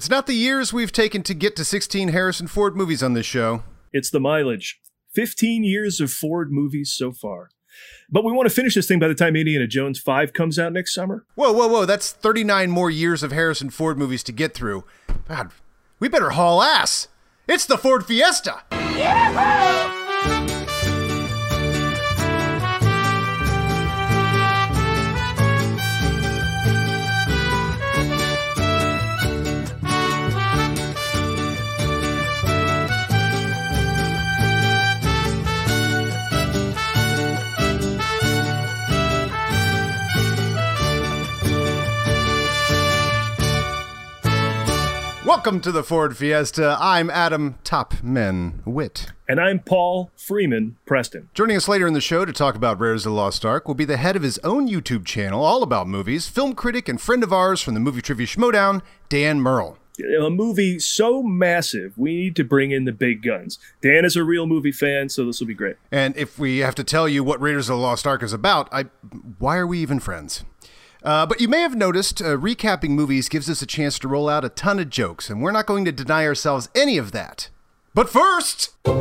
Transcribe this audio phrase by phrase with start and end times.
[0.00, 3.26] It's not the years we've taken to get to 16 Harrison Ford movies on this
[3.26, 3.64] show.
[3.92, 4.80] It's the mileage.
[5.12, 7.50] 15 years of Ford movies so far.
[8.08, 10.72] But we want to finish this thing by the time Indiana Jones 5 comes out
[10.72, 11.26] next summer.
[11.34, 11.84] Whoa, whoa, whoa.
[11.84, 14.84] That's 39 more years of Harrison Ford movies to get through.
[15.28, 15.50] God,
[15.98, 17.08] we better haul ass.
[17.46, 18.62] It's the Ford Fiesta.
[45.30, 46.76] Welcome to the Ford Fiesta.
[46.80, 49.12] I'm Adam Topman Witt.
[49.28, 51.28] And I'm Paul Freeman Preston.
[51.34, 53.76] Joining us later in the show to talk about Raiders of the Lost Ark will
[53.76, 57.22] be the head of his own YouTube channel, all about movies, film critic and friend
[57.22, 59.78] of ours from the Movie Trivia Schmodown, Dan Murrell.
[60.20, 63.60] A movie so massive, we need to bring in the big guns.
[63.82, 65.76] Dan is a real movie fan, so this will be great.
[65.92, 68.68] And if we have to tell you what Raiders of the Lost Ark is about,
[68.72, 68.86] I,
[69.38, 70.44] why are we even friends?
[71.02, 74.28] Uh, but you may have noticed uh, recapping movies gives us a chance to roll
[74.28, 77.48] out a ton of jokes, and we're not going to deny ourselves any of that.
[77.94, 78.94] But first, All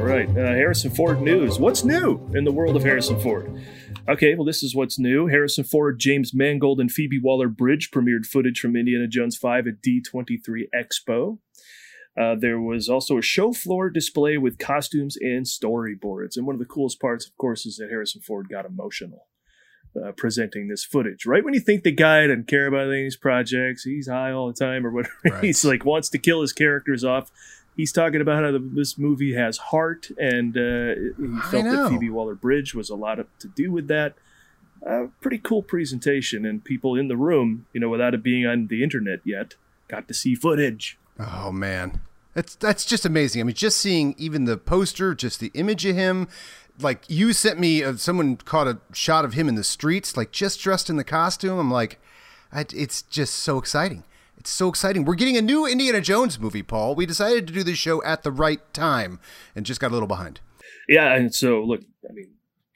[0.00, 1.58] right, uh, Harrison Ford news.
[1.58, 3.62] What's new in the world of Harrison Ford?
[4.08, 5.28] Okay, well, this is what's new.
[5.28, 9.74] Harrison Ford, James Mangold, and Phoebe Waller Bridge premiered footage from Indiana Jones 5 at
[9.80, 11.38] D23 Expo.
[12.18, 16.36] Uh, there was also a show floor display with costumes and storyboards.
[16.36, 19.26] And one of the coolest parts, of course, is that Harrison Ford got emotional
[19.96, 21.26] uh, presenting this footage.
[21.26, 24.32] Right when you think the guy doesn't care about any of these projects, he's high
[24.32, 25.12] all the time or whatever.
[25.24, 25.44] Right.
[25.44, 27.30] he's like wants to kill his characters off.
[27.76, 32.10] He's talking about how the, this movie has heart, and uh, he felt that Phoebe
[32.10, 34.14] Waller Bridge was a lot of, to do with that.
[34.86, 38.66] Uh, pretty cool presentation, and people in the room, you know, without it being on
[38.66, 39.54] the internet yet,
[39.88, 40.98] got to see footage.
[41.18, 42.00] Oh man,
[42.34, 43.40] that's that's just amazing.
[43.40, 46.28] I mean, just seeing even the poster, just the image of him.
[46.80, 50.32] Like you sent me, uh, someone caught a shot of him in the streets, like
[50.32, 51.58] just dressed in the costume.
[51.58, 52.00] I'm like,
[52.50, 54.04] I, it's just so exciting.
[54.38, 55.04] It's so exciting.
[55.04, 56.94] We're getting a new Indiana Jones movie, Paul.
[56.94, 59.20] We decided to do this show at the right time,
[59.54, 60.40] and just got a little behind.
[60.88, 62.32] Yeah, and so look, I mean,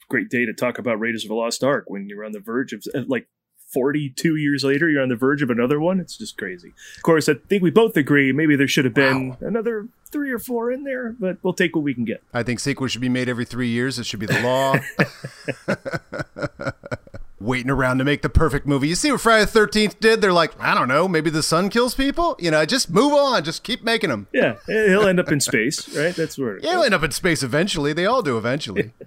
[0.08, 2.72] great day to talk about Raiders of the Lost Ark when you're on the verge
[2.72, 3.26] of like
[3.72, 5.98] 42 years later, you're on the verge of another one.
[6.00, 6.72] It's just crazy.
[6.96, 9.36] Of course, I think we both agree maybe there should have been Wow.
[9.40, 12.22] another three or four in there, but we'll take what we can get.
[12.32, 13.98] I think sequels should be made every three years.
[13.98, 14.76] It should be the law.
[17.38, 18.88] Waiting around to make the perfect movie.
[18.88, 20.22] You see what Friday the Thirteenth did?
[20.22, 22.34] They're like, I don't know, maybe the sun kills people.
[22.38, 23.44] You know, just move on.
[23.44, 24.26] Just keep making them.
[24.32, 26.16] Yeah, he'll end up in space, right?
[26.16, 26.58] That's where.
[26.60, 27.92] Yeah, He'll end up in space eventually.
[27.92, 28.92] They all do eventually.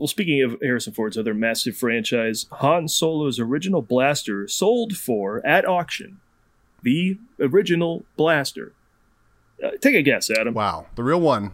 [0.00, 5.64] Well, speaking of Harrison Ford's other massive franchise, Han Solo's original blaster sold for at
[5.64, 6.18] auction
[6.82, 8.72] the original blaster.
[9.64, 10.52] Uh, take a guess, Adam.
[10.52, 11.52] wow, the real one,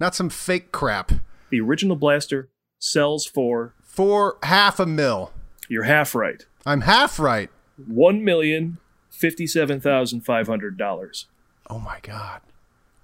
[0.00, 1.12] not some fake crap.
[1.50, 2.48] The original blaster
[2.78, 3.74] sells for.
[3.82, 5.32] For half a mil.
[5.72, 6.44] You're half right.
[6.66, 7.48] I'm half right.
[7.86, 8.76] One million
[9.08, 11.28] fifty-seven thousand five hundred dollars.
[11.70, 12.42] Oh my god.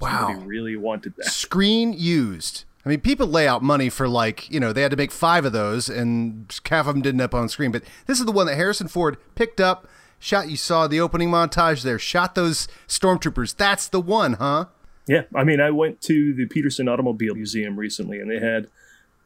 [0.00, 0.44] Somebody Wow.
[0.44, 1.24] really wanted that.
[1.26, 2.64] Screen used.
[2.84, 5.46] I mean, people lay out money for like, you know, they had to make five
[5.46, 7.72] of those and half of them didn't end up on screen.
[7.72, 10.50] But this is the one that Harrison Ford picked up, shot.
[10.50, 13.56] You saw the opening montage there, shot those stormtroopers.
[13.56, 14.66] That's the one, huh?
[15.06, 18.68] Yeah, I mean, I went to the Petersen Automobile Museum recently, and they had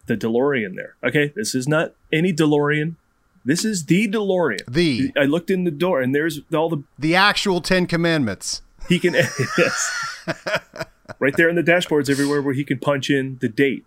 [0.07, 0.95] the DeLorean there.
[1.05, 2.95] Okay, this is not any DeLorean.
[3.45, 4.61] This is the DeLorean.
[4.69, 8.63] The I looked in the door, and there's all the the actual Ten Commandments.
[8.89, 9.15] he can
[9.59, 10.21] yes,
[11.19, 13.85] right there in the dashboards everywhere where he can punch in the date.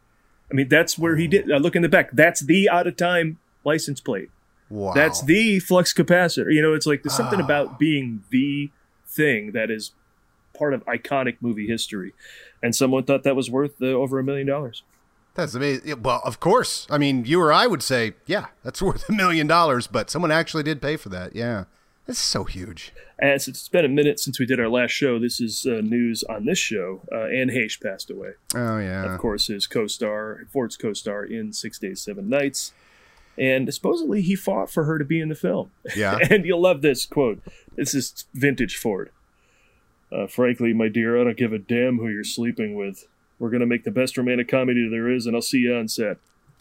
[0.52, 1.52] I mean, that's where he did.
[1.52, 2.12] I look in the back.
[2.12, 4.30] That's the out of time license plate.
[4.70, 4.94] Wow.
[4.94, 6.54] That's the flux capacitor.
[6.54, 8.72] You know, it's like there's something about being the
[9.08, 9.92] thing that is
[10.58, 12.14] part of iconic movie history,
[12.62, 14.84] and someone thought that was worth uh, over a million dollars.
[15.36, 16.02] That's amazing.
[16.02, 16.88] Well, of course.
[16.90, 20.32] I mean, you or I would say, yeah, that's worth a million dollars, but someone
[20.32, 21.36] actually did pay for that.
[21.36, 21.66] Yeah.
[22.08, 22.94] It's so huge.
[23.18, 26.24] And it's been a minute since we did our last show, this is uh, news
[26.24, 27.02] on this show.
[27.12, 28.32] Uh, Anne Heche passed away.
[28.54, 29.12] Oh, yeah.
[29.12, 32.74] Of course, his co-star, Ford's co-star in Six Days, Seven Nights.
[33.38, 35.72] And supposedly he fought for her to be in the film.
[35.96, 36.20] Yeah.
[36.30, 37.42] and you'll love this quote.
[37.76, 39.12] This is vintage Ford.
[40.12, 43.08] Uh, frankly, my dear, I don't give a damn who you're sleeping with.
[43.40, 45.88] We're going to make the best romantic comedy there is, and I'll see you on
[45.88, 46.18] set.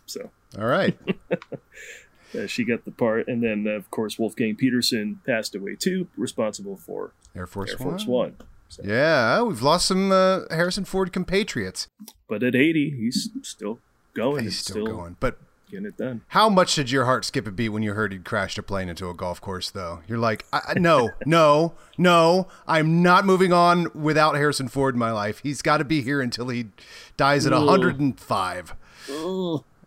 [0.06, 0.96] So All right.
[2.38, 3.28] uh, she got the part.
[3.28, 7.78] And then, uh, of course, Wolfgang Petersen passed away too, responsible for Air Force, Air
[7.78, 8.36] Force One.
[8.38, 8.48] One.
[8.82, 11.86] Yeah, we've lost some uh, Harrison Ford compatriots.
[12.28, 13.78] But at 80, he's still
[14.14, 14.44] going.
[14.44, 15.16] He's and still, going.
[15.20, 15.38] But
[15.70, 16.22] getting it done.
[16.28, 18.88] How much did your heart skip a beat when you heard he'd crashed a plane
[18.88, 20.00] into a golf course, though?
[20.06, 20.44] You're like,
[20.76, 25.40] no, no, no, I'm not moving on without Harrison Ford in my life.
[25.40, 26.66] He's got to be here until he
[27.16, 28.74] dies at 105.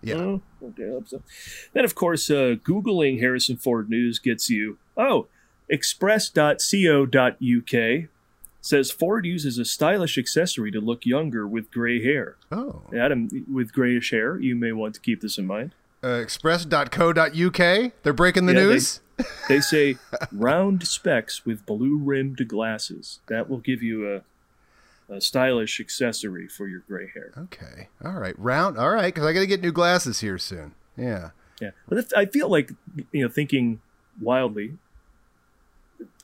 [0.03, 0.15] Yeah.
[0.15, 1.21] Oh, okay, I hope so.
[1.73, 5.27] Then, of course, uh, Googling Harrison Ford news gets you, oh,
[5.69, 8.09] express.co.uk
[8.67, 12.35] says Ford uses a stylish accessory to look younger with gray hair.
[12.51, 12.83] Oh.
[12.97, 15.73] Adam, with grayish hair, you may want to keep this in mind.
[16.03, 17.91] Uh, express.co.uk.
[18.03, 18.99] They're breaking the Yeah, they- news.
[19.49, 19.95] They say
[20.31, 23.19] round specs with blue rimmed glasses.
[23.27, 24.21] That will give you a,
[25.11, 27.31] a stylish accessory for your gray hair.
[27.35, 27.87] okay.
[28.05, 28.37] All right.
[28.37, 28.77] Round.
[28.77, 29.11] All right.
[29.11, 30.75] Because I got to get new glasses here soon.
[30.95, 31.31] Yeah.
[31.59, 32.71] Yeah, but if, I feel like
[33.11, 33.81] you know, thinking
[34.21, 34.77] wildly,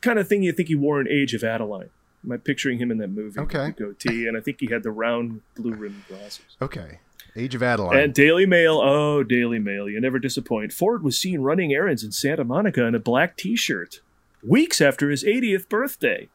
[0.01, 1.89] kind of thing you think he wore in Age of Adaline.
[2.25, 3.67] Am I picturing him in that movie Okay.
[3.67, 4.27] with the goatee?
[4.27, 6.45] And I think he had the round blue rimmed glasses.
[6.61, 6.99] Okay.
[7.35, 7.97] Age of Adaline.
[7.97, 10.71] And Daily Mail, oh Daily Mail, you never disappoint.
[10.71, 14.01] Ford was seen running errands in Santa Monica in a black T-shirt
[14.41, 16.29] weeks after his 80th birthday.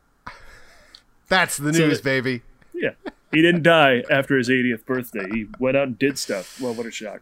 [1.29, 2.43] That's the So- news, baby.
[2.75, 2.91] Yeah,
[3.33, 5.29] he didn't die after his 80th birthday.
[5.33, 6.61] He went out and did stuff.
[6.61, 7.21] Well, what a shock!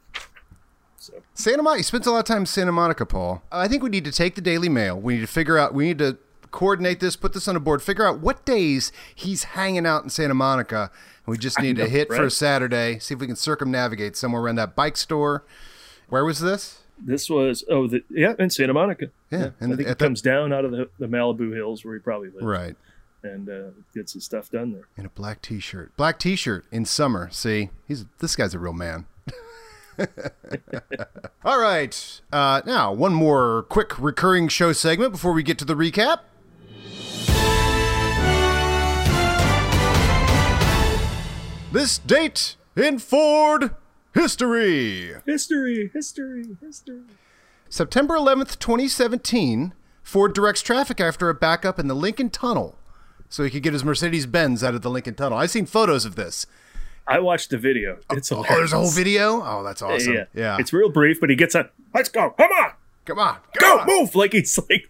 [0.96, 1.78] So Santa Monica.
[1.78, 3.42] He spends a lot of time in Santa Monica, Paul.
[3.52, 4.98] I think we need to take the Daily Mail.
[5.00, 5.72] We need to figure out.
[5.74, 6.18] We need to
[6.56, 7.16] coordinate this.
[7.16, 7.82] Put this on a board.
[7.82, 10.90] Figure out what days he's hanging out in Santa Monica.
[11.26, 12.30] And we just need know, to hit for a?
[12.30, 12.98] Saturday.
[12.98, 15.44] See if we can circumnavigate somewhere around that bike store.
[16.08, 16.80] Where was this?
[16.98, 19.10] this was oh the, yeah in Santa Monica.
[19.30, 21.84] Yeah, and I think he at the- comes down out of the, the Malibu hills
[21.84, 22.74] where he probably lives, right
[23.22, 24.88] and uh, gets his stuff done there.
[24.96, 25.96] in a black T-shirt.
[25.96, 27.28] Black T-shirt in summer.
[27.32, 29.06] See, he's this guy's a real man.
[31.44, 32.20] All right.
[32.32, 36.20] Uh, now, one more quick recurring show segment before we get to the recap.
[41.76, 43.74] This date in Ford
[44.14, 45.12] history.
[45.26, 47.02] History, history, history.
[47.68, 52.78] September 11th, 2017, Ford directs traffic after a backup in the Lincoln Tunnel
[53.28, 55.36] so he could get his Mercedes Benz out of the Lincoln Tunnel.
[55.36, 56.46] I've seen photos of this.
[57.06, 57.98] I watched the video.
[58.08, 59.42] Oh, it's Oh, there's a whole video?
[59.44, 60.14] Oh, that's awesome.
[60.14, 60.56] Yeah, Yeah.
[60.58, 61.68] It's real brief, but he gets on.
[61.92, 62.30] Let's go.
[62.30, 62.70] Come on,
[63.04, 63.36] Come on.
[63.60, 63.86] go, come on.
[63.86, 64.14] move!
[64.14, 64.88] Like he's like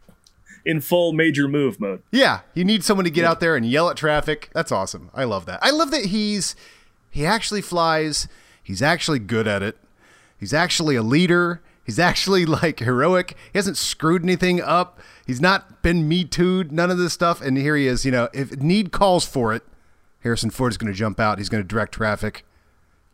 [0.64, 2.02] in full major move mode.
[2.12, 4.50] Yeah, you need someone to get out there and yell at traffic.
[4.52, 5.10] That's awesome.
[5.14, 5.58] I love that.
[5.62, 6.54] I love that he's
[7.16, 8.28] he actually flies.
[8.62, 9.78] He's actually good at it.
[10.38, 11.62] He's actually a leader.
[11.82, 13.34] He's actually like heroic.
[13.54, 15.00] He hasn't screwed anything up.
[15.26, 17.40] He's not been me too'd, none of this stuff.
[17.40, 19.62] And here he is, you know, if need calls for it,
[20.24, 21.38] Harrison Ford is going to jump out.
[21.38, 22.44] He's going to direct traffic,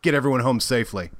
[0.02, 1.10] get everyone home safely.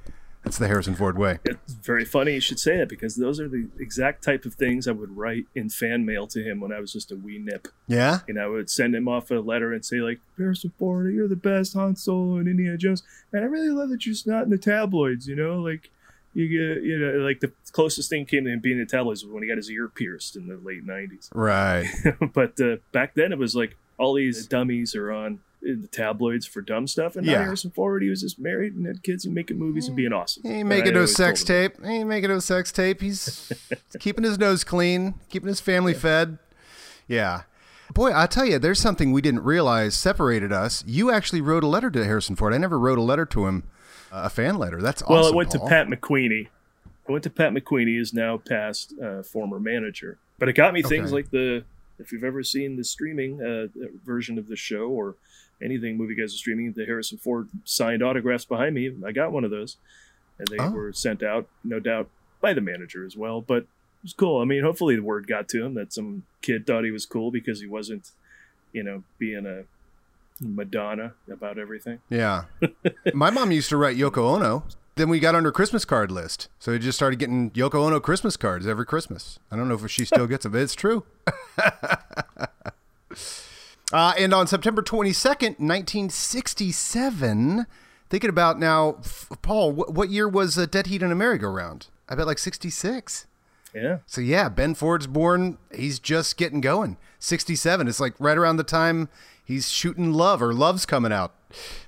[0.44, 1.38] That's the Harrison Ford way.
[1.44, 4.88] It's very funny you should say that because those are the exact type of things
[4.88, 7.68] I would write in fan mail to him when I was just a wee nip.
[7.86, 8.20] Yeah?
[8.26, 11.36] And I would send him off a letter and say like, Harrison Ford, you're the
[11.36, 13.04] best Han Solo and Indiana Jones.
[13.32, 15.90] And I really love that you're just not in the tabloids, you know, like
[16.34, 19.22] you get, you know, like the closest thing came to him being in the tabloids
[19.22, 21.28] was when he got his ear pierced in the late '90s.
[21.34, 21.86] Right.
[22.34, 26.60] but uh, back then it was like all these dummies are on the tabloids for
[26.60, 27.38] dumb stuff, and Yeah.
[27.42, 30.42] Harrison Ford, he was just married and had kids and making movies and being awesome.
[30.42, 31.74] He ain't making no sex tape.
[31.84, 33.00] He ain't making no sex tape.
[33.00, 33.52] He's
[34.00, 36.38] keeping his nose clean, keeping his family fed.
[37.06, 37.42] Yeah.
[37.94, 40.82] Boy, I tell you, there's something we didn't realize separated us.
[40.86, 42.54] You actually wrote a letter to Harrison Ford.
[42.54, 43.64] I never wrote a letter to him,
[44.10, 44.80] a fan letter.
[44.80, 45.14] That's awesome.
[45.14, 45.60] Well, it went Paul.
[45.60, 46.48] to Pat McQueeney.
[47.08, 50.18] I went to Pat McQueeney, is now past uh, former manager.
[50.38, 51.14] But it got me things Okay.
[51.16, 51.64] like the
[51.98, 53.66] if you've ever seen the streaming uh,
[54.04, 55.14] version of the show or
[55.62, 58.92] anything movie guys are streaming, the Harrison Ford signed autographs behind me.
[59.06, 59.76] I got one of those,
[60.38, 60.70] and they Oh.
[60.70, 62.08] were sent out, no doubt,
[62.40, 63.40] by the manager as well.
[63.40, 63.68] But it
[64.04, 64.40] was cool.
[64.40, 67.30] I mean, hopefully the word got to him that some kid thought he was cool
[67.30, 68.10] because he wasn't,
[68.72, 69.64] you know, being a
[70.40, 72.00] Madonna about everything.
[72.10, 72.44] Yeah.
[73.14, 74.64] My mom used to write Yoko Ono.
[74.96, 76.48] Then we got on her Christmas card list.
[76.58, 79.38] So we just started getting Yoko Ono Christmas cards every Christmas.
[79.50, 81.04] I don't know if she still gets them, but it's true.
[83.92, 87.66] uh, and on September 22nd, 1967,
[88.08, 91.86] thinking about now, f- Paul, what, what year was uh, Dead Heat in a Merry-Go-Round?
[92.08, 93.26] I bet like 66.
[93.74, 93.98] Yeah.
[94.06, 95.58] So yeah, Ben Ford's born.
[95.74, 96.98] He's just getting going.
[97.18, 97.88] 67.
[97.88, 99.08] It's like right around the time
[99.44, 101.34] he's shooting Luv or Luv's coming out.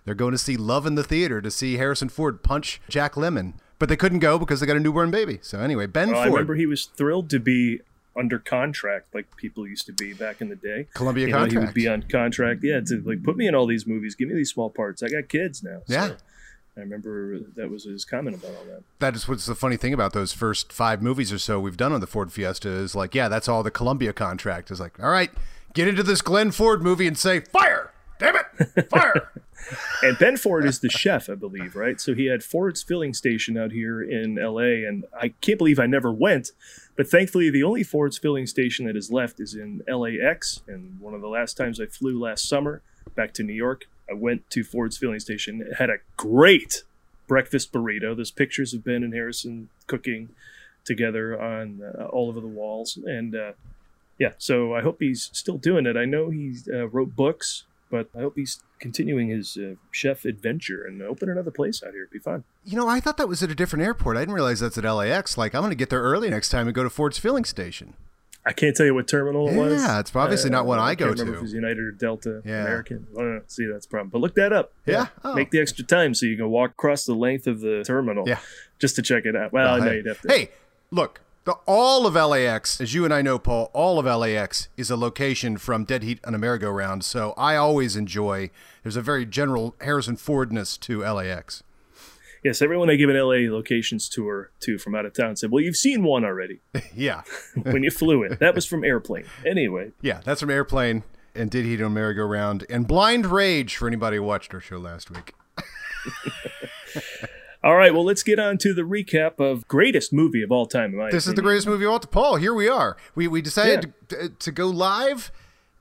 [0.04, 3.54] They're going to see Luv in the theater to see Harrison Ford punch Jack Lemmon.
[3.78, 5.40] But they couldn't go because they got a newborn baby.
[5.42, 7.80] So anyway, Ben Well, I remember he was thrilled to be
[8.16, 10.87] under contract like people used to be back in the day.
[10.94, 12.61] Columbia You know, he would be on contract.
[12.62, 15.02] Yeah, to like put me in all these movies, give me these small parts.
[15.02, 15.83] I got kids now.
[15.87, 16.11] So Yeah.
[16.76, 18.83] I remember that was his comment about all that.
[18.99, 21.92] that is what's the funny thing about those first five movies or so we've done
[21.92, 25.11] on the Ford Fiesta is like, yeah, that's all the Columbia contract is like, all
[25.11, 25.30] right,
[25.73, 27.92] get into this Glenn Ford movie and say, fire!
[28.18, 28.90] Damn it!
[28.90, 29.30] Fire!
[30.02, 32.00] and Ben Ford is the chef, I believe, right?
[32.00, 35.87] So he had Ford's filling station out here in LA, and I can't believe I
[35.87, 36.50] never went.
[36.96, 40.62] But thankfully, the only Ford's filling station that is left is in LAX.
[40.68, 42.82] And one of the last times I flew last summer
[43.16, 45.62] back to New York, I went to Ford's filling station.
[45.62, 46.84] It had a great
[47.26, 48.14] breakfast burrito.
[48.14, 50.28] There's pictures of Ben and Harrison cooking
[50.84, 53.52] together on uh, all over the walls, and uh,
[54.18, 54.32] yeah.
[54.38, 55.96] So I hope he's still doing it.
[55.96, 60.84] I know he uh, wrote books but I hope he's continuing his uh, chef adventure
[60.84, 62.02] and open another place out here.
[62.02, 62.42] It'd be fun.
[62.64, 64.16] You know, I thought that was at a different airport.
[64.16, 65.38] I didn't realize that's at LAX.
[65.38, 67.94] Like, I'm going to get there early next time and go to Ford's filling station.
[68.44, 69.80] I can't tell you what terminal it yeah, was.
[69.80, 71.22] Yeah, it's obviously uh, not one I, I go to.
[71.22, 72.62] If it was United or Delta, yeah.
[72.62, 73.06] American.
[73.12, 74.10] Well, see, that's a problem.
[74.10, 74.72] But look that up.
[74.86, 74.94] Yeah.
[74.94, 75.06] yeah.
[75.24, 75.34] Oh.
[75.34, 78.24] Make the extra time so you can walk across the length of the terminal.
[78.26, 78.40] Yeah.
[78.80, 79.52] Just to check it out.
[79.52, 79.96] Well, well I know hey.
[79.98, 80.28] you'd have to.
[80.28, 80.50] Hey,
[80.90, 84.90] look, the, all of LAX, as you and I know, Paul, all of LAX is
[84.90, 87.04] a location from Dead Heat on a merry-go-round.
[87.04, 88.50] So I always enjoy.
[88.82, 91.62] There's a very general Harrison Fordness to LAX.
[92.42, 95.64] Yes, everyone I give an LA locations tour to from out of town said, "Well,
[95.64, 96.60] you've seen one already."
[96.94, 97.22] yeah,
[97.62, 99.24] when you flew it, that was from Airplane.
[99.46, 103.88] Anyway, yeah, that's from Airplane and Dead Heat on a merry-go-round and Blind Rage for
[103.88, 105.32] anybody who watched our show last week.
[107.64, 110.90] All right, well, let's get on to the recap of greatest movie of all time.
[110.90, 111.11] this opinion.
[111.12, 112.11] This is the greatest movie of all time.
[112.11, 112.99] Paul, here we are.
[113.14, 114.18] We we decided yeah.
[114.18, 115.33] to, to go live,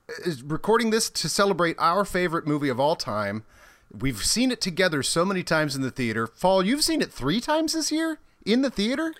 [0.09, 3.43] uh, recording this to celebrate our favorite movie of all time.
[3.91, 6.25] We've seen it together so many times in the theater.
[6.25, 9.13] Paul, you've seen it three times this year in the theater.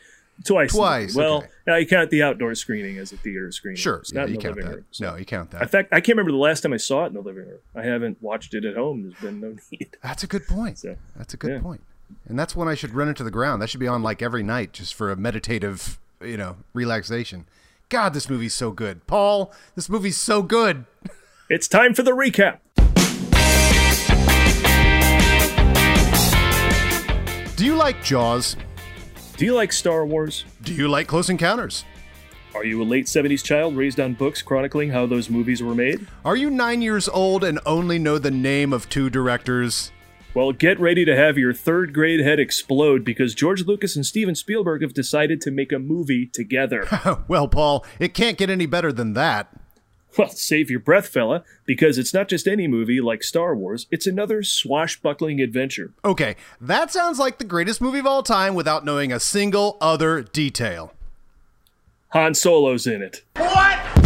[0.46, 0.72] Twice.
[0.72, 1.16] Twice.
[1.16, 1.48] Well, okay.
[1.68, 3.76] now you count the outdoor screening as a theater screening.
[3.76, 3.98] Sure.
[3.98, 4.66] It's yeah, not you count that.
[4.66, 4.86] room.
[4.92, 5.12] So.
[5.12, 5.64] No, you count that.
[5.64, 7.60] In fact, I can't remember the last time I saw it in the living room.
[7.76, 9.04] I haven't watched it at home.
[9.04, 9.98] There's been no need.
[10.02, 10.80] That's a good point.
[10.80, 11.60] So, That's a good yeah.
[11.60, 11.82] point.
[12.28, 13.62] And that's when I should run into the ground.
[13.62, 17.46] That should be on like every night just for a meditative, you know, relaxation.
[17.90, 19.06] God, this movie's so good.
[19.08, 20.86] Paul, this movie's so good.
[21.50, 22.60] It's time for the recap.
[27.58, 28.56] Do you like Jaws?
[29.38, 30.46] Do you like Star Wars?
[30.64, 31.86] Do you like Close Encounters?
[32.56, 36.08] Are you a late 70s child raised on books chronicling how those movies were made?
[36.24, 39.92] Are you nine years old and only know the name of two directors?
[40.36, 44.34] Well, get ready to have your third grade head explode because George Lucas and Steven
[44.34, 46.88] Spielberg have decided to make a movie together.
[47.28, 49.56] well, Paul, it can't get any better than that.
[50.18, 54.08] Well, save your breath, fella, because it's not just any movie like Star Wars, it's
[54.08, 55.94] another swashbuckling adventure.
[56.04, 60.24] Okay, that sounds like the greatest movie of all time without knowing a single other
[60.24, 60.94] detail.
[62.10, 63.24] Han Solo's in it.
[63.36, 64.03] What?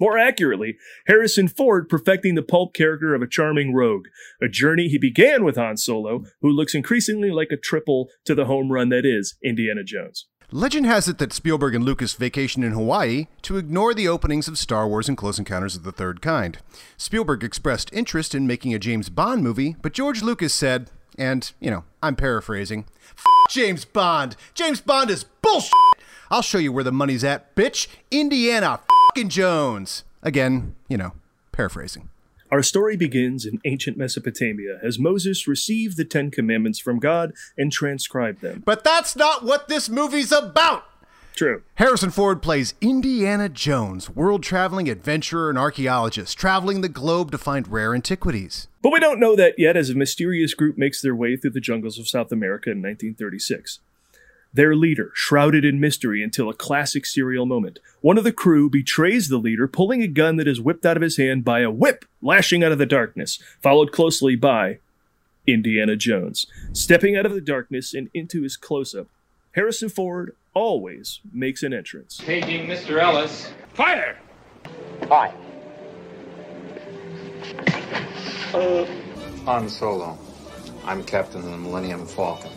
[0.00, 4.06] More accurately, Harrison Ford perfecting the pulp character of a charming rogue,
[4.40, 8.46] a journey he began with Han Solo, who looks increasingly like a triple to the
[8.46, 10.26] home run that is Indiana Jones.
[10.52, 14.58] Legend has it that Spielberg and Lucas vacationed in Hawaii to ignore the openings of
[14.58, 16.58] Star Wars and Close Encounters of the Third Kind.
[16.96, 21.70] Spielberg expressed interest in making a James Bond movie, but George Lucas said, and, you
[21.70, 22.86] know, I'm paraphrasing,
[23.48, 24.34] James Bond!
[24.54, 25.72] James Bond is bullshit!
[26.30, 27.86] I'll show you where the money's at, bitch!
[28.10, 28.80] Indiana
[29.14, 30.04] Jones.
[30.22, 31.12] Again, you know,
[31.52, 32.08] paraphrasing.
[32.50, 37.70] Our story begins in ancient Mesopotamia as Moses received the Ten Commandments from God and
[37.70, 38.62] transcribed them.
[38.64, 40.84] But that's not what this movie's about!
[41.36, 41.62] True.
[41.76, 47.68] Harrison Ford plays Indiana Jones, world traveling adventurer and archaeologist, traveling the globe to find
[47.68, 48.66] rare antiquities.
[48.82, 51.60] But we don't know that yet as a mysterious group makes their way through the
[51.60, 53.78] jungles of South America in 1936
[54.52, 57.78] their leader, shrouded in mystery until a classic serial moment.
[58.00, 61.02] One of the crew betrays the leader, pulling a gun that is whipped out of
[61.02, 64.78] his hand by a whip lashing out of the darkness, followed closely by
[65.46, 66.46] Indiana Jones.
[66.72, 69.06] Stepping out of the darkness and into his close up,
[69.52, 72.20] Harrison Ford always makes an entrance.
[72.24, 73.00] Paging Mr.
[73.00, 73.52] Ellis.
[73.74, 74.18] Fire!
[75.08, 75.34] Hi.
[78.52, 78.84] Uh,
[79.44, 80.18] Han Solo.
[80.84, 82.50] I'm captain of the Millennium Falcon.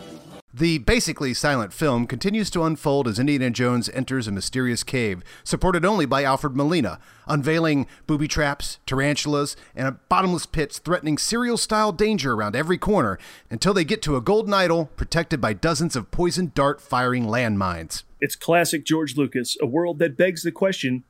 [0.55, 5.83] The basically silent film continues to unfold as Indiana Jones enters a mysterious cave, supported
[5.83, 12.35] only by Alfred Molina, unveiling booby traps, tarantulas, and bottomless pits threatening serial style danger
[12.35, 13.17] around every corner
[13.49, 18.03] until they get to a golden idol protected by dozens of poison dart firing landmines.
[18.19, 21.03] It's classic George Lucas, a world that begs the question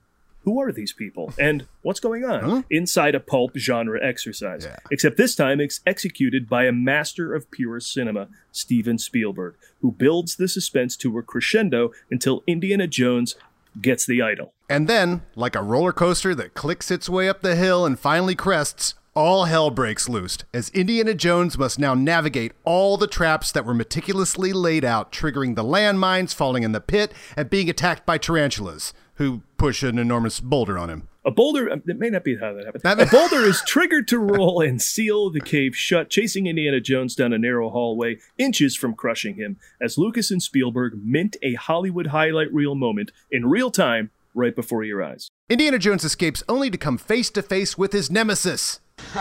[0.44, 2.62] who are these people and what's going on huh?
[2.70, 4.66] inside a pulp genre exercise.
[4.66, 4.78] Yeah.
[4.92, 10.36] Except this time it's executed by a master of pure cinema, Steven Spielberg, who builds
[10.36, 13.36] the suspense to a crescendo until Indiana Jones
[13.82, 14.54] gets the idol.
[14.70, 18.36] And then, like a roller coaster that clicks its way up the hill and finally
[18.36, 23.66] crests, all hell breaks loose as Indiana Jones must now navigate all the traps that
[23.66, 28.18] were meticulously laid out, triggering the landmines, falling in the pit, and being attacked by
[28.18, 31.08] tarantulas who push an enormous boulder on him.
[31.26, 32.84] A boulder, uh, it may not be how that happened.
[32.84, 37.16] That- a boulder is triggered to roll and seal the cave shut, chasing Indiana Jones
[37.16, 42.08] down a narrow hallway, inches from crushing him, as Lucas and Spielberg mint a Hollywood
[42.08, 45.30] highlight reel moment in real time right before your eyes.
[45.50, 48.80] Indiana Jones escapes only to come face to face with his nemesis.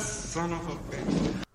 [0.00, 0.78] Son of a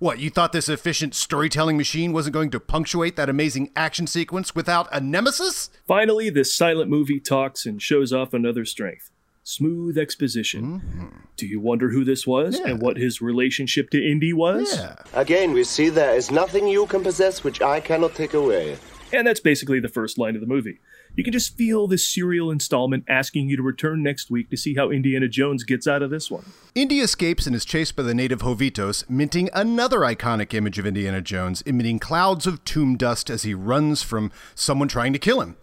[0.06, 4.54] What, you thought this efficient storytelling machine wasn't going to punctuate that amazing action sequence
[4.54, 5.72] without a nemesis?
[5.88, 9.10] Finally, this silent movie talks and shows off another strength
[9.42, 10.80] smooth exposition.
[10.80, 11.08] Mm-hmm.
[11.38, 12.68] Do you wonder who this was Yeah.
[12.68, 14.78] and what his relationship to Indy was?
[14.78, 14.98] Yeah.
[15.16, 18.78] Again, we see there is nothing you can possess which I cannot take away.
[19.12, 20.78] And that's basically the first line of the movie.
[21.16, 24.76] You can just feel this serial installment asking you to return next week to see
[24.76, 26.44] how Indiana Jones gets out of this one.
[26.76, 31.22] Indy escapes and is chased by the native Hovitos, minting another iconic image of Indiana
[31.22, 35.56] Jones, emitting clouds of tomb dust as he runs from someone trying to kill him.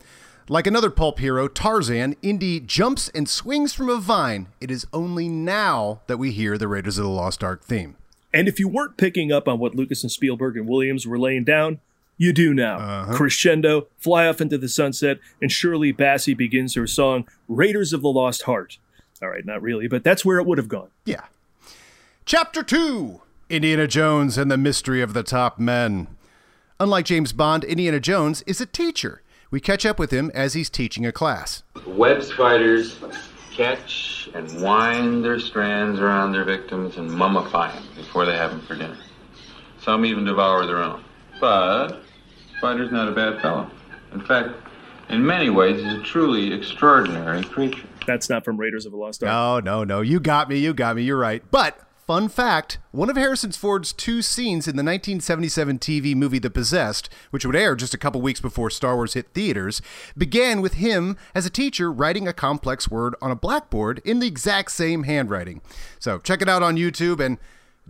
[0.49, 4.49] Like another pulp hero, Tarzan, Indy jumps and swings from a vine.
[4.59, 7.97] It is only now that we hear the Raiders of the Lost Ark theme.
[8.33, 11.45] And if you weren't picking up on what Lucas and Spielberg and Williams were laying
[11.45, 11.81] down,
[12.23, 12.79] you do now.
[12.79, 13.15] Uh-huh.
[13.15, 18.09] Crescendo, fly off into the sunset, and Shirley Bassey begins her song, Raiders of the
[18.09, 18.79] Lost Heart.
[19.21, 20.89] All right, not really, but that's where it would have gone.
[21.05, 21.25] Yeah.
[22.25, 26.07] Chapter 2 Indiana Jones and the Mystery of the Top Men.
[26.79, 29.23] Unlike James Bond, Indiana Jones is a teacher.
[29.51, 31.65] We catch up with him as he's teaching a class.
[31.87, 32.99] Web spiders
[33.53, 38.61] catch and wind their strands around their victims and mummify them before they have them
[38.61, 38.97] for dinner.
[39.81, 41.05] Some even devour their own.
[41.41, 42.03] But
[42.63, 43.69] spider's not a bad fellow.
[44.13, 44.51] In fact,
[45.09, 47.89] in many ways, he's a truly extraordinary creature.
[48.07, 49.65] That's not from Raiders of the Lost Ark.
[49.65, 50.01] No, no, no.
[50.01, 50.59] You got me.
[50.59, 51.03] You got me.
[51.03, 51.43] You're right.
[51.51, 56.51] But, fun fact one of Harrison Ford's two scenes in the 1977 TV movie The
[56.51, 59.83] Possessed, which would air just a couple weeks before Star Wars hit theaters,
[60.17, 64.29] began with him as a teacher writing a complex word on a blackboard in the
[64.29, 65.63] exact same handwriting.
[65.99, 67.39] So, check it out on YouTube and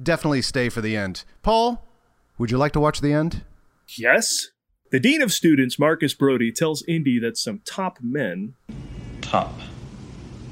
[0.02, 1.24] definitely stay for the end.
[1.42, 1.86] Paul,
[2.38, 3.42] would you like to watch the end?
[3.98, 4.51] Yes?
[4.92, 8.52] The Dean of Students, Marcus Brody, tells Indy that some top men
[9.22, 9.58] Top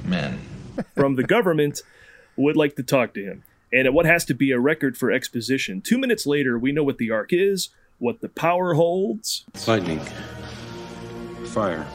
[0.03, 0.41] men.
[0.95, 1.83] from the government
[2.37, 3.43] would like to talk to him.
[3.71, 6.83] And at what has to be a record for exposition, two minutes later, we know
[6.83, 10.01] what the Ark is, what the power holds, Lightning.
[11.45, 11.87] Fire.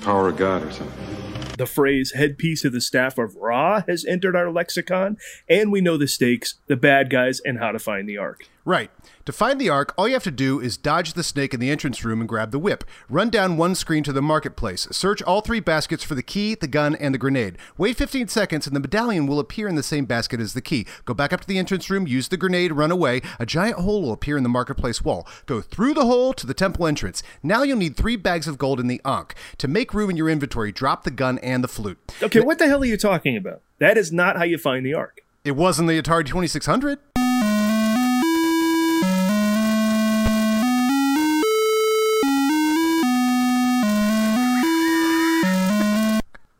[0.00, 1.56] Power of God or something.
[1.58, 5.16] the phrase headpiece of the staff of Ra has entered our lexicon,
[5.48, 8.48] and we know the stakes, the bad guys, and how to find the Ark.
[8.64, 8.90] Right.
[9.24, 11.70] To find the Ark, all you have to do is dodge the snake in the
[11.70, 12.84] entrance room and grab the whip.
[13.08, 14.86] Run down one screen to the marketplace.
[14.92, 17.58] Search all three baskets for the key, the gun, and the grenade.
[17.76, 20.86] Wait 15 seconds, and the medallion will appear in the same basket as the key.
[21.04, 23.20] Go back up to the entrance room, use the grenade, run away.
[23.40, 25.26] A giant hole will appear in the marketplace wall.
[25.46, 27.22] Go through the hole to the temple entrance.
[27.42, 29.34] Now you'll need three bags of gold in the Ankh.
[29.58, 31.98] To make room in your inventory, drop the gun and the flute.
[32.22, 33.62] Okay, what the hell are you talking about?
[33.78, 35.20] That is not how you find the Ark.
[35.44, 37.00] It wasn't the Atari 2600.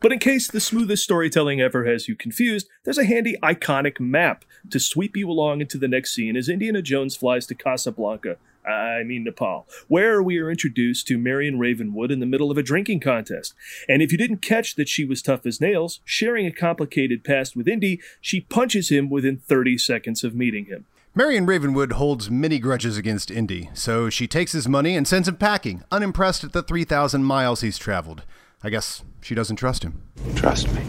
[0.03, 4.45] But in case the smoothest storytelling ever has you confused, there's a handy iconic map
[4.71, 8.37] to sweep you along into the next scene as Indiana Jones flies to Casablanca,
[8.67, 12.65] I mean Nepal, where we are introduced to Marion Ravenwood in the middle of a
[12.65, 13.55] drinking contest.
[13.88, 17.55] And if you didn't catch that she was tough as nails, sharing a complicated past
[17.55, 20.85] with Indy, she punches him within 30 seconds of meeting him.
[21.15, 25.37] Marion Ravenwood holds many grudges against Indy, so she takes his money and sends him
[25.37, 28.25] packing, unimpressed at the 3,000 miles he's traveled.
[28.64, 30.03] I guess she doesn't trust him.
[30.35, 30.83] Trust me.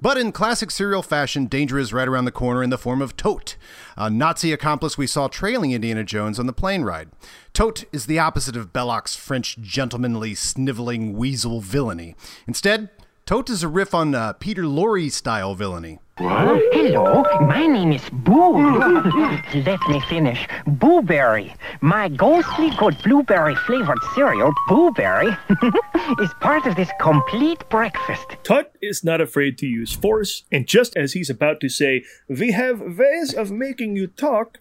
[0.00, 3.16] But in classic serial fashion, danger is right around the corner in the form of
[3.16, 3.56] Toht,
[3.96, 7.08] a Nazi accomplice we saw trailing Indiana Jones on the plane ride.
[7.54, 12.16] Toht is the opposite of Belloq's French gentlemanly, sniveling weasel villainy.
[12.46, 12.90] Instead,
[13.26, 15.98] Toht is a riff on uh, Peter Lorre style villainy.
[16.18, 16.60] What?
[16.74, 18.52] Hello, my name is Boo.
[19.54, 20.46] Let me finish.
[20.66, 21.56] Booberry.
[21.80, 25.38] My ghostly good blueberry flavored cereal, Booberry,
[26.20, 28.26] is part of this complete breakfast.
[28.42, 32.52] Tut is not afraid to use force, and just as he's about to say, We
[32.52, 34.58] have ways of making you talk,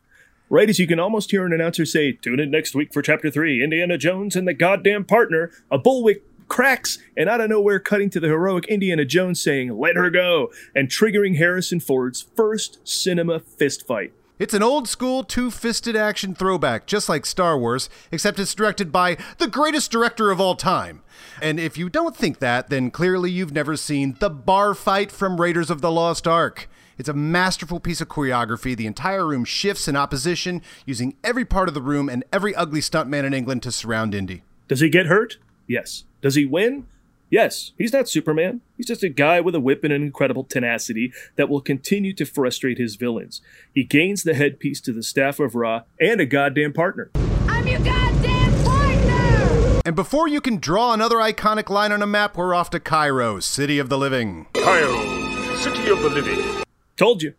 [0.49, 3.29] right as you can almost hear an announcer say, Tune in next week for Chapter
[3.29, 8.09] 3 Indiana Jones and the Goddamn Partner, a bullwhip cracks, and out of nowhere, cutting
[8.11, 13.39] to the heroic Indiana Jones saying, Let her go, and triggering Harrison Ford's first cinema
[13.39, 14.11] fistfight.
[14.39, 18.91] It's an old school two fisted action throwback, just like Star Wars, except it's directed
[18.91, 21.03] by the greatest director of all time.
[21.41, 25.39] And if you don't think that, then clearly you've never seen the bar fight from
[25.39, 26.67] Raiders of the Lost Ark.
[26.97, 28.75] It's a masterful piece of choreography.
[28.75, 32.81] The entire room shifts in opposition, using every part of the room and every ugly
[32.81, 34.43] stuntman in England to surround Indy.
[34.67, 35.37] Does he get hurt?
[35.73, 36.03] Yes.
[36.21, 36.85] Does he win?
[37.31, 38.61] Yes, he's not Superman.
[38.77, 42.25] He's just a guy with a whip and an incredible tenacity that will continue to
[42.25, 43.41] frustrate his villains.
[43.73, 47.09] He gains the headpiece to the staff of Ra and a goddamn partner.
[47.47, 49.81] I'm your goddamn partner!
[49.83, 53.39] And before you can draw another iconic line on a map, we're off to Cairo,
[53.39, 54.45] city of the living.
[54.53, 56.63] Cairo, city of the living.
[56.97, 57.33] Told you.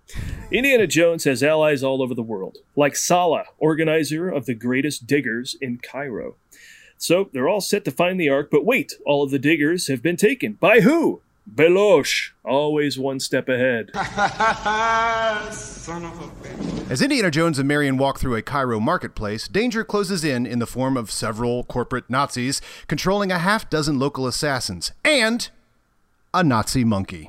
[0.50, 5.56] Indiana Jones has allies all over the world, like Sallah, organizer of the greatest diggers
[5.60, 6.34] in Cairo.
[7.04, 10.00] So they're all set to find the Ark, but wait, all of the diggers have
[10.00, 10.54] been taken.
[10.54, 11.20] By who?
[11.54, 13.90] Belosh, always one step ahead.
[16.88, 20.66] As Indiana Jones and Marion walk through a Cairo marketplace, danger closes in in the
[20.66, 25.50] form of several corporate Nazis controlling a half dozen local assassins and
[26.32, 27.28] a Nazi monkey.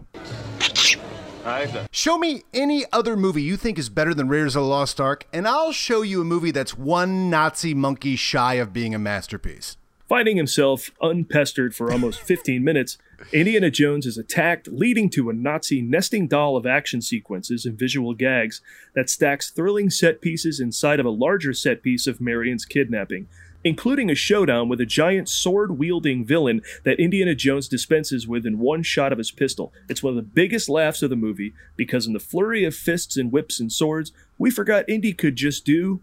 [1.91, 5.27] Show me any other movie you think is better than Raiders of the Lost Ark,
[5.31, 9.77] and I'll show you a movie that's one Nazi monkey shy of being a masterpiece.
[10.09, 12.97] Finding himself unpestered for almost 15 minutes,
[13.31, 18.13] Indiana Jones is attacked, leading to a Nazi nesting doll of action sequences and visual
[18.13, 18.61] gags
[18.95, 23.27] that stacks thrilling set pieces inside of a larger set piece of Marion's kidnapping,
[23.65, 28.59] including a showdown with a giant sword wielding villain that Indiana Jones dispenses with in
[28.59, 29.73] one shot of his pistol.
[29.89, 33.17] It's one of the biggest laughs of the movie because, in the flurry of fists
[33.17, 35.99] and whips and swords, we forgot Indy could just do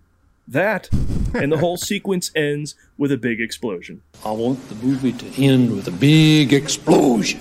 [0.48, 0.90] that.
[1.35, 4.03] and the whole sequence ends with a big explosion.
[4.25, 7.40] I want the movie to end with a big explosion.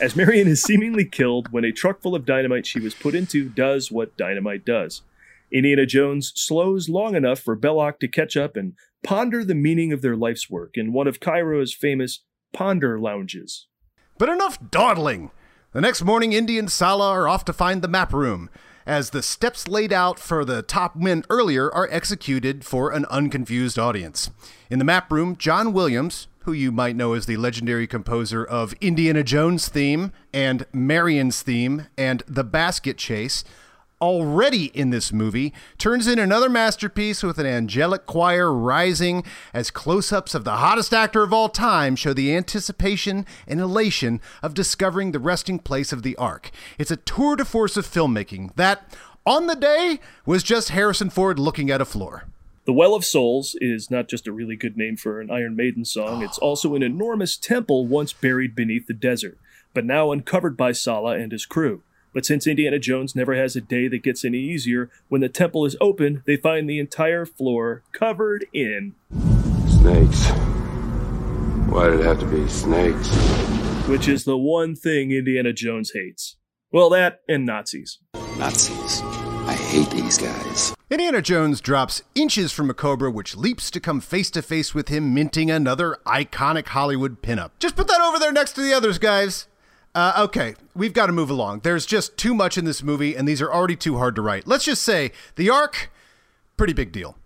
[0.00, 3.48] As Marion is seemingly killed when a truck full of dynamite she was put into
[3.48, 5.00] does what dynamite does.
[5.50, 8.74] Indiana Jones slows long enough for Belloq to catch up and
[9.04, 13.68] ponder the meaning of their life's work in one of Cairo's famous ponder lounges.
[14.18, 15.30] But enough dawdling!
[15.72, 18.48] The next morning, Indy and Sallah are off to find the map room,
[18.86, 23.78] as the steps laid out for the top men earlier are executed for an unconfused
[23.78, 24.30] audience.
[24.70, 28.74] In the map room, John Williams, who you might know as the legendary composer of
[28.80, 33.44] Indiana Jones' theme and Marion's theme and The Basket Chase,
[34.04, 40.12] already in this movie, turns in another masterpiece with an angelic choir rising as close
[40.12, 45.12] ups of the hottest actor of all time show the anticipation and elation of discovering
[45.12, 46.50] the resting place of the Ark.
[46.78, 51.38] It's a tour de force of filmmaking that, on the day, was just Harrison Ford
[51.38, 52.24] looking at a floor.
[52.66, 55.86] The Well of Souls is not just a really good name for an Iron Maiden
[55.86, 59.38] song, it's also an enormous temple once buried beneath the desert,
[59.72, 61.80] but now uncovered by Sallah and his crew.
[62.14, 65.66] But since Indiana Jones never has a day that gets any easier, when the temple
[65.66, 68.94] is open, they find the entire floor covered in
[69.68, 70.30] Snakes.
[71.68, 73.10] Why did it have to be snakes?
[73.88, 76.36] which is the one thing Indiana Jones hates.
[76.72, 77.98] Well, that and Nazis.
[78.38, 79.02] Nazis.
[79.46, 80.74] I hate these guys.
[80.90, 84.88] Indiana Jones drops inches from a cobra, which leaps to come face to face with
[84.88, 87.50] him, minting another iconic Hollywood pinup.
[87.58, 89.48] Just put that over there next to the others, guys.
[89.94, 91.60] Uh, okay, we've got to move along.
[91.60, 94.46] There's just too much in this movie, and these are already too hard to write.
[94.46, 95.90] Let's just say the Ark,
[96.56, 97.16] pretty big deal.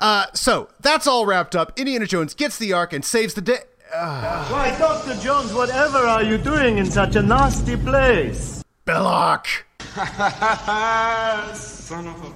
[0.00, 1.78] Uh, so that's all wrapped up.
[1.78, 3.60] Indiana Jones gets the Ark and saves the day.
[3.92, 5.14] Why, Dr.
[5.20, 8.62] Jones, whatever are you doing in such a nasty place?
[8.84, 9.46] Belloq!
[11.54, 12.30] Son of a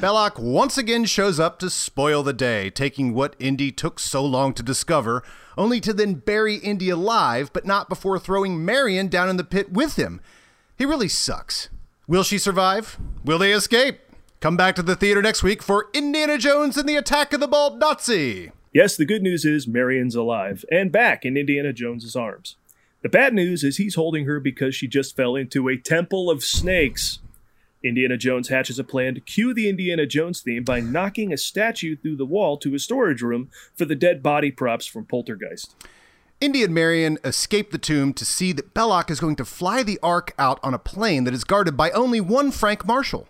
[0.00, 4.54] Belloq once again shows up to spoil the day, taking what Indy took so long
[4.54, 5.22] to discover,
[5.56, 9.72] only to then bury Indy alive, but not before throwing Marion down in the pit
[9.72, 10.20] with him.
[10.76, 11.68] He really sucks.
[12.06, 12.98] Will she survive?
[13.24, 13.98] Will they escape?
[14.40, 17.48] Come back to the theater next week for Indiana Jones and the Attack of the
[17.48, 18.52] Bald Nazi.
[18.72, 22.56] Yes, the good news is Marion's alive and back in Indiana Jones's arms.
[23.02, 26.44] The bad news is he's holding her because she just fell into a temple of
[26.44, 27.20] snakes.
[27.84, 31.96] Indiana Jones hatches a plan to cue the Indiana Jones theme by knocking a statue
[31.96, 35.74] through the wall to a storage room for the dead body props from Poltergeist.
[36.40, 39.98] Indy and Marion escape the tomb to see that Belloq is going to fly the
[40.02, 43.26] Ark out on a plane that is guarded by only one Frank Marshall.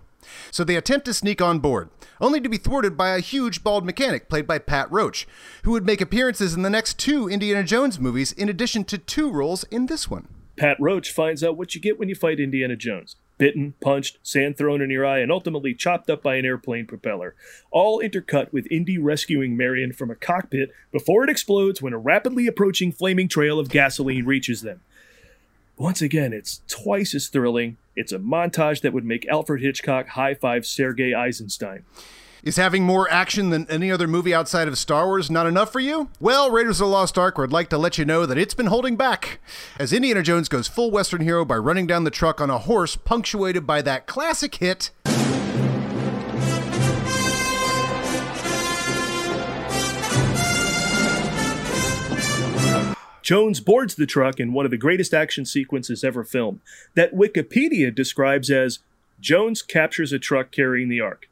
[0.51, 1.89] So they attempt to sneak on board,
[2.21, 5.29] only to be thwarted by a huge bald mechanic played by Pat Roach,
[5.63, 9.31] who would make appearances in the next two Indiana Jones movies in addition to two
[9.31, 10.27] roles in this one.
[10.57, 14.57] Pat Roach finds out what you get when you fight Indiana Jones bitten, punched, sand
[14.57, 17.35] thrown in your eye, and ultimately chopped up by an airplane propeller.
[17.71, 22.47] All intercut with Indy rescuing Marion from a cockpit before it explodes when a rapidly
[22.47, 24.81] approaching flaming trail of gasoline reaches them.
[25.77, 27.77] Once again, it's twice as thrilling.
[27.95, 31.85] It's a montage that would make Alfred Hitchcock high five Sergei Eisenstein.
[32.43, 35.81] Is having more action than any other movie outside of Star Wars not enough for
[35.81, 36.11] you?
[36.21, 38.67] Well, Raiders of the Lost Ark would like to let you know that it's been
[38.67, 39.41] holding back.
[39.79, 42.95] As Indiana Jones goes full Western hero by running down the truck on a horse,
[42.95, 44.91] punctuated by that classic hit.
[53.23, 56.61] Jones boards the truck in one of the greatest action sequences ever filmed,
[56.95, 58.79] that Wikipedia describes as
[59.19, 61.29] Jones captures a truck carrying the Ark.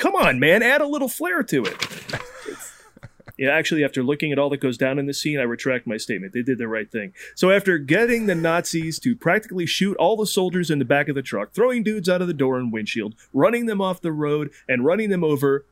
[0.00, 1.76] Come on, man, add a little flair to it.
[3.38, 5.96] Yeah, actually, after looking at all that goes down in the scene, I retract my
[5.96, 6.34] statement.
[6.34, 7.14] They did the right thing.
[7.34, 11.14] So, after getting the Nazis to practically shoot all the soldiers in the back of
[11.14, 14.50] the truck, throwing dudes out of the door and windshield, running them off the road,
[14.68, 15.64] and running them over,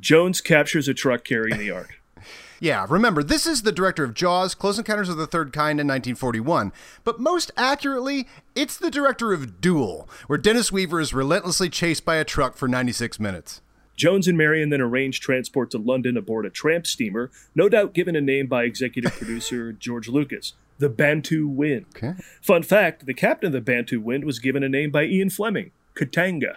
[0.00, 1.99] Jones captures a truck carrying the Ark.
[2.62, 5.86] Yeah, remember, this is the director of Jaws, Close Encounters of the Third Kind in
[5.86, 6.72] 1941.
[7.04, 12.16] But most accurately, it's the director of Duel, where Dennis Weaver is relentlessly chased by
[12.16, 13.62] a truck for 96 minutes.
[13.96, 18.14] Jones and Marion then arrange transport to London aboard a tramp steamer, no doubt given
[18.14, 21.86] a name by executive producer George Lucas, the Bantu Wind.
[21.96, 22.12] Okay.
[22.42, 25.70] Fun fact the captain of the Bantu Wind was given a name by Ian Fleming,
[25.94, 26.56] Katanga.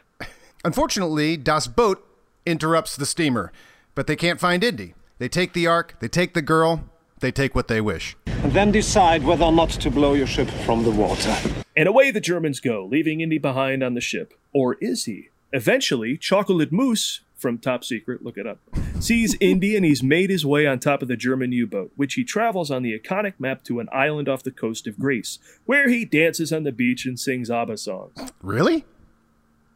[0.66, 2.04] Unfortunately, Das Boot
[2.46, 3.54] interrupts the steamer,
[3.96, 4.96] but they can't find Indy.
[5.24, 6.84] They take the Ark, they take the girl,
[7.22, 8.18] they take what they wish.
[8.28, 11.34] And then decide whether or not to blow your ship from the water.
[11.78, 14.34] And away the Germans go, leaving Indy behind on the ship.
[14.52, 15.30] Or is he?
[15.54, 18.60] Eventually, Chocolate Moose from Top Secret, look it up,
[19.00, 22.16] sees Indy and he's made his way on top of the German U boat, which
[22.16, 25.88] he travels on the iconic map to an island off the coast of Greece, where
[25.88, 28.34] he dances on the beach and sings ABBA songs.
[28.42, 28.84] Really?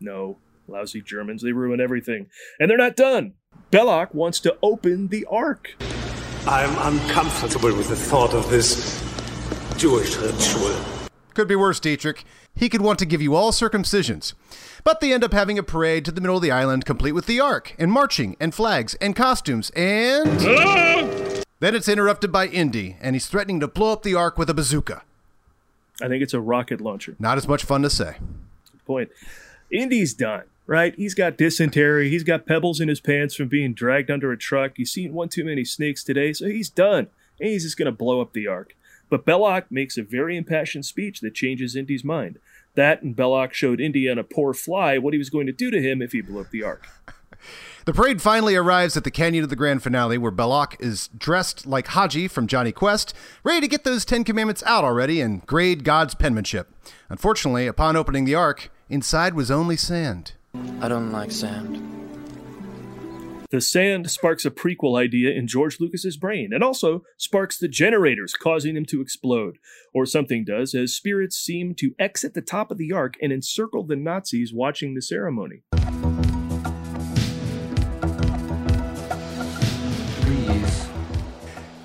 [0.02, 2.28] No, lousy Germans, they ruin everything.
[2.60, 3.36] And they're not done.
[3.72, 5.76] Belloq wants to open the Ark.
[6.48, 9.04] I'm uncomfortable with the thought of this
[9.76, 10.80] Jewish ritual.
[11.34, 12.24] Could be worse, Dietrich.
[12.56, 14.34] He could want to give you all circumcisions.
[14.86, 17.26] But they end up having a parade to the middle of the island, complete with
[17.26, 20.40] the Ark, and marching, and flags, and costumes, and.
[21.60, 24.54] then it's interrupted by Indy, and he's threatening to blow up the Ark with a
[24.54, 25.04] bazooka.
[26.02, 27.18] I think it's a rocket launcher.
[27.20, 28.16] Not as much fun to say.
[28.72, 29.10] Good point.
[29.70, 30.94] Indy's done, right?
[30.96, 32.10] He's got dysentery.
[32.10, 34.74] He's got pebbles in his pants from being dragged under a truck.
[34.76, 37.08] He's seen one too many snakes today, so he's done.
[37.40, 38.76] And he's just going to blow up the Ark.
[39.10, 42.40] But Belloq makes a very impassioned speech that changes Indy's mind.
[42.76, 45.72] That and Belloq showed Indy on a poor fly what he was going to do
[45.72, 46.86] to him if he blew up the Ark.
[47.86, 51.66] The parade finally arrives at the canyon of the grand finale, where Belloq is dressed
[51.66, 53.14] like Hadji from Jonny Quest,
[53.46, 56.70] ready to get those Ten Commandments out already and grade God's penmanship.
[57.08, 60.34] Unfortunately, upon opening the Ark, inside was only sand.
[60.82, 61.88] I don't like sand.
[63.50, 68.34] The sand sparks a prequel idea in George Lucas's brain and also sparks the generators,
[68.34, 69.58] causing them to explode.
[69.94, 73.84] Or something does, as spirits seem to exit the top of the ark and encircle
[73.84, 75.64] the Nazis watching the ceremony.
[80.22, 80.88] Please.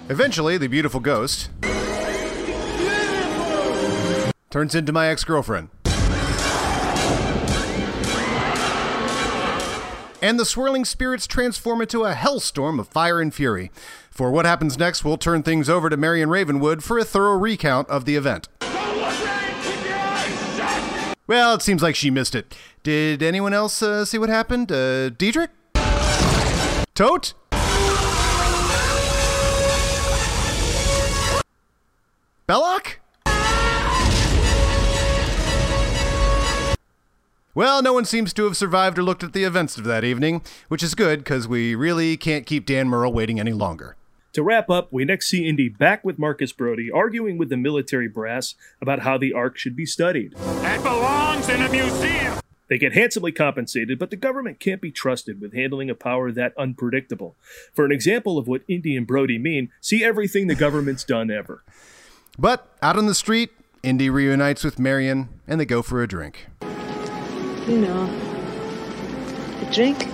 [0.08, 1.48] Eventually, the beautiful ghost
[4.50, 5.68] turns into my ex girlfriend.
[10.22, 13.72] And the swirling spirits transform into a hellstorm of fire and fury.
[14.08, 17.88] For what happens next, we'll turn things over to Marion Ravenwood for a thorough recount
[17.88, 18.48] of the event.
[21.26, 22.56] Well, it seems like she missed it.
[22.84, 24.70] Did anyone else uh, see what happened?
[24.70, 25.50] Uh, Dietrich?
[26.94, 27.34] Toht?
[32.48, 33.01] Belloq?
[37.54, 40.40] Well, no one seems to have survived or looked at the events of that evening,
[40.68, 43.94] which is good because we really can't keep Dan Murrell waiting any longer.
[44.32, 48.08] To wrap up, we next see Indy back with Marcus Brody arguing with the military
[48.08, 50.32] brass about how the Ark should be studied.
[50.38, 52.40] It belongs in a museum!
[52.68, 56.56] They get handsomely compensated, but the government can't be trusted with handling a power that
[56.56, 57.36] unpredictable.
[57.74, 61.62] For an example of what Indy and Brody mean, see everything the government's done ever.
[62.38, 63.50] But out on the street,
[63.82, 66.46] Indy reunites with Marion and they go for a drink.
[67.66, 68.04] You know,
[69.60, 70.08] a drink?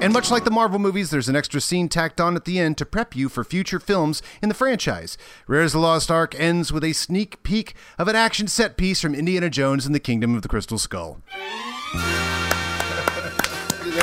[0.00, 2.78] And much like the Marvel movies, there's an extra scene tacked on at the end
[2.78, 5.18] to prep you for future films in the franchise.
[5.46, 9.14] Rare's the Lost Ark ends with a sneak peek of an action set piece from
[9.14, 11.20] Indiana Jones and the Kingdom of the Crystal Skull.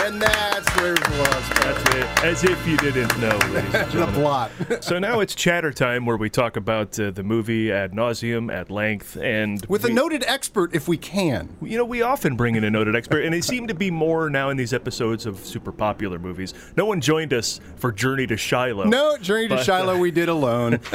[0.05, 0.21] and
[0.57, 1.75] that's where the Lost Ark.
[1.85, 2.25] That's it.
[2.25, 4.15] As if you didn't know, ladies and the gentlemen.
[4.15, 4.51] plot.
[4.83, 8.71] so now it's chatter time where we talk about uh, the movie ad nauseum, at
[8.71, 11.55] length, and With a noted expert, if we can.
[11.61, 14.29] You know, we often bring in a noted expert, and they seem to be more
[14.31, 16.53] now in these episodes of super popular movies.
[16.75, 18.85] No one joined us for Journey to Shiloh.
[18.85, 20.79] No, Journey to But, uh, Shiloh we did alone.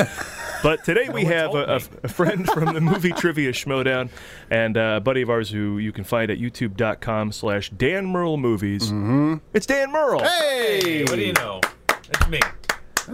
[0.63, 4.11] But today we have a, a, a friend from the movie Trivia Schmodown
[4.49, 8.37] and uh, a buddy of ours who you can find at youtube.com slash Dan Murrell
[8.37, 8.93] Movies.
[9.55, 10.25] It's Dan Murrell.
[10.25, 11.05] Hey!
[11.05, 11.61] What do you know?
[12.09, 12.41] It's me.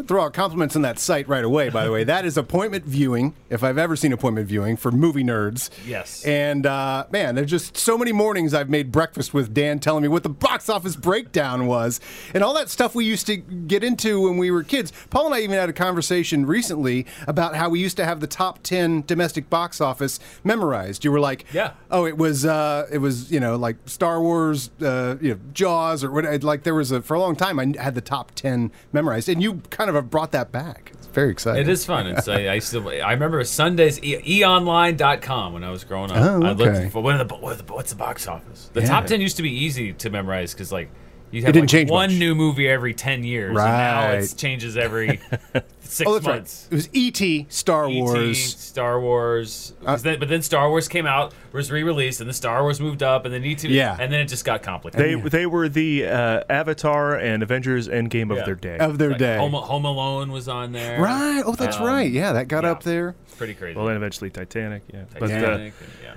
[0.07, 1.69] Throw out compliments on that site right away.
[1.71, 3.35] By the way, that is appointment viewing.
[3.51, 5.71] If I've ever seen appointment viewing for movie nerds.
[5.87, 6.25] Yes.
[6.25, 10.09] And uh, man, there's just so many mornings I've made breakfast with Dan telling me
[10.09, 12.01] what the box office breakdown was
[12.35, 14.93] and all that stuff we used to get into when we were kids.
[15.11, 18.27] Paul and I even had a conversation recently about how we used to have the
[18.27, 21.05] top ten domestic box office memorized.
[21.05, 21.73] You were like, Yeah.
[21.91, 26.05] oh, it was uh, it was you know like Star Wars, uh, you know Jaws
[26.05, 26.43] or what?
[26.43, 29.43] Like there was a for a long time I had the top ten memorized, and
[29.43, 30.93] you kind of have brought that back.
[30.95, 31.63] It's very exciting.
[31.63, 32.07] It is fun.
[32.07, 36.17] It's I, I still I remember Sundays e- eonline.com when I was growing up.
[36.19, 36.65] Oh, I okay.
[36.81, 38.71] looked for what are the what are the, what's the box office.
[38.73, 38.87] The Yeah.
[38.89, 40.91] top ten used to be easy to memorize because like
[41.31, 42.19] you It didn't like change one much.
[42.19, 43.49] new movie every ten years.
[43.51, 45.21] And now it changes every
[45.81, 46.67] six oh, months.
[46.71, 46.73] right.
[46.73, 48.57] It was E.T., Star E.T., Wars.
[48.57, 52.63] Star Wars, 'Cause then- but then Star Wars came out, was re-released, and then Star
[52.63, 53.97] Wars moved up, and then ET, Yeah.
[53.99, 55.23] and then it just got complicated.
[55.25, 58.79] They they were the uh, Avatar and Avengers Endgame of their day.
[58.79, 59.37] Of their Like, day.
[59.39, 61.01] Home, Home Alone was on there.
[61.01, 61.43] Right.
[61.45, 62.11] Oh, that's Um, right.
[62.11, 63.15] Yeah, that got up there.
[63.39, 63.77] Pretty crazy.
[63.79, 64.83] Well, then eventually Titanic.
[64.93, 65.05] Yeah.
[65.19, 65.73] Titanic,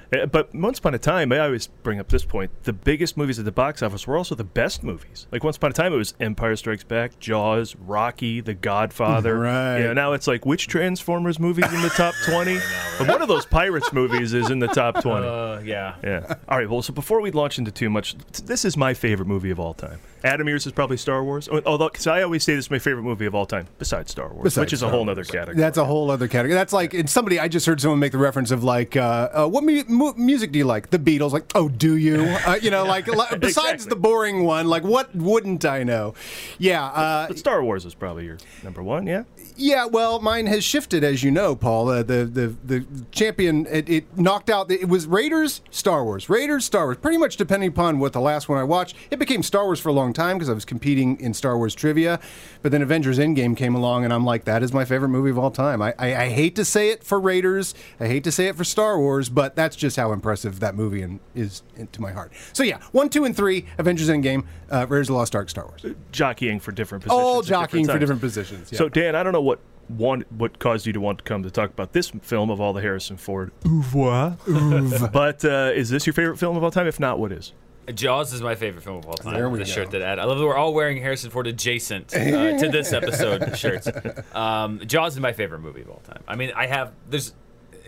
[0.10, 2.74] But, uh, uh, but once upon a time, I always bring up this point: the
[2.74, 5.28] biggest movies at the box office were also the best movies.
[5.32, 9.38] Like once upon a time, it was Empire Strikes Back, Jaws, Rocky, The Godfather.
[9.42, 9.78] Right.
[9.80, 12.58] You know, now it's like which Transformers movies in the top twenty?
[12.98, 15.28] But one of those Pirates movies is in the top twenty.
[15.28, 15.96] Uh, yeah.
[16.04, 16.36] Yeah.
[16.50, 16.70] All right.
[16.70, 19.60] Well, so before we launch into too much, t- this is my favorite movie of
[19.60, 20.00] all time.
[20.24, 21.50] Adam is probably Star Wars.
[21.52, 24.12] Oh, Although, because I always say this is my favorite movie of all time, besides
[24.12, 25.10] Star Wars, Besides which is a whole Wars.
[25.18, 25.58] other category.
[25.58, 26.54] That's a whole other category.
[26.54, 27.40] That's like and somebody.
[27.40, 30.52] I just heard someone make the reference of like, uh, uh, what mu- mu- music
[30.52, 30.90] do you like?
[30.90, 31.32] The Beatles.
[31.32, 32.22] Like, oh, do you?
[32.46, 36.16] Uh, you know, like li- besides the boring one, like what wouldn't I know?
[36.58, 36.86] Yeah.
[36.86, 39.06] Uh, But Star Wars is probably your number one.
[39.06, 39.24] Yeah.
[39.58, 41.90] Yeah, well, mine has shifted, as you know, Paul.
[41.90, 44.72] Uh, the the the champion it, it knocked out.
[44.72, 46.98] It was Raiders, Star Wars, Raiders, Star Wars.
[46.98, 48.96] Pretty much depending upon what the last one I watched.
[49.12, 51.76] It became Star Wars for a long time because I was competing in Star Wars
[51.76, 52.20] trivia.
[52.62, 55.38] But then Avengers Endgame came along, and I'm like, that is my favorite movie of
[55.38, 55.82] all time.
[55.82, 58.64] I, I, I hate to say it for Raiders, I hate to say it for
[58.64, 62.32] Star Wars, but that's just how impressive that movie and, is to my heart.
[62.54, 65.66] So yeah, one, two, and three, Avengers Endgame, uh, Raiders of the Lost Ark, Star
[65.66, 65.86] Wars.
[66.12, 67.24] jockeying for different positions.
[67.24, 68.72] All at jockeying for different positions.
[68.72, 68.78] Yeah.
[68.78, 69.60] So Dan, I don't know what
[69.98, 72.74] one what caused you to want to come to talk about this film of all
[72.74, 74.38] the Harrison Ford oeuvre.
[75.14, 76.88] but uh, is this your favorite film of all time?
[76.88, 77.54] If not, what is?
[77.94, 79.34] Jaws is my favorite film of all time.
[79.34, 79.72] There we the go.
[79.72, 82.94] shirt that I, I love that we're all wearing Harrison Ford adjacent uh, to this
[82.94, 83.88] episode shirts.
[84.34, 86.24] Um, Jaws is my favorite movie of all time.
[86.28, 87.34] I mean, I have there's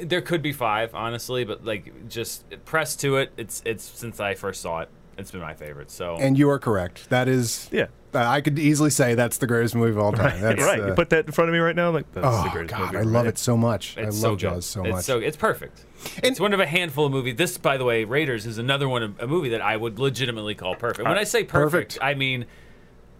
[0.01, 3.31] there could be five honestly, but like just pressed to it.
[3.37, 5.91] It's it's since I first saw it, it's been my favorite.
[5.91, 7.09] So And you are correct.
[7.09, 7.69] That is.
[7.71, 7.87] Yeah.
[8.15, 10.39] Uh, I could easily say that's the greatest movie of all time.
[10.41, 10.79] That's, right.
[10.81, 11.91] uh, you put that in front of me right now.
[11.91, 12.97] Like that's oh the greatest God, movie.
[12.97, 13.97] I love it so much.
[13.97, 14.39] It's I love good.
[14.49, 15.03] Jaws so it's much.
[15.05, 15.81] So it's perfect.
[16.23, 17.35] it's one of a handful of movies.
[17.35, 20.55] This, by the way, Raiders is another one of a movie that I would legitimately
[20.55, 21.07] call perfect.
[21.07, 21.97] When Uh, I say perfect, perfect.
[22.01, 22.45] I mean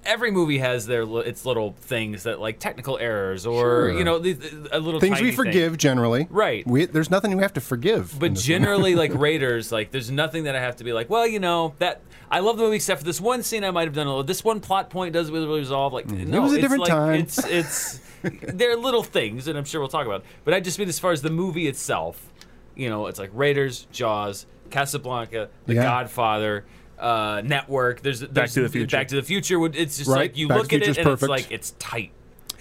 [0.06, 3.92] every movie has their its little things that like technical errors or Sure.
[3.98, 5.36] you know the, the- a little Things we thing.
[5.36, 6.28] forgive generally.
[6.30, 6.66] Right.
[6.68, 8.18] We, there's nothing we have to forgive.
[8.20, 11.40] But generally, like Raiders, like there's nothing that I have to be like, well, you
[11.40, 14.08] know that I love the movie except for this one scene I might have done
[14.08, 14.24] a little.
[14.24, 15.94] This one plot point doesn't really resolve.
[15.94, 16.32] Like, mm-hmm.
[16.32, 17.14] no, it was a different like, time.
[17.22, 20.22] It's it's they're little things, and I'm sure we'll talk about.
[20.22, 20.28] It.
[20.46, 22.32] But I just mean as far as the movie itself,
[22.76, 25.84] you know, it's like Raiders, Jaws, Casablanca, The Yeah.
[25.84, 26.66] Godfather.
[27.04, 28.02] Uh, network.
[28.02, 28.98] There's, there's to the Future.
[28.98, 29.60] Back to the Future.
[29.60, 30.18] would- It's just Right.
[30.22, 31.24] like you Back look at it and perfect.
[31.24, 32.12] it's like it's tight.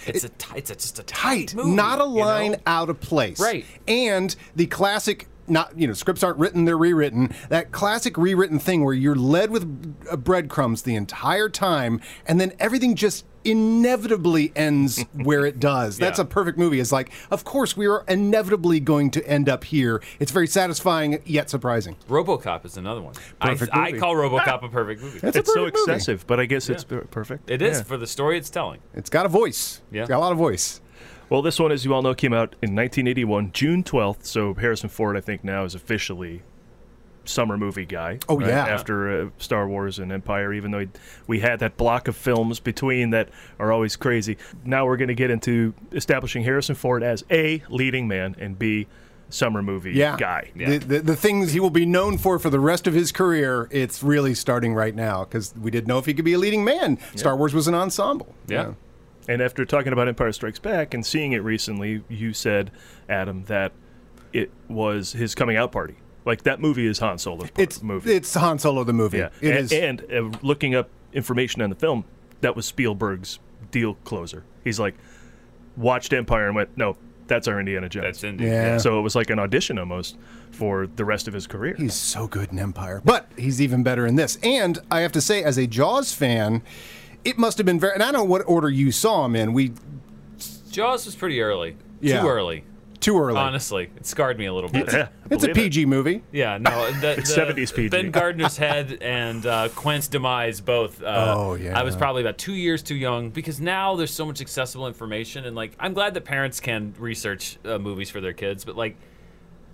[0.07, 0.59] It's a tight.
[0.59, 2.15] It's a, just a tight, tight, movie, not a you know?
[2.27, 3.39] line out of place.
[3.39, 3.65] Right.
[3.87, 8.85] And the classic not you know scripts aren't written they're rewritten that classic rewritten thing
[8.85, 15.45] where you're led with breadcrumbs the entire time and then everything just inevitably ends where
[15.47, 16.25] it does that's Yeah.
[16.25, 20.03] a perfect movie it's like of course we are inevitably going to end up here
[20.21, 23.15] it's very satisfying yet surprising RoboCop is another one.
[23.41, 24.67] Perfect I, I call RoboCop ah!
[24.67, 25.19] a perfect movie.
[25.19, 25.93] That's a It's so perfect movie.
[25.93, 27.51] excessive, but I guess it's perfect.
[27.51, 27.83] It is Yeah.
[27.85, 28.81] for the story it's telling.
[28.95, 30.03] it's got a voice Yeah.
[30.03, 30.81] it's got a lot of voice
[31.31, 34.25] Well, this one, as you all know, came out in 1981, June 12th.
[34.27, 36.43] So Harrison Ford, I think, now is officially
[37.25, 38.19] summer movie guy.
[38.29, 38.67] Oh, yeah.
[38.67, 40.87] After uh, Star Wars and Empire, even though
[41.27, 44.37] we had that block of films between that are always crazy.
[44.65, 48.87] Now we're going to get into establishing Harrison Ford as a leading man and b
[49.29, 50.51] summer movie yeah guy.
[50.55, 53.67] The, the, the things he will be known for for the rest of his career
[53.71, 56.65] it's really starting right now because we didn't know if he could be a leading
[56.65, 58.75] man star wars was an ensemble Yeah.
[59.29, 62.73] And after talking about Empire Strikes Back and seeing it recently, you said,
[63.09, 63.73] Adam, that
[64.33, 65.95] it was his coming out party.
[66.25, 68.13] Like that movie is Han Solo's part it's of the movie.
[68.13, 69.73] it's han solo the movie yeah, It and, is.
[69.73, 72.05] and uh, looking up information on the film,
[72.41, 73.39] that was Spielberg's
[73.71, 74.45] deal closer.
[74.65, 74.95] He's like,
[75.77, 78.05] watched Empire and went, no, that's our Indiana Jones.
[78.05, 78.45] That's Indy.
[78.45, 78.79] Yeah.
[78.79, 80.17] So it was like an audition almost
[80.51, 81.75] for the rest of his career.
[81.77, 84.39] He's so good in Empire, but he's even better in this.
[84.43, 86.63] And I have to say, as a Jaws fan,
[87.25, 87.95] it must have been very.
[87.95, 89.53] And I don't know what order you saw him in.
[89.53, 89.73] We
[90.71, 91.77] Jaws was pretty early.
[92.01, 92.21] Yeah.
[92.21, 92.65] Too early.
[93.03, 93.37] Too early.
[93.39, 94.91] Honestly, it scarred me a little bit.
[94.93, 95.55] Yeah, it's a believe it.
[95.57, 96.23] PG movie.
[96.33, 97.89] Yeah, no, the, It's the- 70s PG.
[97.91, 101.03] Ben Gardner's head and uh, Quint's demise both.
[101.03, 101.79] Uh, Oh, yeah.
[101.79, 105.45] I was probably about two years too young because now there's so much accessible information
[105.45, 108.97] and like I'm glad that parents can research uh, movies for their kids, but like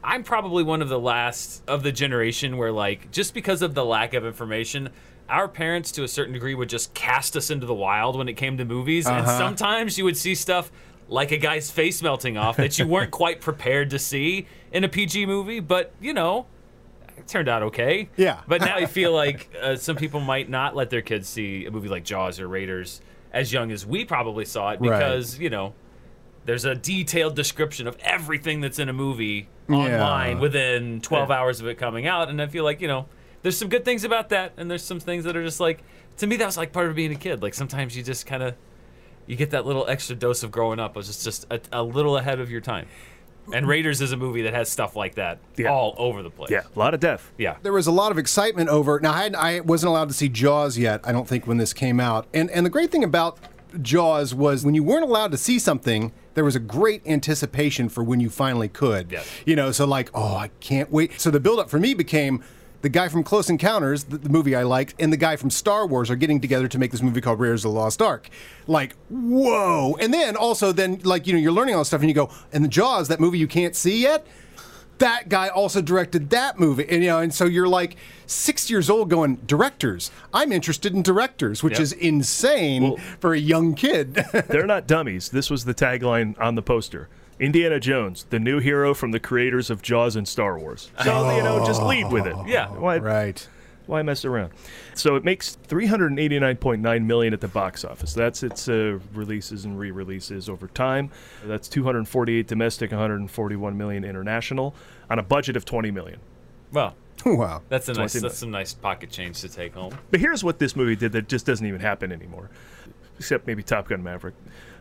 [0.02, 3.84] I'm probably one of the last of the generation where like just because of the
[3.84, 4.88] lack of information.
[5.30, 8.38] Our parents, to a certain degree, would just cast us into the wild when it
[8.38, 9.36] came to movies, and Uh-huh.
[9.36, 10.72] sometimes you would see stuff
[11.08, 14.88] like a guy's face melting off that you weren't quite prepared to see in a
[14.88, 15.60] PG movie.
[15.60, 16.46] But you know,
[17.16, 18.08] it turned out okay.
[18.16, 18.40] Yeah.
[18.46, 21.70] But now I feel like uh, some people might not let their kids see a
[21.70, 23.00] movie like Jaws or Raiders
[23.32, 24.98] as young as we probably saw it Right.
[24.98, 25.74] because, you know,
[26.46, 29.76] there's a detailed description of everything that's in a movie Yeah.
[30.02, 32.30] online within 12 hours of it coming out.
[32.30, 33.06] And I feel like, you know,
[33.42, 34.52] there's some good things about that.
[34.56, 35.82] And there's some things that are just like,
[36.18, 37.42] to me, that was like part of being a kid.
[37.42, 38.54] Like sometimes you just kind of,
[39.28, 40.92] you get that little extra dose of growing up.
[40.92, 42.86] It was just, just a, a little ahead of your time.
[43.52, 43.68] And mm.
[43.68, 45.68] Raiders is a movie that has stuff like that Yeah.
[45.68, 46.50] all over the place.
[46.50, 47.30] Yeah, a lot of death.
[47.38, 47.56] Yeah.
[47.62, 48.98] There was a lot of excitement over.
[49.00, 51.00] Now, I, had, I wasn't allowed to see Jaws yet.
[51.04, 52.26] I don't think when this came out.
[52.34, 53.38] And and the great thing about
[53.82, 58.02] Jaws was when you weren't allowed to see something, there was a great anticipation for
[58.02, 59.12] when you finally could.
[59.12, 59.28] Yes.
[59.44, 61.20] You know, so like, oh, I can't wait.
[61.20, 62.42] So the buildup for me became.
[62.80, 65.86] The guy from Close Encounters, the, the movie I liked, and the guy from Star
[65.86, 68.28] Wars are getting together to make this movie called Raiders of the Lost Ark.
[68.68, 69.96] Like, whoa!
[70.00, 72.30] And then also, then like you know, you're learning all this stuff, and you go,
[72.52, 74.26] and the Jaws, that movie you can't see yet
[74.98, 78.90] that guy also directed that movie and you know and so you're like six years
[78.90, 81.80] old going directors i'm interested in directors which Yep.
[81.82, 84.14] is insane for a young kid
[84.48, 85.28] They're not dummies.
[85.28, 87.08] This was the tagline on the poster.
[87.40, 90.90] Indiana Jones, the new hero from the creators of Jaws and Star Wars.
[91.04, 92.36] So, you know, just lead with it.
[92.46, 92.68] Yeah.
[92.70, 93.48] Why, right
[93.88, 94.52] why mess around?
[94.94, 98.12] So it makes 389.9 million at the box office.
[98.12, 101.10] That's its uh, releases and re-releases over time.
[101.44, 104.74] That's 248 domestic, 141 million international
[105.10, 106.20] on a budget of 20 million.
[106.70, 108.12] Well, wow that's a nice.
[108.12, 109.96] 20 That's some nice pocket change to take home.
[110.10, 112.50] But here's what this movie did that just doesn't even happen anymore,
[113.18, 114.34] except maybe Top Gun Maverick.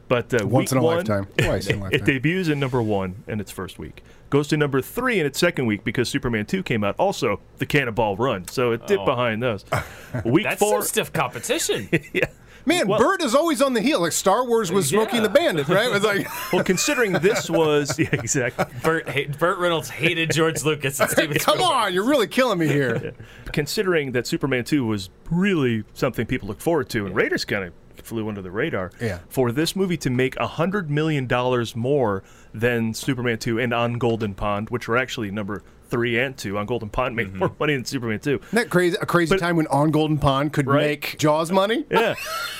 [0.08, 1.26] But uh, Once week in a one, lifetime.
[1.38, 2.00] Twice in a lifetime.
[2.02, 4.04] it debuts in number one in its first week.
[4.30, 6.96] Goes to number three in its second week because Superman 2 came out.
[7.00, 8.48] Also, the Cannonball Run.
[8.50, 9.06] So it dipped Oh.
[9.06, 9.64] behind those.
[10.26, 10.82] Week That's four.
[10.82, 11.88] some stiff competition.
[12.14, 12.26] yeah.
[12.66, 15.86] man bert is always on the heel like star wars was smoking the bandit right
[15.88, 17.98] it was like Well, considering this was.
[17.98, 18.66] Yeah, exactly.
[18.84, 21.76] Burt, ha- Burt Reynolds hated George Lucas and Steven come Spielberg.
[21.78, 23.14] on you're really killing me here
[23.54, 27.74] Considering that Superman 2 was really something people looked forward to, and Raiders kind of
[28.02, 28.92] flew under the radar.
[29.02, 29.20] Yeah.
[29.30, 31.28] For this movie to make $100 million
[31.76, 32.24] more
[32.54, 36.58] than Superman 2 and On Golden Pond, which were actually number three and two.
[36.58, 37.38] On Golden Pond made Mm-hmm.
[37.40, 38.30] more money than Superman 2.
[38.32, 40.82] Isn't that crazy a crazy But- time when on golden pond could Right.
[40.82, 42.16] make jaws money Yeah,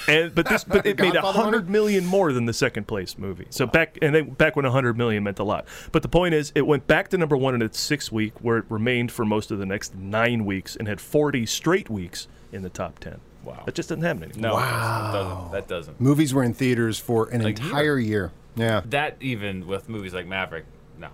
[0.08, 3.48] and but this but it made a hundred million more than the second place movie.
[3.50, 5.66] So back and then back when a hundred million meant a lot.
[5.92, 8.60] But the point is, it went back to number one in its sixth week, where
[8.60, 12.62] it remained for most of the next nine weeks, and had forty straight weeks in
[12.62, 13.20] the top ten.
[13.48, 13.64] Wow.
[13.66, 14.52] that just doesn't happen anymore.
[14.52, 15.52] No, that doesn't.
[15.52, 16.02] That doesn't.
[16.02, 17.48] movies were in theaters for an A year.
[17.50, 20.66] entire year yeah That even with movies like Maverick,
[21.00, 21.08] no.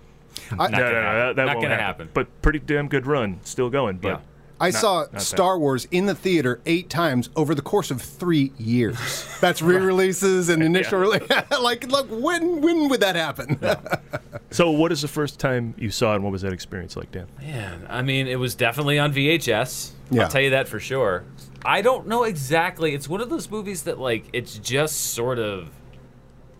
[0.52, 2.06] I- Not No, gonna no, no, that, that Not won't gonna happen.
[2.06, 2.08] happen.
[2.14, 3.98] But pretty damn good run, still going.
[3.98, 4.18] But Yeah.
[4.60, 5.20] I not- saw not that.
[5.20, 9.26] Star Wars in the theater eight times over the course of three years.
[9.40, 11.28] That's re-releases and initial release.
[11.60, 13.58] like, look, when when would that happen?
[14.50, 17.10] So, what is the first time you saw it, and what was that experience like,
[17.10, 17.26] Dan?
[17.40, 19.90] Man, I mean, it was definitely on VHS.
[20.10, 20.22] Yeah.
[20.22, 21.24] I'll tell you that for sure.
[21.64, 22.94] I don't know exactly.
[22.94, 25.70] It's one of those movies that like it's just sort of.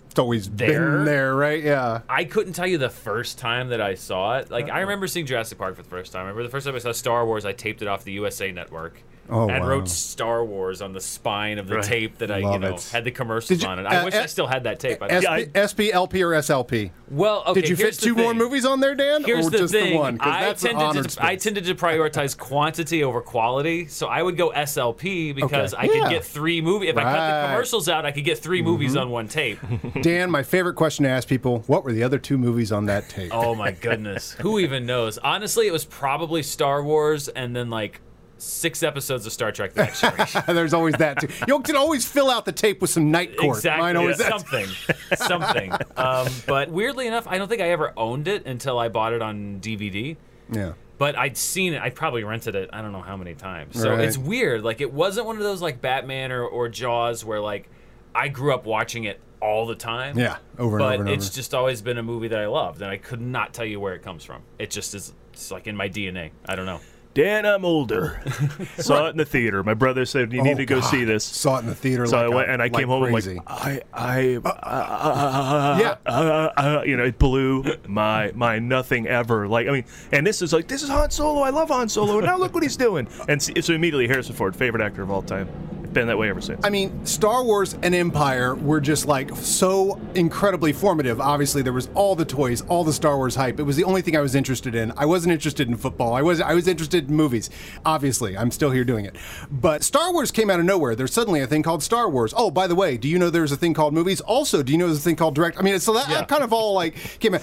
[0.07, 0.96] it's always There?
[0.98, 1.62] been there, right?
[1.62, 2.02] Yeah.
[2.09, 4.50] I couldn't tell you the first time that I saw it.
[4.50, 4.80] Like I uh-huh.
[4.80, 6.20] remember seeing Jurassic Park for the first time.
[6.20, 8.50] I remember the first time I saw Star Wars, I taped it off the USA
[8.50, 9.02] Network.
[9.30, 9.70] Oh, and wow.
[9.70, 11.84] wrote Star Wars on the spine of the Right.
[11.84, 12.88] tape that I, you know, it.
[12.92, 13.86] had the commercials you- on it.
[13.86, 15.02] I uh, wish uh, I still had that tape.
[15.02, 16.90] I SP, I- SP, LP, or SLP?
[17.10, 17.62] well, okay.
[17.62, 19.24] Did you fit here's the two more movies on there, Dan?
[19.24, 19.92] Here's or the just thing.
[19.92, 20.18] the one?
[20.18, 24.22] 'Cause I that's tended honored to I tended to prioritize quantity over quality, so I
[24.22, 25.82] would go SLP because Okay.
[25.82, 26.10] I could Yeah.
[26.10, 26.90] get three movies.
[26.90, 27.42] If I cut Mm-hmm.
[27.42, 29.58] the commercials out, I could get 3 movies on one tape.
[30.02, 33.08] Dan, my favorite question to ask people: What were the other two movies on that
[33.08, 33.30] tape?
[33.34, 35.16] oh my goodness, who even knows?
[35.18, 38.00] Honestly, it was probably Star Wars, and then like
[38.39, 40.43] six episodes of Star Trek: The Next Generation.
[40.55, 41.28] There's always that too.
[41.47, 43.59] You can always fill out the tape with some night court.
[43.59, 43.82] Exactly.
[43.82, 44.66] Mine always yeah, something.
[45.16, 45.72] something.
[45.97, 49.22] Um, but weirdly enough, I don't think I ever owned it until I bought it
[49.22, 50.16] on DVD.
[50.51, 50.72] Yeah.
[50.97, 51.82] But I'd seen it.
[51.82, 52.70] I probably rented it.
[52.72, 53.80] I don't know how many times.
[53.80, 54.01] So Right.
[54.01, 54.62] it's weird.
[54.62, 57.68] Like it wasn't one of those like Batman or, or Jaws where like
[58.14, 60.16] I grew up watching it all the time.
[60.18, 61.35] Yeah, over and but over and it's over.
[61.35, 63.95] just always been a movie that I loved, and I could not tell you where
[63.95, 64.43] it comes from.
[64.59, 65.12] It just is.
[65.32, 66.30] It's like in my DNA.
[66.47, 66.80] I don't know.
[67.14, 68.20] Dan, I'm older.
[68.78, 69.62] Saw it in the theater.
[69.62, 70.90] My brother said you need Oh, to go God.
[70.90, 71.24] see this.
[71.24, 72.06] Saw it in the theater.
[72.06, 73.30] So like I went and I like came home crazy.
[73.36, 75.94] and like I I uh, Yeah.
[76.06, 80.42] uh, uh, you know it blew my my nothing ever like I mean and this
[80.42, 82.76] is like this is Han Solo I love Han Solo and now look what he's
[82.76, 85.48] doing and so immediately Harrison Ford favorite actor of all time
[85.95, 90.01] been that way ever since I mean, Star Wars and Empire were just like so
[90.14, 91.20] incredibly formative.
[91.20, 93.59] Obviously, there was all the toys, all the Star Wars hype.
[93.59, 94.92] It was the only thing I was interested in.
[94.97, 96.14] I wasn't interested in football.
[96.14, 97.51] I was I was interested in movies.
[97.84, 99.16] Obviously, I'm still here doing it.
[99.51, 100.95] But Star Wars came out of nowhere.
[100.95, 102.34] There's suddenly a thing called Star Wars.
[102.36, 104.20] Oh, by the way, do you know there's a thing called movies?
[104.20, 105.59] Also, do you know there's a thing called direct?
[105.59, 107.42] I mean, so that, that kind of all like came out.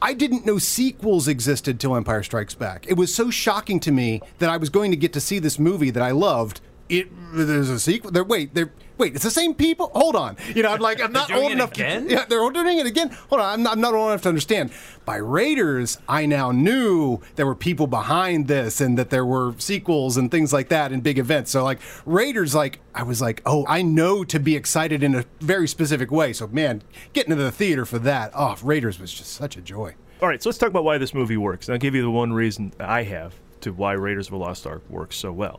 [0.00, 2.86] I didn't know sequels existed till Empire Strikes Back.
[2.86, 5.58] It was so shocking to me that I was going to get to see this
[5.58, 6.60] movie that I loved.
[6.92, 8.10] It there's a sequel.
[8.10, 8.72] There, wait, there.
[8.98, 9.90] Wait, it's the same people.
[9.94, 10.36] Hold on.
[10.54, 11.72] You know, I'm like, I'm not doing old it enough.
[11.72, 12.06] again?
[12.06, 13.08] To, yeah, they're doing it again.
[13.30, 14.70] Hold on, I'm not, I'm not old enough to understand.
[15.06, 20.18] By Raiders, I now knew there were people behind this, and that there were sequels
[20.18, 21.50] and things like that, and big events.
[21.50, 25.24] So, like Raiders, like I was like, oh, I know to be excited in a
[25.40, 26.34] very specific way.
[26.34, 26.82] So, man,
[27.14, 29.94] getting to the theater for that, oh, Raiders was just such a joy.
[30.20, 32.10] all right so let's talk about why this movie works and I'll give you the
[32.10, 35.58] one reason I have to why Raiders of the Lost Ark works so well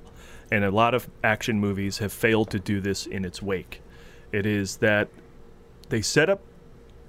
[0.51, 3.81] and a lot of action movies have failed to do this in its wake
[4.31, 5.07] it is that
[5.89, 6.41] they set up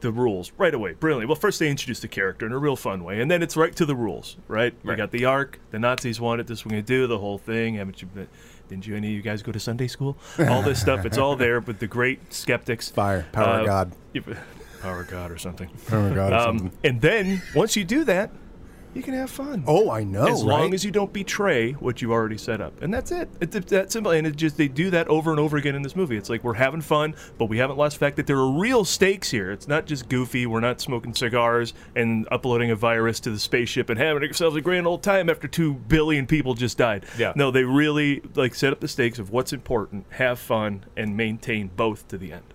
[0.01, 0.93] the rules right away.
[0.93, 1.27] Brilliant.
[1.29, 3.75] Well, first they introduce the character in a real fun way, and then it's right
[3.77, 4.75] to the rules, right?
[4.85, 5.59] We got the arc.
[5.71, 6.67] The Nazis wanted this.
[6.67, 7.77] We're going to do the whole thing.
[7.77, 8.09] Haven't you?
[8.09, 8.29] Been,
[8.69, 8.95] didn't you?
[8.95, 10.19] Any of you guys go to Sunday school?
[10.39, 11.07] All this stuff.
[11.07, 12.91] It's all there with the great skeptics.
[12.91, 13.93] Fire, power of God.
[14.83, 15.71] Power of God or something.
[15.89, 16.79] Power of God or Um, something.
[16.85, 18.31] And then once you do that,
[18.95, 19.65] you can have fun.
[19.67, 20.27] Oh, I know.
[20.27, 23.29] as long as you don't betray what you've already set up, and that's it.
[23.41, 24.13] It's it's that simple.
[24.13, 26.17] And it just they do that over and over again in this movie.
[26.17, 28.85] It's like we're having fun, but we haven't lost the fact that there are real
[28.85, 29.51] stakes here.
[29.51, 30.47] It's not just goofy.
[30.47, 34.61] We're not smoking cigars and uploading a virus to the spaceship and having ourselves a
[34.61, 37.05] grand old time after two billion people just died.
[37.19, 37.33] Yeah.
[37.37, 41.71] No, they really like set up the stakes of what's important, have fun, and maintain
[41.75, 42.54] both to the end.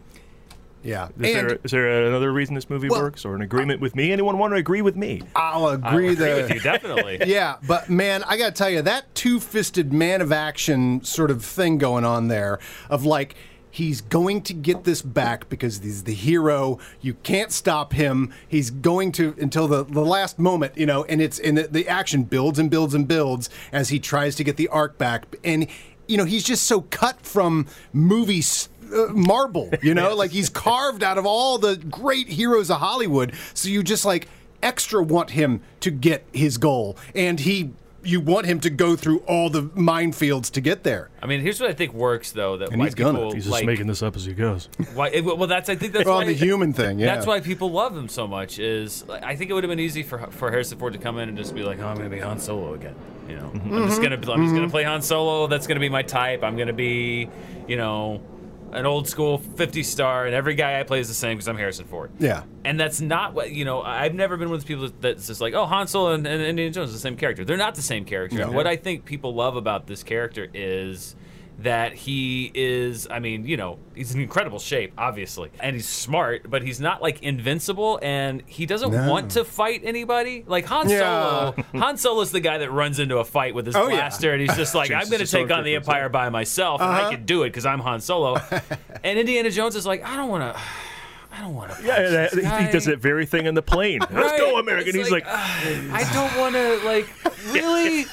[0.83, 1.05] Yeah.
[1.19, 3.95] Is, and there, is there another reason this movie Well, works, or an agreement with
[3.95, 4.11] me?
[4.11, 5.21] Anyone want to agree with me?
[5.35, 7.19] I'll I agree agree that with you definitely.
[7.25, 11.43] yeah, but man, I got to tell you that two-fisted man of action sort of
[11.43, 12.59] thing going on there
[12.89, 13.35] of like
[13.71, 16.79] he's going to get this back because he's the hero.
[17.01, 18.33] You can't stop him.
[18.47, 21.87] He's going to until the, the last moment, you know, and it's and the, the
[21.87, 25.67] action builds and builds and builds as he tries to get the arc back and
[26.07, 30.49] you know, he's just so cut from movie s- uh, marble, you know, like he's
[30.49, 33.33] carved out of all the great heroes of Hollywood.
[33.53, 34.27] So you just like
[34.61, 37.71] extra want him to get his goal, and he
[38.03, 41.09] you want him to go through all the minefields to get there.
[41.21, 42.57] I mean, here's what I think works though.
[42.57, 43.17] That And why he's gonna.
[43.17, 44.69] people He's just like, making this up as he goes.
[44.93, 45.19] Why?
[45.21, 47.13] Well, that's I think that's Well, why the human thing, yeah.
[47.13, 48.59] That's why people love him so much.
[48.59, 51.17] Is like, I think it would have been easy for for Harrison Ford to come
[51.19, 52.95] in and just be like, "Oh, I'm going to be Han Solo again."
[53.27, 55.47] You know, I'm just gonna I'm just gonna play Han Solo.
[55.47, 56.43] That's gonna be my type.
[56.43, 57.29] I'm gonna be,
[57.67, 58.21] you know,
[58.71, 61.57] an old school 50 star, and every guy I play is the same because I'm
[61.57, 62.11] Harrison Ford.
[62.19, 62.43] Yeah.
[62.63, 63.81] And that's not what you know.
[63.81, 66.41] I've never been one of those people that's just like, oh, Han Solo and, and
[66.41, 67.45] Indiana Jones are the same character.
[67.45, 68.37] They're not the same character.
[68.37, 68.51] No.
[68.51, 71.15] What I think people love about this character is
[71.63, 73.07] that he is.
[73.09, 77.01] I mean, you know, he's in incredible shape, obviously, and he's smart, but he's not
[77.01, 79.09] like invincible, and he doesn't No.
[79.09, 80.43] want to fight anybody.
[80.47, 80.99] Like Han Yeah.
[80.99, 83.95] Solo, Han Solo's the guy that runs into a fight with his Oh, yeah.
[83.97, 86.89] blaster, and he's just like, I'm going to take on the Empire by myself, and
[86.89, 87.11] I Uh-huh.
[87.11, 88.37] can do it because I'm Han Solo.
[89.03, 90.61] and Indiana Jones is like, I don't want to.
[91.39, 91.83] I don't want to.
[91.85, 92.33] Yeah, that,
[92.65, 94.01] he does that very thing in the plane.
[94.11, 94.89] Let's go, American.
[94.89, 97.07] It's He's like, I don't want to like
[97.53, 98.05] really.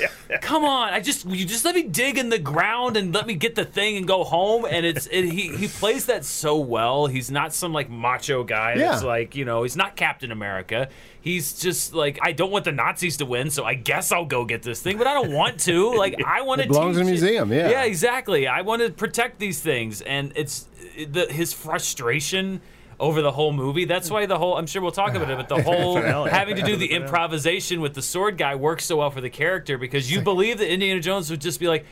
[0.43, 3.35] Come on, I just you just let me dig in the ground and let me
[3.35, 4.65] get the thing and go home.
[4.69, 7.07] And it's it, he he plays that so well.
[7.09, 9.09] He's not some like macho guy that's Yeah.
[9.09, 10.89] like you know he's not Captain America.
[11.21, 14.45] He's just like I don't want the Nazis to win, so I guess I'll go
[14.45, 15.95] get this thing, but I don't want to.
[15.97, 16.67] Like I want to.
[16.67, 17.71] It belongs in a museum, yeah.
[17.71, 18.47] Yeah, exactly.
[18.47, 20.67] I want to protect these things, and it's
[21.09, 22.61] the his frustration
[22.99, 23.85] over the whole movie.
[23.85, 26.63] That's why the whole I'm sure we'll talk about it, but the whole having to
[26.63, 30.21] do the improvisation with the sword guy works so well for the character because you
[30.21, 31.85] believe that Indiana Jones would just be like.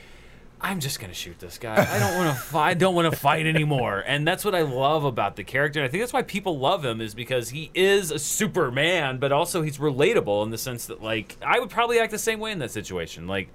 [0.60, 1.74] I'm just gonna shoot this guy.
[1.74, 2.70] I don't want to fight.
[2.70, 4.02] I don't want to fight anymore.
[4.06, 5.80] And that's what I love about the character.
[5.80, 9.30] And I think that's why people love him is because he is a Superman, but
[9.30, 12.50] also he's relatable in the sense that like I would probably act the same way
[12.50, 13.26] in that situation.
[13.26, 13.50] Like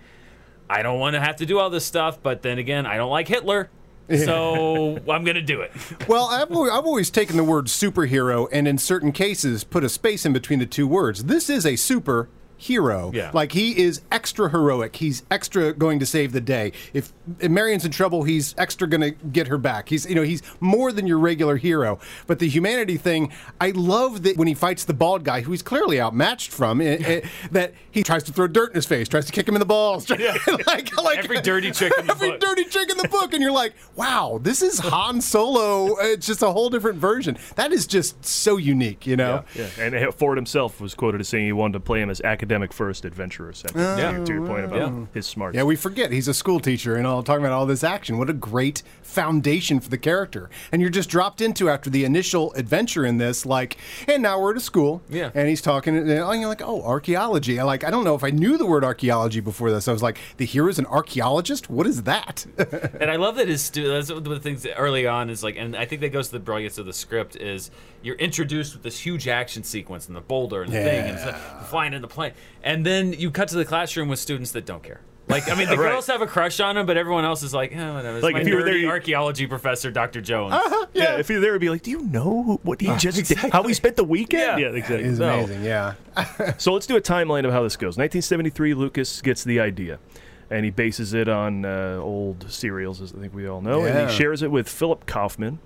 [0.70, 3.10] I don't want to have to do all this stuff, but then again, I don't
[3.10, 3.72] like Hitler,
[4.26, 5.72] so I'm gonna do it.
[6.08, 10.26] Well, I've, I've always taken the word superhero and in certain cases put a space
[10.26, 11.26] in between the two words.
[11.26, 12.30] This is a super
[12.60, 13.12] hero.
[13.14, 13.32] Yeah.
[13.34, 14.98] Like he is extra heroic.
[14.98, 16.74] He's extra going to save the day.
[16.94, 19.90] If, if Marion's in trouble, he's extra going to get her back.
[19.90, 22.00] He's you know he's more than your regular hero.
[22.28, 23.32] But the humanity thing,
[23.62, 26.98] I love that when he fights the bald guy, who he's clearly outmatched from, eh,
[27.00, 29.60] eh, that he tries to throw dirt in his face, tries to kick him in
[29.60, 30.10] the balls,
[30.68, 32.40] like, like Every dirty trick in the every book.
[32.42, 35.96] dirty trick in the book, and you're like, wow, this is Han Solo.
[36.00, 37.38] It's just a whole different version.
[37.56, 39.46] That is just so unique, you know.
[39.56, 42.49] Yeah, and Ford himself was quoted as saying he wanted to play him as academic
[42.72, 43.80] first, adventurer second.
[43.80, 44.18] Yeah.
[44.20, 45.06] Oh, to your point about Yeah.
[45.14, 45.56] his smarts.
[45.56, 48.18] Yeah, we forget he's a school teacher and all talking about all this action.
[48.18, 50.50] What a great foundation for the character.
[50.72, 53.78] And you're just dropped into after the initial adventure in this, like,
[54.08, 55.02] and now we're at a school.
[55.10, 55.32] Yeah.
[55.34, 57.60] And he's talking, and you're like, oh, archaeology.
[57.60, 59.88] I like, I don't know if I knew the word archaeology before this.
[59.88, 61.70] I was like, the hero's an archaeologist.
[61.70, 62.46] What is that?
[63.00, 65.44] and I love that his stu- that's one of the things that early on is
[65.44, 67.72] like, and I think that goes to the brilliance of the script is
[68.02, 71.70] you're introduced with this huge action sequence and the boulder and the thing and stuff,
[71.70, 72.32] flying in the plane,
[72.64, 75.02] and then you cut to the classroom with students that don't care.
[75.28, 75.92] Like, I mean, the Right.
[75.92, 78.18] girls have a crush on him, but everyone else is like, eh, whatever.
[78.18, 80.22] It's Like, my if you were there, you- archaeology professor, Dr.
[80.22, 80.56] Jones.
[80.94, 81.18] yeah.
[81.20, 83.38] if you're there, it'd be like, do you know what he just did?
[83.38, 84.60] How he spent the weekend?
[84.60, 84.70] Yeah.
[84.70, 85.04] exactly.
[85.08, 85.94] It's So- amazing, yeah.
[86.58, 87.96] so let's do a timeline of how this goes.
[87.96, 90.00] 1973, Lucas gets the idea,
[90.50, 94.10] and he bases it on uh, old serials, as I think we all know, and
[94.10, 95.60] he shares it with Philip Kaufman.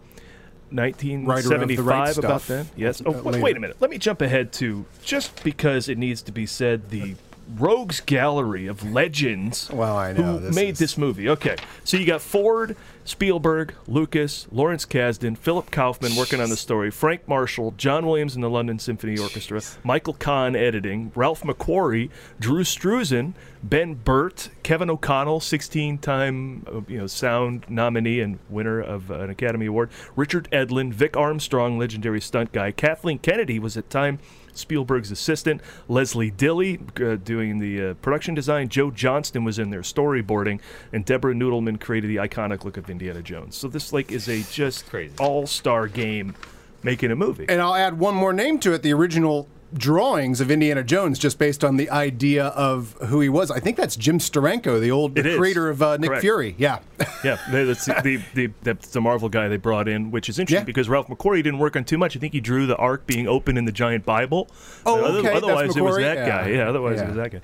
[0.73, 2.67] 1975 Right about then.
[2.75, 3.01] Yes.
[3.05, 3.77] Oh, wait, wait a minute.
[3.79, 7.15] Let me jump ahead to just because it needs to be said the
[7.57, 10.23] rogues gallery of legends Well, I know.
[10.23, 11.29] who this made is- this movie.
[11.29, 16.89] Okay, so you got Ford, Spielberg, Lucas, Lawrence Kasdan, Philip Kaufman working on the story,
[16.91, 22.63] Frank Marshall, John Williams and the London Symphony Orchestra, Michael Kahn editing, Ralph McQuarrie, Drew
[22.63, 29.19] Struzan, Ben Burtt, Kevin O'Connell, 16-time uh, you know sound nominee and winner of uh,
[29.19, 34.19] an Academy Award, Richard Edlund, Vic Armstrong, legendary stunt guy, Kathleen Kennedy was at time
[34.53, 39.81] Spielberg's assistant, Leslie Dilley uh, doing the uh, production design, Joe Johnston was in there
[39.81, 40.59] storyboarding,
[40.91, 43.55] and Deborah Nadoolman created the iconic look of Indiana Jones.
[43.55, 44.85] So this like is a just
[45.19, 46.35] all-star game
[46.83, 47.45] making a movie.
[47.49, 51.37] And I'll add one more name to it the original drawings of Indiana Jones, just
[51.39, 53.51] based on the idea of who he was.
[53.51, 55.37] I think that's Jim Steranko, the old is.
[55.37, 56.21] creator of uh, Nick Correct.
[56.21, 56.55] Fury.
[56.57, 56.79] Yeah.
[57.23, 60.65] yeah, that's the, the, that's the Marvel guy they brought in, which is interesting Yeah.
[60.65, 62.15] because Ralph McQuarrie didn't work on too much.
[62.15, 64.49] I think he drew the ark being open in the giant Bible.
[64.85, 66.27] Oh, okay, Otherwise, it was that Yeah.
[66.27, 66.49] guy.
[66.49, 67.03] Yeah, otherwise, Yeah.
[67.03, 67.41] it was that guy.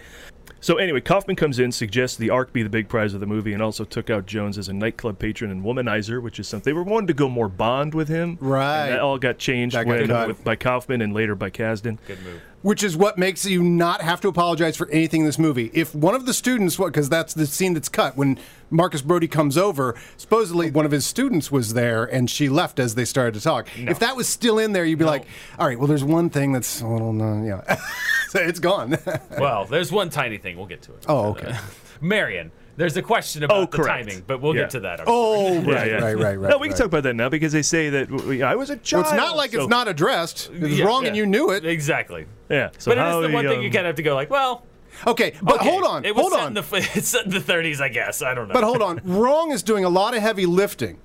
[0.62, 3.54] So anyway, Kaufman comes in, suggests the Ark be the big prize of the movie,
[3.54, 6.74] and also took out Jones as a nightclub patron and womanizer, which is something they
[6.74, 8.38] were wanting to go more Bond with him.
[8.42, 8.86] Right.
[8.86, 11.98] And that all got changed got when, with, by Kaufman and later by Kasdan.
[12.06, 12.42] Good move.
[12.62, 15.72] Which is what makes you not have to apologize for anything in this movie.
[15.74, 18.38] If one of the students, because that's the scene that's cut when
[18.70, 22.96] Marcus Brody comes over, supposedly one of his students was there and she left as
[22.96, 23.68] they started to talk.
[23.78, 25.26] If that was still in there, you'd be like,
[25.58, 27.76] all right, well, there's one thing that's a little, uh, yeah.
[28.30, 28.98] so it's gone.
[29.40, 30.58] Well, there's one tiny thing.
[30.58, 31.06] We'll get to it.
[31.08, 31.56] oh, okay.
[32.02, 34.62] Marion, there's a question about Oh, the timing, but we'll Yeah.
[34.62, 35.02] get to that.
[35.06, 35.98] Oh, right, yeah.
[35.98, 36.50] right, right, right.
[36.50, 36.78] No, we can right.
[36.78, 38.10] talk about that now because they say that
[38.44, 39.06] I was a Well, child.
[39.06, 40.50] it's not like so- it's not addressed.
[40.54, 41.10] It's Yeah, wrong yeah.
[41.10, 41.66] and you knew it.
[41.66, 42.26] Exactly.
[42.50, 42.70] Yeah.
[42.78, 44.04] So but it how is the one he, thing you um, kind of have to
[44.04, 44.64] go like, well,
[45.08, 46.04] Okay, but okay, hold on.
[46.04, 46.48] It was hold set on.
[46.48, 46.66] In the,
[46.96, 48.22] it's set in the 30s, I guess.
[48.22, 48.54] I don't know.
[48.54, 49.00] But hold on.
[49.06, 50.98] Wrong is doing a lot of heavy lifting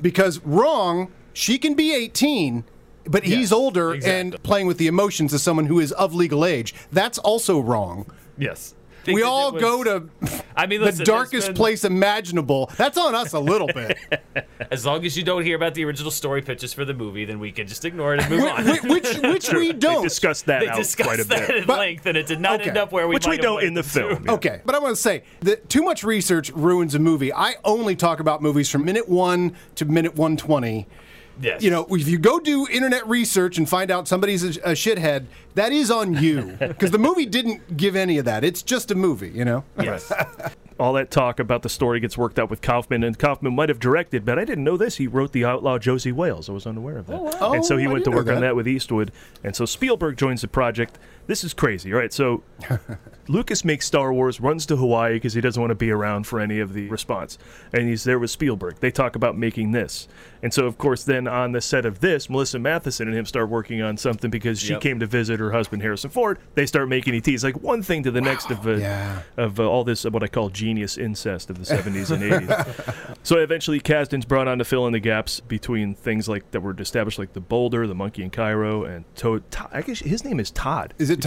[0.00, 2.64] because Wrong, she can be 18,
[3.06, 4.20] but he's Yes, older exactly.
[4.20, 6.74] and playing with the emotions of someone who is of legal age.
[6.92, 8.06] That's also wrong.
[8.38, 8.74] Yes.
[9.06, 10.08] We all was- go to
[10.56, 12.70] I mean, the listen, there's darkest been- place imaginable.
[12.76, 13.98] That's on us a little bit.
[14.70, 17.38] As long as you don't hear about the original story pitches for the movie, then
[17.40, 18.64] we can just ignore it and move on.
[18.66, 20.02] which, which, which we don't.
[20.02, 21.56] discussed that they out discussed quite a that bit.
[21.62, 22.70] at But- length, and it did not okay.
[22.70, 24.28] end up where we Which we don't in the film.
[24.28, 27.32] Okay, but I want to say that too much research ruins a movie.
[27.32, 30.86] I only talk about movies from minute one to minute 120.
[31.40, 31.62] Yes.
[31.62, 35.26] You know, if you go do internet research and find out somebody's a, a shithead,
[35.54, 36.56] that is on you.
[36.60, 38.44] Because the movie didn't give any of that.
[38.44, 39.64] It's just a movie, you know?
[39.80, 40.12] Yes.
[40.80, 43.78] all that talk about the story gets worked out with Kaufman, and Kaufman might have
[43.78, 44.96] directed, but I didn't know this.
[44.96, 46.48] He wrote The Outlaw Josey Wales.
[46.48, 47.36] I was unaware of that.
[47.40, 48.48] Oh, and so Oh, he I went to work know on that.
[48.48, 49.12] that with Eastwood.
[49.44, 50.98] And so Spielberg joins the project.
[51.26, 51.92] This is crazy.
[51.92, 52.42] All right, so
[53.28, 56.40] Lucas makes Star Wars, runs to Hawaii because he doesn't want to be around for
[56.40, 57.38] any of the response.
[57.72, 58.76] And he's there with Spielberg.
[58.80, 60.08] They talk about making this.
[60.42, 63.48] And so, of course, then on the set of this, Melissa Mathison and him start
[63.48, 64.80] working on something because she Yep.
[64.82, 66.38] came to visit her husband, Harrison Ford.
[66.54, 67.42] They start making ETs.
[67.42, 69.20] Like one thing to the next of, uh, yeah.
[69.36, 73.16] of uh, all this, uh, what I call genius incest of the 70s and 80s.
[73.22, 76.74] so eventually, Kasdan's brought on to fill in the gaps between things like that were
[76.78, 79.50] established, like the Boulder, the Monkey in Cairo, and Toad.
[79.50, 80.92] Todd, I guess his name is Todd.
[80.98, 81.22] Is it Did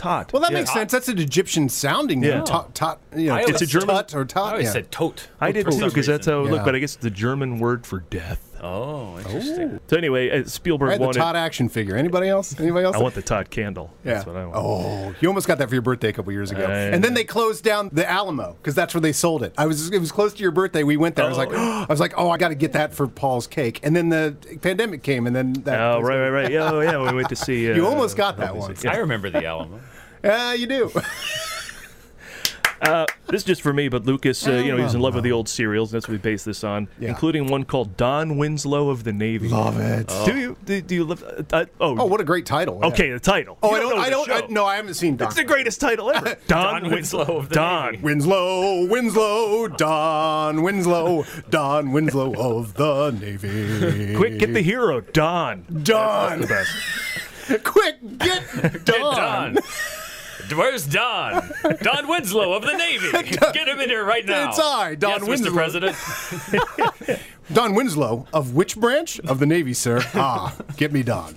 [0.00, 0.26] you know Tots?
[0.26, 0.28] that?
[0.28, 0.32] Todd.
[0.32, 0.58] Well, that Yeah.
[0.58, 0.92] makes sense.
[0.92, 2.30] That's an Egyptian sounding name.
[2.30, 2.40] Yeah.
[2.42, 4.52] Tot, tot, you know, It's a German- Tut or I tot.
[4.52, 4.72] always Yeah.
[4.72, 5.28] said tote.
[5.40, 6.50] I did too because that's how it Yeah.
[6.52, 8.40] looked, but I guess it's the German word for death.
[8.62, 9.80] Oh, interesting.
[9.88, 11.12] So anyway, uh, I Spielberg had the.
[11.12, 11.96] Todd action figure.
[11.96, 12.58] Anybody else?
[12.58, 12.96] Anybody else?
[12.96, 13.92] I want the Todd candle.
[14.04, 14.14] Yeah.
[14.14, 14.56] That's what I want.
[14.56, 16.64] Oh, you almost got that for your birthday a couple years ago.
[16.64, 19.54] Uh, and then they closed down the Alamo because that's where they sold it.
[19.56, 20.82] I was it was close to your birthday.
[20.84, 21.24] We went there.
[21.24, 23.80] I was like, I was like, oh, I got to get that for Paul's cake.
[23.82, 25.80] And then the pandemic came, and then that.
[25.80, 26.52] Oh, right, right, right.
[26.52, 26.98] Yeah, oh, yeah.
[27.10, 27.50] We went to see.
[27.70, 28.74] Uh, You almost got that one.
[28.82, 28.92] Yeah.
[28.92, 29.80] I remember the Alamo.
[30.22, 30.90] Yeah, you do.
[32.82, 35.24] Uh, this is just for me, but Lucas, uh, you know, he's in love with
[35.24, 35.92] the old serials.
[35.92, 37.10] And that's what we base this on, Yeah.
[37.10, 39.48] including one called Don Winslow of the Navy.
[39.48, 40.08] Love it.
[40.24, 40.56] Do you?
[40.64, 41.22] Do, do you love?
[41.22, 42.78] Uh, uh, oh, Oh, what a great title.
[42.80, 42.88] yeah.
[42.88, 43.10] okay.
[43.10, 43.58] The title.
[43.62, 43.90] Oh, You I don't.
[43.96, 44.30] know I don't.
[44.30, 45.28] I, no, I haven't seen Don.
[45.28, 46.36] It's the greatest title ever.
[46.48, 47.92] Don, Don Winslow of the Don.
[47.92, 48.02] Navy.
[48.04, 54.14] Winslow, Winslow, Don Winslow, Don Winslow of the Navy.
[54.16, 55.66] Quick, get the hero, Don.
[55.82, 56.40] Don.
[56.40, 56.72] The best.
[57.64, 59.54] Quick, get Don.
[59.54, 59.58] Don.
[60.52, 61.50] Where's Don?
[61.82, 63.10] Don Winslow of the Navy.
[63.12, 64.48] Get him in here right now.
[64.50, 65.50] It's I, Don yes, Winslow.
[65.50, 65.54] Mr.
[65.54, 67.20] President.
[67.52, 70.00] Don Winslow of which branch of the Navy, sir?
[70.14, 71.34] Ah, get me Don.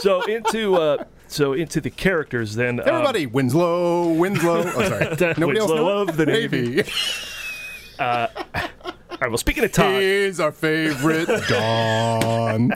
[0.00, 2.80] So into uh, so into the characters then.
[2.80, 4.64] um, Everybody, Winslow, Winslow.
[4.66, 5.16] Oh, sorry.
[5.16, 5.98] Don Nobody else Winslow know?
[6.10, 6.82] of the Navy.
[8.00, 8.28] all
[9.20, 9.28] right.
[9.28, 12.72] Well, speaking of Todd, He's our favorite Don.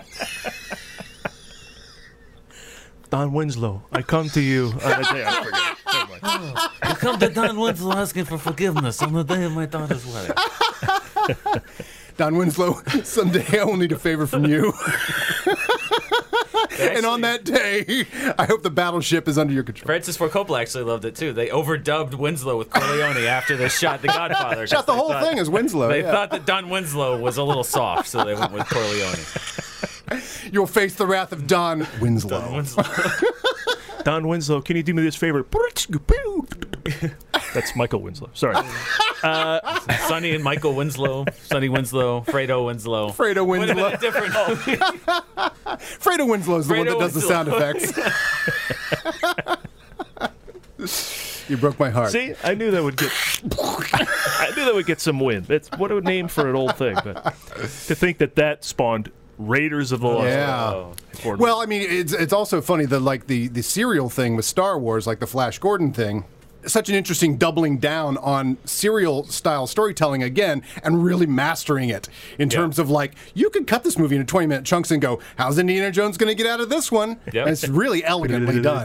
[3.14, 4.72] Don Winslow, I come to you.
[4.84, 6.20] Uh, I forget.
[6.24, 6.52] Never.
[6.82, 10.34] I come to Don Winslow asking for forgiveness on the day of my daughter's wedding.
[12.16, 14.72] Don Winslow, someday I will need a favor from you.
[16.80, 18.04] and on that day,
[18.36, 19.86] I hope the battleship is under your control.
[19.86, 21.32] Francis Ford Coppola actually loved it too.
[21.32, 24.66] They overdubbed Winslow with Corleone after they shot The Godfather.
[24.66, 25.88] Shot the whole thought- thing as Winslow.
[25.88, 26.10] They yeah.
[26.10, 29.14] thought that Don Winslow was a little soft, so they went with Corleone.
[30.52, 32.40] You'll face the wrath of Don Winslow.
[32.40, 32.84] Don Winslow.
[34.04, 35.46] Don Winslow, can you do me this favor?
[37.54, 38.28] That's Michael Winslow.
[38.34, 38.54] Sorry.
[39.22, 43.08] Uh, Sonny and Michael Winslow, Sonny Winslow, Fredo Winslow.
[43.10, 43.94] Fredo Would have been Winslow.
[43.94, 44.34] a different.
[45.80, 47.92] Fredo Winslow's the one that Fredo does the sound effects.
[51.48, 52.10] you broke my heart.
[52.12, 53.10] See, I knew that would get.
[53.50, 55.46] I knew that would get some wind.
[55.46, 56.96] That's what a name for an old thing.
[57.02, 60.72] But to think that that spawned Raiders of the Lost Yeah.
[60.72, 60.96] Ark.
[61.24, 64.44] Oh, well, I mean, it's it's also funny that like the the serial thing with
[64.44, 66.24] Star Wars, like the Flash Gordon thing.
[66.66, 72.08] Such an interesting doubling down on serial style storytelling again, and really mastering it
[72.38, 75.20] in terms of like you could cut this movie into twenty minute chunks and go,
[75.36, 77.36] "How's Indiana Jones going to get out of this one?" Yep.
[77.46, 78.82] And it's really elegantly done.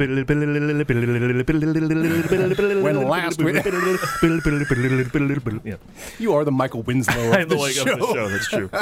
[2.83, 3.61] When last we- yeah.
[6.19, 8.27] You are the Michael Winslow of the the of the show.
[8.29, 8.69] That's true.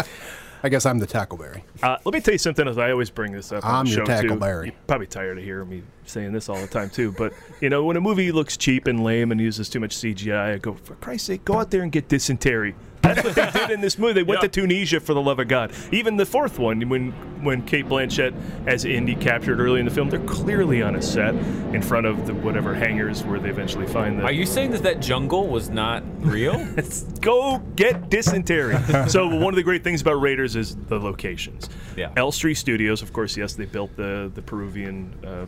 [0.64, 1.62] I guess I'm the Tackleberry.
[1.84, 2.68] Uh, let me tell you something.
[2.68, 4.28] As I always bring this up I'm the your show too.
[4.30, 4.66] Tackleberry.
[4.68, 7.12] You're probably tired of hearing me saying this all the time too.
[7.12, 10.56] But you know, when a movie looks cheap and lame and uses too much CGI,
[10.56, 12.76] I go, for Christ's sake, go out there and get dysentery.
[13.16, 14.14] That's what they did in this movie.
[14.14, 14.48] They went Yeah.
[14.48, 15.72] to Tunisia for the love of God.
[15.92, 17.12] Even the fourth one, when
[17.44, 18.34] when Cate Blanchett
[18.66, 22.26] as Indy captured early in the film, they're clearly on a set in front of
[22.26, 24.26] the whatever hangars where they eventually find them.
[24.26, 26.66] Are you saying that that jungle was not real?
[27.22, 28.76] Go get dysentery.
[29.08, 31.70] so one of the great things about Raiders is the locations.
[31.96, 32.12] Yeah.
[32.18, 35.46] Elstree Studios, of course, yes, they built the the Peruvian uh, uh,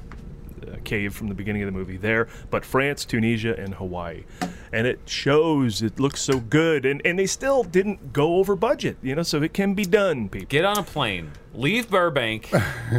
[0.77, 4.23] cave from the beginning of the movie there, but France, Tunisia, and Hawaii,
[4.71, 5.81] and it shows.
[5.81, 9.41] It looks so good, and and they still didn't go over budget, you know, so
[9.43, 10.47] it can be done, people.
[10.49, 12.49] Get on a plane, leave Burbank,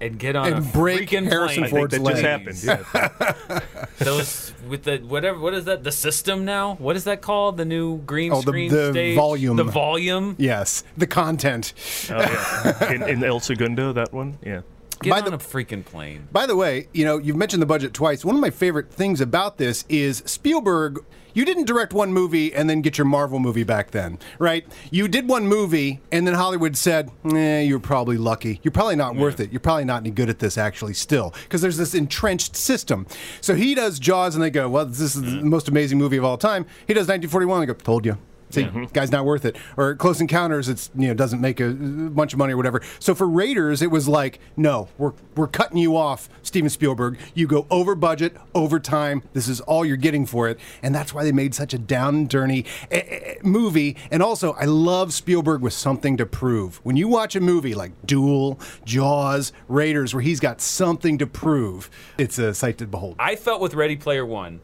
[0.00, 2.62] and get on a And break freaking Harrison I think Ford's that legs.
[2.64, 3.24] just happened.
[3.48, 3.60] Yeah.
[3.98, 5.38] Those with the whatever.
[5.38, 5.84] What is that?
[5.84, 6.74] The system now?
[6.76, 7.56] What is that called?
[7.56, 9.16] The new green Oh, the- screen the stage.
[9.16, 9.56] volume.
[9.56, 10.36] The volume.
[10.38, 11.72] Yes, the content.
[12.10, 12.90] oh, yeah.
[12.92, 14.62] In, in El Segundo, that one, yeah.
[15.02, 16.28] Get By on the- a freaking plane.
[16.30, 18.22] By the way, you know, you've mentioned the budget twice.
[18.24, 21.02] One of my favorite things about this is Spielberg.
[21.32, 24.66] You didn't direct one movie and then get your Marvel movie back then, right?
[24.90, 28.60] You did one movie and then Hollywood said, eh, you're probably lucky.
[28.64, 29.52] You're probably not worth it.
[29.52, 31.32] You're probably not any good at this, actually, still.
[31.44, 33.06] Because there's this entrenched system.
[33.40, 36.24] So he does Jaws and they go, well, this is the most amazing movie of
[36.24, 36.66] all time.
[36.86, 38.18] He does 1941 and they go, told you.
[38.50, 39.56] See, guy's not worth it.
[39.76, 42.82] Or Close Encounters, it's you know doesn't make a, bunch of money or whatever.
[42.98, 47.18] So for Raiders, it was like, no, we're we're cutting you off, Steven Spielberg.
[47.34, 49.22] You go over budget, over time.
[49.32, 52.14] This is all you're getting for it, and that's why they made such a down
[52.14, 53.96] and dirty eh, eh, movie.
[54.10, 56.80] And also, I love Spielberg with something to prove.
[56.82, 61.90] When you watch a movie like Duel, Jaws, Raiders, where he's got something to prove,
[62.18, 63.16] it's a sight to behold.
[63.18, 64.60] I felt with Ready Player One.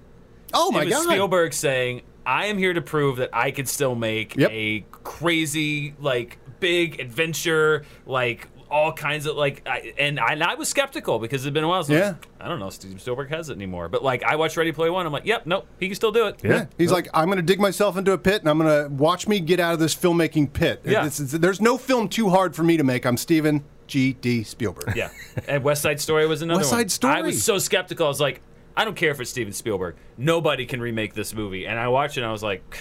[0.54, 1.12] Oh my it was god!
[1.12, 4.50] Spielberg saying, "I am here to prove that I could still make Yep.
[4.52, 10.56] a crazy, like, big adventure, like." all kinds of like, I, and I, and I
[10.56, 11.84] was skeptical because it'd been a while.
[11.84, 12.14] So Yeah.
[12.40, 14.90] I don't know if Steven Spielberg has it anymore, but like I watched Ready Player
[14.90, 15.06] One.
[15.06, 16.40] I'm like, yep, nope, he can still do it.
[16.42, 16.66] Yeah.
[16.76, 19.28] He's like, I'm going to dig myself into a pit and I'm going to watch
[19.28, 20.80] me get out of this filmmaking pit.
[20.84, 21.04] Yeah.
[21.04, 23.06] This is- there's no film too hard for me to make.
[23.06, 24.14] I'm Steven G.
[24.14, 24.42] D.
[24.42, 24.96] Spielberg.
[24.96, 25.10] Yeah,
[25.46, 26.80] and West Side Story was another West one.
[26.80, 27.14] Side Story.
[27.14, 28.06] I was so skeptical.
[28.06, 28.40] I was like,
[28.76, 29.96] I don't care if it's Steven Spielberg.
[30.18, 31.66] Nobody can remake this movie.
[31.66, 32.20] And I watched it.
[32.20, 32.78] and I was like.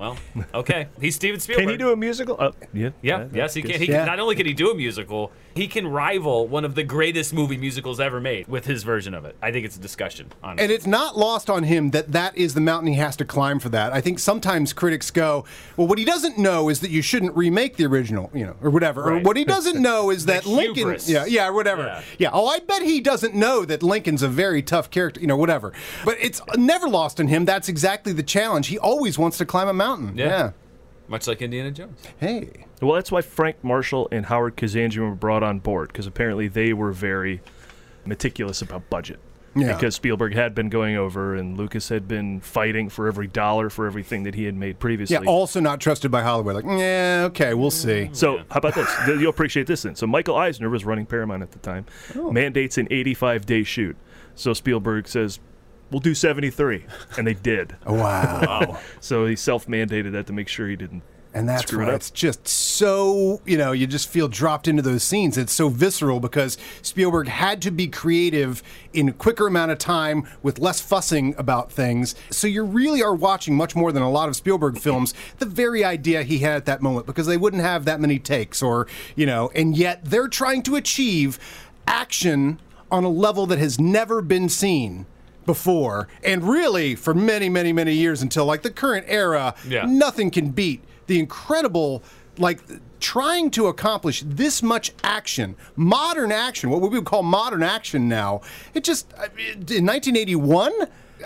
[0.00, 0.16] Well,
[0.54, 1.64] okay, he's Steven Spielberg.
[1.66, 2.36] Can he do a musical?
[2.38, 2.90] Uh, yeah.
[3.02, 3.78] Yeah, that- yes, he can.
[3.78, 4.06] He can.
[4.06, 7.58] Not only can he do a musical, he can rival one of the greatest movie
[7.58, 9.36] musicals ever made with his version of it.
[9.42, 10.32] I think it's a discussion.
[10.42, 10.62] Honestly.
[10.64, 13.58] And it's not lost on him that that is the mountain he has to climb
[13.60, 13.92] for that.
[13.92, 15.44] I think sometimes critics go,
[15.76, 18.70] well, what he doesn't know is that you shouldn't remake the original, you know, or
[18.70, 19.02] whatever.
[19.04, 21.10] Or what he doesn't know is that Lincoln, hubris.
[21.10, 21.82] yeah, yeah, whatever.
[21.82, 22.02] Yeah.
[22.18, 22.30] Yeah.
[22.32, 25.74] Oh, I bet he doesn't know that Lincoln's a very tough character, you know, whatever.
[26.06, 27.44] But it's never lost on him.
[27.44, 28.68] That's exactly the challenge.
[28.68, 29.89] He always wants to climb a mountain.
[30.14, 30.26] Yeah.
[30.26, 30.50] yeah.
[31.08, 31.98] Much like Indiana Jones.
[32.18, 32.66] Hey.
[32.80, 36.72] Well, that's why Frank Marshall and Howard Kazanjian were brought on board because apparently they
[36.72, 37.40] were very
[38.04, 39.18] meticulous about budget.
[39.56, 39.74] Yeah.
[39.74, 43.86] Because Spielberg had been going over and Lucas had been fighting for every dollar for
[43.86, 45.14] everything that he had made previously.
[45.20, 46.54] Yeah, also not trusted by Hollywood.
[46.54, 48.06] Like, yeah, okay, we'll see.
[48.10, 48.16] Mm.
[48.16, 48.88] So how about this?
[49.08, 49.96] You'll appreciate this then.
[49.96, 51.84] So Michael Eisner was running Paramount at the time,
[52.14, 52.30] Oh.
[52.30, 53.96] mandates an 85 day shoot.
[54.36, 55.40] So Spielberg says,
[55.90, 56.84] "We'll do 73,"
[57.16, 57.76] and they did.
[57.86, 58.78] Oh, wow.
[59.00, 61.02] So he self mandated that to make sure he didn't.
[61.32, 65.04] And that's Screw it it's just so, you know, you just feel dropped into those
[65.04, 65.38] scenes.
[65.38, 68.62] It's so visceral because Spielberg had to be creative
[68.92, 72.16] in a quicker amount of time with less fussing about things.
[72.30, 75.84] So you really are watching much more than a lot of Spielberg films, the very
[75.84, 79.26] idea he had at that moment because they wouldn't have that many takes or, you
[79.26, 81.38] know, and yet they're trying to achieve
[81.86, 82.60] action
[82.90, 85.06] on a level that has never been seen
[85.50, 89.84] before and really for many many many years until like the current era Yeah.
[89.84, 92.04] nothing can beat the incredible
[92.38, 92.60] like
[93.00, 98.42] trying to accomplish this much action modern action what we would call modern action now
[98.74, 100.70] it just in 1981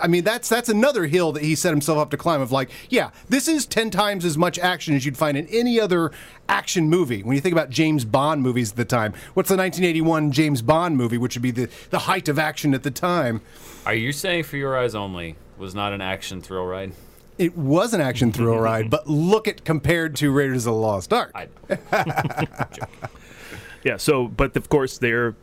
[0.01, 2.69] I mean that's that's another hill that he set himself up to climb of like
[2.89, 6.11] yeah this is 10 times as much action as you'd find in any other
[6.49, 10.31] action movie when you think about James Bond movies at the time what's the 1981
[10.31, 13.41] James Bond movie which would be the the height of action at the time
[13.85, 16.93] Are you saying For Your Eyes Only was not an action thrill ride?
[17.37, 21.11] it was an action thrill ride, but look at compared to Raiders of the Lost
[21.11, 21.33] Ark.
[23.83, 23.97] Yeah.
[23.97, 25.35] So, but of course they're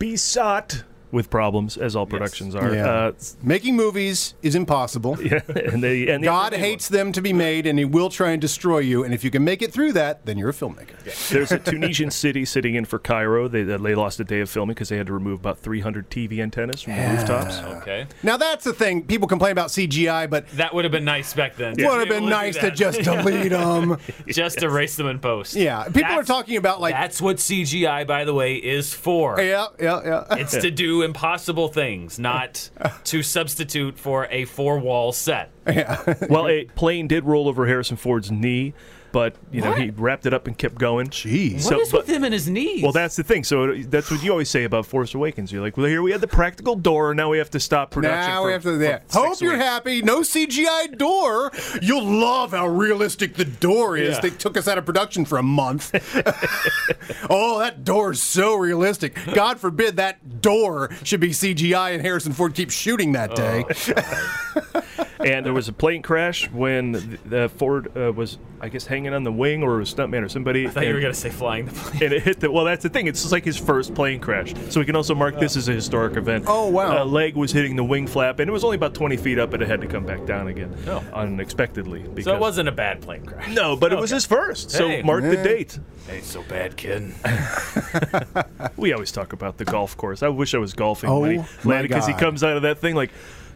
[0.00, 0.82] besought
[1.12, 2.74] with problems, as all productions are.
[2.74, 2.88] Yeah.
[2.88, 5.16] Uh, Making movies is impossible.
[5.22, 8.30] yeah, and they and they- God hates them to be made, and He will try
[8.30, 9.04] and destroy you.
[9.04, 11.28] And if you can make it through that, then you're a filmmaker.
[11.30, 13.48] There's a Tunisian city sitting in for Cairo.
[13.48, 16.40] They, they lost a day of filming because they had to remove about 300 TV
[16.40, 17.58] antennas from the rooftops.
[17.82, 18.06] Okay.
[18.22, 19.02] Now that's the thing.
[19.04, 21.78] People complain about CGI, but That would have been nice back then.
[21.78, 23.98] It would have been nice to just delete them.
[24.28, 25.54] just erase them in post.
[25.56, 29.40] Yeah, people are talking about like That's what CGI, by the way, is for.
[29.40, 30.36] yeah, yeah, yeah.
[30.36, 32.70] It's to do impossible things, not
[33.04, 35.50] to substitute for a four wall set.
[35.66, 36.02] Yeah.
[36.28, 38.74] well, a plane did roll over Harrison Ford's knee,
[39.12, 41.08] but you know he wrapped it up and kept going.
[41.08, 41.64] Jeez.
[41.64, 42.82] What is with him and his knees?
[42.82, 43.44] Well, that's the thing.
[43.44, 45.52] So that's what you always say about Force Awakens.
[45.52, 48.30] You're like, well, here we had the practical door, now we have to stop production.
[48.30, 48.76] Now for- we have to.
[48.76, 49.00] for Yeah.
[49.10, 49.64] Hope you're weeks.
[49.64, 50.02] happy.
[50.02, 51.52] No CGI door.
[51.82, 54.16] You'll love how realistic the door is.
[54.16, 54.20] Yeah.
[54.20, 55.90] They took us out of production for a month.
[57.30, 59.16] oh, that door is so realistic.
[59.34, 65.06] God forbid that door should be CGI and Harrison Ford keeps shooting that oh, day.
[65.24, 69.12] and there was a plane crash when the, the Ford uh, was, I guess, hanging
[69.14, 70.66] on the wing or a stuntman or somebody.
[70.66, 72.02] I thought you were going to say flying the plane.
[72.04, 74.54] and it hit the well that's the thing it's just like his first plane crash
[74.70, 77.02] so we can also mark this as a historic event Oh, wow.
[77.02, 79.52] a leg was hitting the wing flap and it was only about 20 feet up
[79.52, 81.02] and it had to come back down again Oh.
[81.12, 83.48] unexpectedly because So it wasn't a bad plane crash.
[83.54, 85.02] no but it was his first so Hey.
[85.02, 87.12] mark the date Hey, so bad, kid.
[88.76, 91.44] we always talk about the golf course i wish i was golfing Oh, when he
[91.68, 93.10] landed because he comes out of that thing like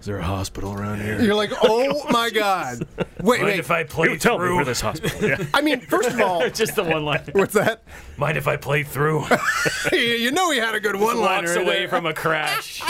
[0.05, 2.87] is there a hospital around here You're like, oh my God.
[3.23, 3.59] Wait, Mind wait.
[3.59, 4.57] if I play you tell me through?
[4.57, 5.43] where this hospital yeah.
[5.55, 7.23] I mean, first of all, Just the one line.
[7.33, 7.85] what's that?
[8.19, 9.25] Mind if I play through?
[9.93, 11.49] you know he had a good one liner.
[11.49, 12.83] Walks away from a crash.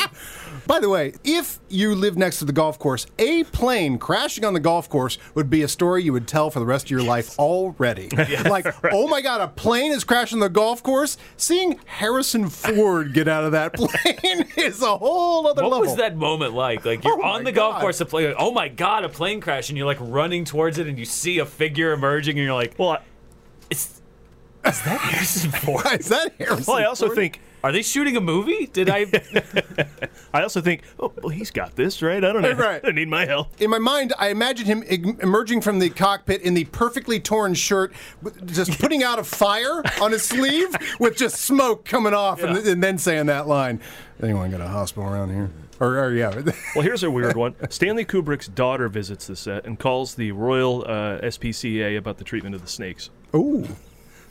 [0.67, 4.55] By the way, if you live next to the golf course, a plane crashing on
[4.55, 7.03] the golf course would be a story you would tell for the rest of your
[7.03, 8.09] life already.
[8.45, 11.17] like, oh my God, a plane is crashing the golf course.
[11.37, 15.87] Seeing Harrison Ford get out of that plane is a whole other What level.
[15.87, 16.85] was that moment like?
[16.85, 18.35] Like you're Oh on my the golf course, a plane.
[18.39, 21.39] Oh my god, a plane crash, and you're like running towards it, and you see
[21.39, 23.01] a figure emerging, and you're like, well I,
[23.71, 24.01] "It's
[24.65, 27.17] is that Harrison Ford?" Is that Harrison well i also Ford?
[27.17, 28.67] think Are they shooting a movie?
[28.67, 29.07] Did I?
[30.35, 32.23] I also think, oh, well, he's got this, right?
[32.23, 32.53] I don't know.
[32.53, 32.83] Right.
[32.85, 33.59] I need my help.
[33.59, 37.55] In my mind, I imagine him eg- emerging from the cockpit in the perfectly torn
[37.55, 42.43] shirt, with- just putting out a fire on his sleeve with just smoke coming off,
[42.43, 43.81] and, and then saying that line.
[44.23, 45.51] Anyone got a hospital around here?
[45.81, 46.43] Or, or yeah.
[46.75, 47.55] Well, here's a weird one.
[47.71, 52.55] Stanley Kubrick's daughter visits the set and calls the Royal uh, SPCA about the treatment
[52.55, 53.09] of the snakes.
[53.35, 53.67] Ooh.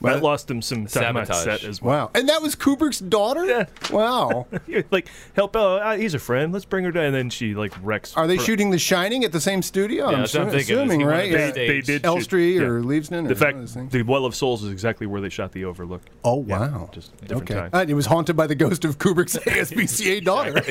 [0.04, 2.06] That lost him some time on set as well.
[2.06, 2.10] Wow.
[2.14, 3.44] And that was Kubrick's daughter?
[3.44, 3.66] Yeah.
[3.90, 4.46] Wow.
[4.90, 6.52] like, help, uh, uh, he's a friend.
[6.52, 7.04] Let's bring her down.
[7.06, 8.16] And then she, like, wrecks.
[8.16, 10.10] Are they pro- shooting The Shining at the same studio?
[10.10, 11.32] Yeah, I'm that's what I'm assu- Is assuming, he one of right?
[11.32, 11.50] the Yeah.
[11.52, 11.86] stage?
[11.86, 12.84] They did Elstree shoot- or yeah.
[12.84, 15.64] Leavesden or The one fact, the Well of Souls is exactly where they shot the
[15.64, 16.02] Overlook.
[16.24, 16.88] Oh, wow.
[16.92, 17.54] just different okay.
[17.60, 17.70] time.
[17.72, 20.62] Uh, it was haunted by the ghost of Kubrick's ASPCA daughter.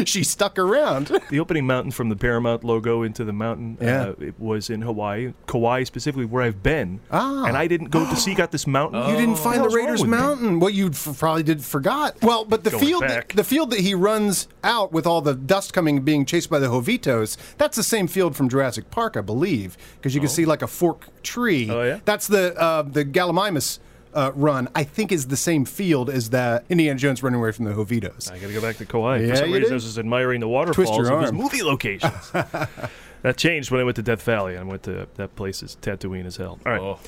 [0.04, 1.06] she stuck around.
[1.30, 4.08] The opening mountain from the Paramount logo into the mountain, Yeah.
[4.08, 7.00] uh, it was in Hawaii, Kauai specifically, where I've been.
[7.10, 7.45] Ah.
[7.46, 9.08] And I didn't go to seek out this mountain.
[9.10, 10.16] You didn't find the hell's wrong Raiders with me?
[10.16, 10.60] Mountain.
[10.60, 12.16] Well, you f- probably did forgot.
[12.22, 13.32] Well, but the Going field, back.
[13.34, 16.66] the field that he runs out with all the dust coming, being chased by the
[16.68, 20.62] Hovitos, that's the same field from Jurassic Park, I believe, because you can see like
[20.62, 21.70] a fork tree.
[21.70, 22.00] Oh, yeah?
[22.04, 23.78] That's the uh, the Gallimimus.
[24.14, 27.66] Uh, run, I think, is the same field as the Indiana Jones running away from
[27.66, 28.32] the Hovitos.
[28.32, 29.18] I got to go back to Kauai.
[29.18, 29.72] Yeah, For some you reason, do.
[29.72, 32.30] I was just admiring the waterfalls Twist your of his movie locations.
[33.22, 34.56] that changed when I went to Death Valley.
[34.56, 36.58] I went to that place is Tatooine as hell.
[36.64, 36.80] All right.
[36.80, 36.98] Oh.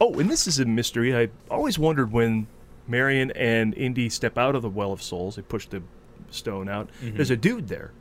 [0.00, 1.16] Oh, and this is a mystery.
[1.16, 2.46] I always wondered when
[2.86, 5.82] Marion and Indy step out of the Well of Souls, they push the
[6.30, 6.90] stone out.
[7.00, 7.92] There's a dude there.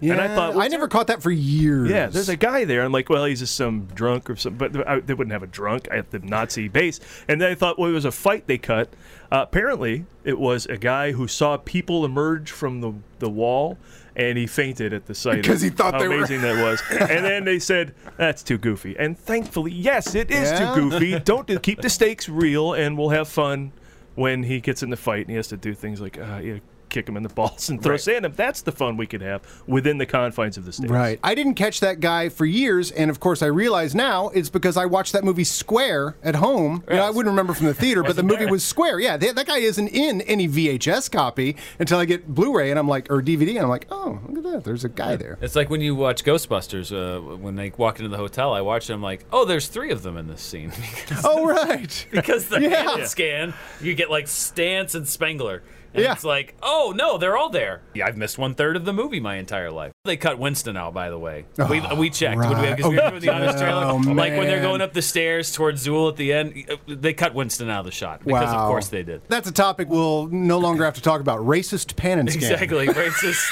[0.00, 1.88] Yeah, and I thought, I what's never caught that for years.
[1.88, 2.82] Yeah, there's a guy there.
[2.82, 4.72] I'm like, well, he's just some drunk or something.
[4.72, 6.98] But I, they wouldn't have a drunk at the Nazi base.
[7.28, 8.92] And then I thought, well, it was a fight they cut.
[9.30, 13.78] Uh, apparently, it was a guy who saw people emerge from the, the wall,
[14.18, 15.36] and he fainted at the sight.
[15.42, 16.82] Because of he thought how they were- amazing that was.
[16.90, 18.96] and then they said, that's too goofy.
[18.98, 20.74] And thankfully, yes, it is Yeah?
[20.74, 21.18] too goofy.
[21.24, 23.72] Don't do, keep the stakes real, and we'll have fun
[24.16, 26.40] when he gets in the fight and he has to do things like, uh,
[26.88, 28.00] kick him in the balls and throw Right.
[28.00, 28.36] sand at him.
[28.36, 30.90] That's the fun we could have within the confines of the stakes.
[30.90, 31.18] Right.
[31.22, 34.76] I didn't catch that guy for years, and of course, I realize now it's because
[34.76, 36.82] I watched that movie Square at home.
[36.88, 39.00] You know, I wouldn't remember from the theater, but the movie was Square.
[39.00, 42.88] Yeah, that, that guy isn't in any VHS copy until I get Blu-ray, and I'm
[42.88, 44.64] like, or DVD, and I'm like, oh, look at that.
[44.64, 45.38] There's a guy there.
[45.40, 46.92] It's like when you watch Ghostbusters.
[46.92, 50.02] Uh, when they walk into the hotel, I watch them like, oh, there's three of
[50.02, 50.72] them in this scene.
[51.24, 52.06] Oh, right.
[52.10, 52.82] because the Yeah.
[52.96, 55.62] hand scan, you get like Stantz and Spengler.
[55.94, 56.12] And Yeah.
[56.12, 57.80] it's like, oh no, they're all there.
[57.94, 59.92] Yeah, I've missed one third of the movie my entire life.
[60.04, 61.46] They cut Winston out, by the way.
[61.70, 62.76] we, we checked right.
[62.76, 63.84] because we were doing the honest trailer.
[63.84, 67.12] Oh, like when they're going up the stairs towards Zuul at the end, uh, they
[67.14, 68.64] cut Winston out of the shot because Wow.
[68.64, 69.22] of course they did.
[69.28, 71.40] That's a topic we'll no longer have to talk about.
[71.40, 72.52] Racist pan and scan.
[72.52, 73.44] Exactly, racist.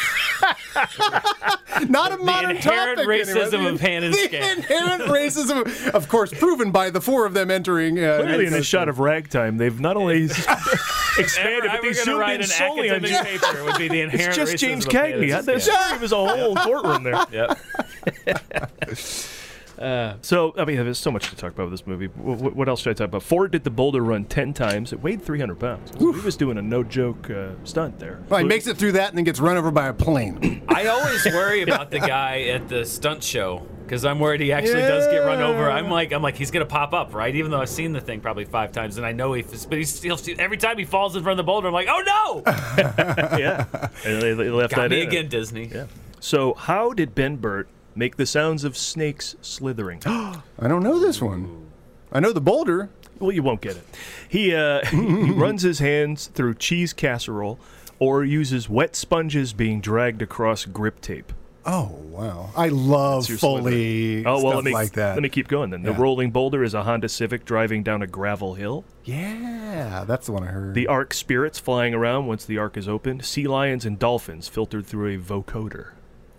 [1.91, 3.07] Not a modern inherent topic.
[3.27, 3.73] racism anyway.
[3.75, 4.59] of pan and the scan.
[4.59, 7.99] inherent racism, of course, proven by the four of them entering.
[7.99, 10.23] Uh, Clearly, in this shot of ragtime, they've not only
[11.19, 13.79] expanded, Ever but they gonna zoomed write in an solely on academic paper, it would
[13.79, 15.39] be the inherent It's just racism James of pan Cagney.
[15.39, 15.99] and There's scan.
[15.99, 17.25] there's a whole courtroom there.
[17.33, 17.59] Yep.
[20.23, 22.07] So, I mean, there's so much to talk about with this movie.
[22.07, 23.23] What, what else should I talk about?
[23.23, 24.93] Ford did the Boulder Run 10 times.
[24.93, 25.93] It weighed 300 pounds.
[25.99, 28.23] He was doing a no joke uh, stunt there.
[28.31, 30.63] Well, he makes it through that and then gets run over by a plane.
[30.69, 34.83] I always worry about the guy at the stunt show because I'm worried he actually
[34.83, 35.71] does get run over.
[35.71, 37.35] I'm like, I'm like, he's gonna pop up, right?
[37.35, 39.95] Even though I've seen the thing probably five times, and I know he, but he's
[39.95, 42.43] still every time he falls in front of the boulder, I'm like, oh no!
[43.39, 43.65] yeah.
[44.05, 45.09] And they, they left Got that me in.
[45.09, 45.67] again, Disney.
[45.67, 45.87] Yeah.
[46.21, 50.03] So, how did Ben Burtt make the sounds of snakes slithering?
[50.07, 51.69] I don't know this one.
[52.13, 52.91] I know the boulder.
[53.19, 53.85] Well, you won't get it.
[54.29, 54.97] He uh, he
[55.31, 57.59] runs his hands through cheese casserole,
[57.99, 61.33] or uses wet sponges being dragged across grip tape.
[61.67, 62.51] Oh wow!
[62.57, 64.25] I love Foley.
[64.25, 65.15] Oh well, stuff let me like that.
[65.17, 65.83] let me keep going then.
[65.83, 66.01] The Yeah.
[66.01, 68.85] rolling boulder is a Honda Civic driving down a gravel hill.
[69.05, 70.75] Yeah, that's the one I heard.
[70.75, 73.25] The Ark spirits flying around once the Ark is opened.
[73.25, 75.91] Sea lions and dolphins filtered through a vocoder.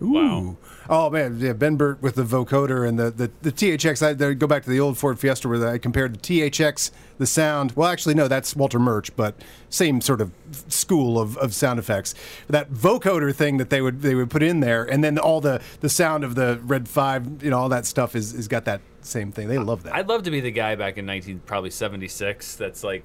[0.02, 0.56] Ooh.
[0.90, 4.02] Oh man, yeah, Ben Burtt with the vocoder and the the, the THX.
[4.06, 7.26] I there, go back to the old Ford Fiesta where I compared the THX, the
[7.26, 7.72] sound.
[7.76, 9.34] Well, actually, no, that's Walter Murch, but
[9.68, 10.32] same sort of
[10.68, 12.14] school of, of sound effects.
[12.48, 15.60] That vocoder thing that they would they would put in there, and then all the
[15.80, 18.80] the sound of the Red Five, you know, all that stuff is is got that
[19.02, 19.48] same thing.
[19.48, 19.94] They love that.
[19.94, 23.04] I'd love to be the guy back in 19 probably 76 that's like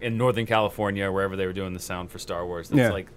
[0.00, 2.68] in Northern California wherever they were doing the sound for Star Wars.
[2.68, 2.90] That's Yeah.
[2.90, 3.08] like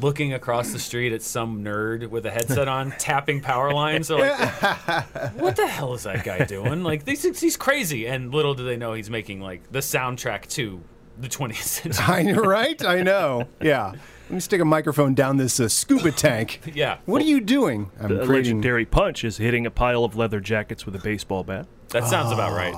[0.00, 4.08] looking across the street at some nerd with a headset on tapping power lines.
[4.08, 4.38] They're like,
[5.34, 6.82] what the hell is that guy doing?
[6.82, 8.06] Like, he's, he's crazy.
[8.06, 10.80] And little do they know he's making like the soundtrack to
[11.18, 12.04] the 20th century.
[12.06, 12.82] I know, right?
[12.84, 13.48] I know.
[13.60, 13.92] Yeah.
[14.24, 16.60] Let me stick a microphone down this uh, scuba tank.
[16.74, 16.96] Yeah.
[17.04, 17.90] What are you doing?
[18.00, 21.44] I'm The creating- legendary punch is hitting a pile of leather jackets with a baseball
[21.44, 21.66] bat.
[21.90, 22.74] That sounds about right.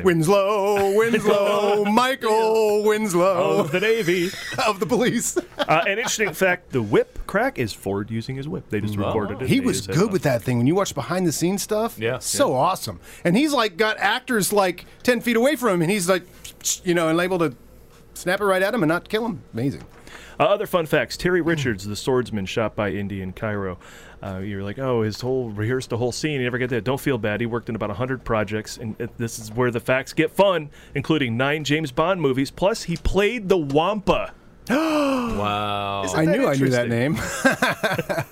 [0.03, 4.29] Winslow, Winslow, Michael Winslow of the Navy.
[4.67, 5.37] of the police.
[5.57, 8.69] Uh, an interesting fact: the whip crack is Ford using his whip.
[8.69, 9.47] They just recorded it.
[9.49, 10.57] He They was just had good it with that thing.
[10.57, 12.19] When you watch behind the scenes stuff, Yeah.
[12.19, 12.99] so awesome.
[13.23, 16.23] And he's like got actors like ten feet away from him, and he's like,
[16.83, 17.55] you know, and able to
[18.13, 19.41] snap it right at him and not kill him.
[19.53, 19.83] Amazing.
[20.39, 23.77] Uh, other fun facts: Terry Richards, the swordsman shot by Indy in Cairo.
[24.23, 26.37] Uh, you're like, oh, his whole rehearsed the whole scene.
[26.39, 26.83] He never get that.
[26.83, 27.39] Don't feel bad.
[27.41, 31.37] He worked in about hundred projects, and this is where the facts get fun, including
[31.37, 32.51] nine James Bond movies.
[32.51, 34.33] Plus, he played the Wampa.
[35.31, 36.03] Wow.
[36.13, 37.17] I knew I knew that name.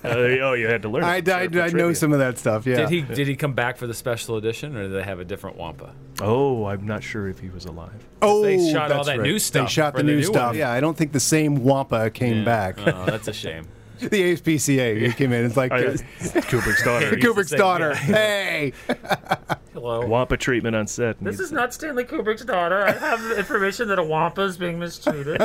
[0.02, 1.04] Uh, oh, you had to learn.
[1.04, 2.66] I, it, I, sir, I know some of that stuff.
[2.66, 2.76] Yeah.
[2.76, 5.24] Did he did he come back for the special edition, or did they have a
[5.24, 5.92] different Wampa?
[6.20, 7.92] Oh, I'm not sure if he was alive.
[8.22, 9.26] Oh, They shot all that's that right.
[9.26, 10.48] new They shot the the new new stuff.
[10.48, 10.56] one.
[10.56, 12.44] Yeah, I don't think the same Wampa came Yeah.
[12.44, 12.78] back.
[12.80, 13.66] Oh, that's a shame.
[14.00, 15.44] The ASPCA came in.
[15.44, 15.90] It's like Oh, uh, yeah.
[16.42, 17.10] Kubrick's daughter.
[17.16, 17.90] Kubrick's daughter.
[17.90, 17.96] yeah.
[17.96, 18.72] Hey,
[19.72, 20.04] Hello.
[20.06, 21.22] Wampa treatment on set.
[21.22, 22.82] This is not Stanley Kubrick's daughter.
[22.82, 25.40] I have information that a Wampa is being mistreated.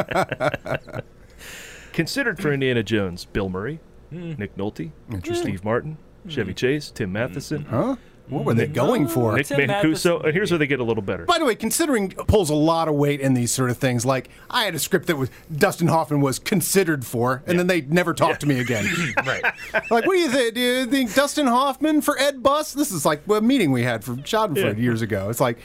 [1.93, 3.79] Considered for Indiana Jones: Bill Murray,
[4.09, 4.33] Hmm.
[4.33, 4.91] Nick Nolte,
[5.23, 5.97] Steve Martin,
[6.27, 7.95] Chevy Chase, Tim Matheson, huh?
[8.29, 9.35] What were they going for?
[9.35, 10.23] Nick Mancuso.
[10.23, 11.25] And here's where they get a little better.
[11.25, 14.29] By the way, considering pulls a lot of weight in these sort of things, like
[14.49, 18.13] I had a script that was Dustin Hoffman was considered for, and then they never
[18.13, 18.85] talked to me again.
[19.25, 19.43] right.
[19.73, 20.55] like, what do you think?
[20.55, 22.73] Do you think Dustin Hoffman for Ed Bus?
[22.73, 24.83] This is like a meeting we had for Schadenfreude Yeah.
[24.83, 25.29] years ago.
[25.29, 25.59] It's like,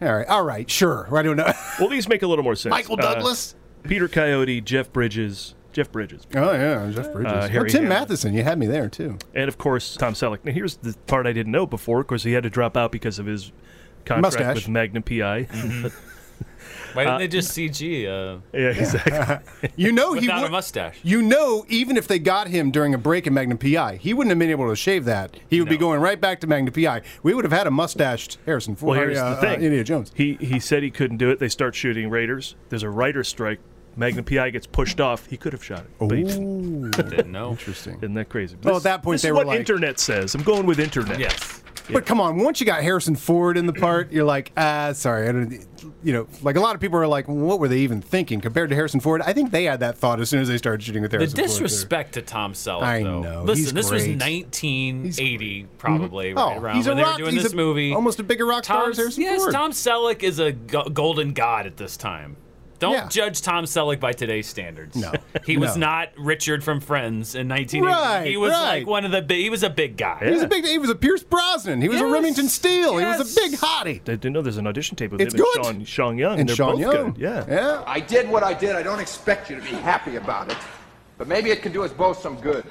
[0.00, 1.08] all right, all right, sure.
[1.16, 1.52] I don't know.
[1.80, 2.70] Well, these make a little more sense.
[2.70, 3.54] Michael Uh, Douglas.
[3.82, 7.32] Peter Coyote, Jeff Bridges, Jeff Bridges, oh yeah, Jeff Bridges.
[7.32, 7.98] Uh, Harry Tim Hamlin.
[8.00, 8.32] Matheson.
[8.32, 9.18] You had me there too.
[9.34, 10.38] and of course Tom Selleck.
[10.44, 12.00] Now, here's the part I didn't know before.
[12.00, 13.52] Of course, he had to drop out because of his
[14.06, 14.54] contract Mustache.
[14.54, 15.48] with Magnum PI.
[16.94, 19.70] Why didn't they just CG uh, yeah, exactly.
[19.76, 20.96] You know he without would, a mustache?
[21.02, 24.30] You know, even if they got him during a break in Magnum PI, he wouldn't
[24.30, 25.36] have been able to shave that.
[25.48, 27.02] He would be going right back to Magnum PI.
[27.24, 28.96] We would have had a mustached Harrison Ford.
[28.96, 29.50] Well, here's uh, the thing.
[29.50, 30.12] uh, Indiana Jones.
[30.14, 31.40] He he said he couldn't do it.
[31.40, 32.54] They start shooting Raiders.
[32.68, 33.58] There's a writer's strike.
[33.96, 35.26] Magnum PI gets pushed off.
[35.26, 36.84] He could have shot it, but he didn't.
[36.86, 37.50] Ooh, Didn't know.
[37.50, 37.96] interesting.
[37.96, 38.56] Isn't that crazy?
[38.62, 40.34] Well, This- at that point, this they is were what like- internet says.
[40.34, 41.18] I'm going with internet.
[41.18, 41.60] Yes.
[41.92, 45.28] But come on, once you got Harrison Ford in the part, you're like, ah, sorry.
[45.28, 45.66] I don't,
[46.02, 48.70] you know, like a lot of people are like, what were they even thinking compared
[48.70, 49.20] to Harrison Ford?
[49.20, 51.36] I think they had that thought as soon as they started shooting with The Harrison
[51.36, 51.46] Ford.
[51.46, 53.20] disrespect to Tom Selleck, I though.
[53.20, 54.18] know, Listen, he's this was great.
[54.18, 57.92] 1980, probably, Oh, right around he's a when they were doing he's this a- movie.
[57.92, 59.52] almost a bigger rock star Tom, as Harrison yes, Ford.
[59.52, 62.36] Tom Selleck is a go- golden god at this time.
[62.78, 63.08] Don't Yeah.
[63.08, 64.96] judge Tom Selleck by today's standards.
[64.96, 65.12] No.
[65.46, 65.86] he was No.
[65.86, 67.86] not Richard from Friends in 1980.
[67.86, 68.78] Right, he was right.
[68.80, 69.22] like one of the.
[69.22, 70.18] Big, he was a big guy.
[70.24, 70.64] He was a big.
[70.66, 71.80] He was a Pierce Brosnan.
[71.80, 72.96] He was a Remington Steele.
[72.98, 74.00] He was a big hottie.
[74.00, 75.56] I didn't know there's an audition tape with It's him good.
[75.56, 76.40] and Sean, Sean Young.
[76.40, 77.12] And They're Sean both Young.
[77.12, 77.18] good.
[77.22, 77.44] Yeah.
[77.48, 77.84] Yeah.
[77.86, 78.76] I did what I did.
[78.76, 80.58] I don't expect you to be happy about it.
[81.16, 82.64] But maybe it can do us both some good.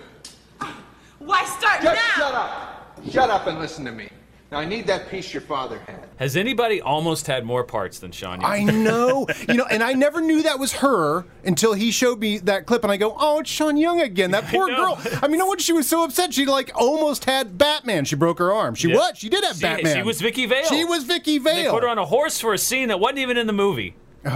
[1.19, 2.01] Why start Just now?
[2.15, 2.95] shut up.
[3.09, 4.09] Shut up and listen to me.
[4.53, 6.03] Now, I need that piece your father had.
[6.17, 8.39] Has anybody almost had more parts than Sean?
[8.39, 8.51] Young?
[8.51, 9.25] I know.
[9.47, 12.83] You know, and I never knew that was her until he showed me that clip,
[12.83, 14.95] and I go, "Oh, it's Sean Young again." That poor know.
[14.95, 15.01] girl.
[15.23, 16.35] I mean, no wonder she was so upset.
[16.35, 18.05] She like almost had Batman.
[18.05, 18.75] She broke her arm.
[18.75, 18.97] She Yeah.
[18.97, 19.17] was.
[19.17, 19.95] She did have She- Batman.
[19.95, 20.65] She was Vicky Vale.
[20.65, 21.71] She was Vicky They Vale.
[21.73, 23.95] put her on a horse for a scene that wasn't even in the movie.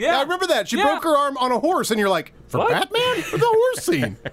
[0.00, 0.66] Yeah, I remember that.
[0.68, 0.84] She Yeah.
[0.84, 2.70] broke her arm on a horse, and you're like, "For What?
[2.70, 3.22] Batman?
[3.22, 4.16] For the horse scene?"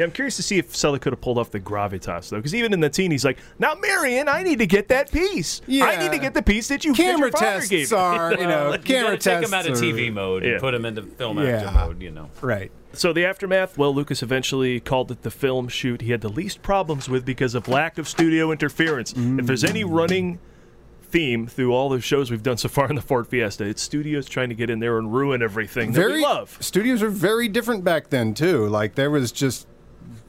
[0.00, 2.54] Yeah, I'm curious to see if Selleck could have pulled off the gravitas though, because
[2.54, 5.60] even in the scene, he's like, "Now, Marion, I need to get that piece.
[5.68, 7.96] I need to get the piece that you that Camera your father tests gave me."
[7.98, 10.52] are, you know, Well, camera gotta take tests him out of are- TV mode and
[10.52, 10.58] Yeah.
[10.58, 11.48] put him into film Yeah.
[11.48, 12.00] actor mode.
[12.00, 12.30] You know.
[12.40, 12.72] Right.
[12.94, 16.62] So the aftermath, well, Lucas eventually called it the film shoot he had the least
[16.62, 19.12] problems with because of lack of studio interference.
[19.14, 19.94] If there's any mm.
[19.94, 20.38] running
[21.02, 24.26] theme through all the shows we've done so far in the Ford Fiesta, it's studios
[24.26, 26.56] trying to get in there and ruin everything that very we love.
[26.60, 28.66] Studios are very different back then too.
[28.66, 29.66] Like there was just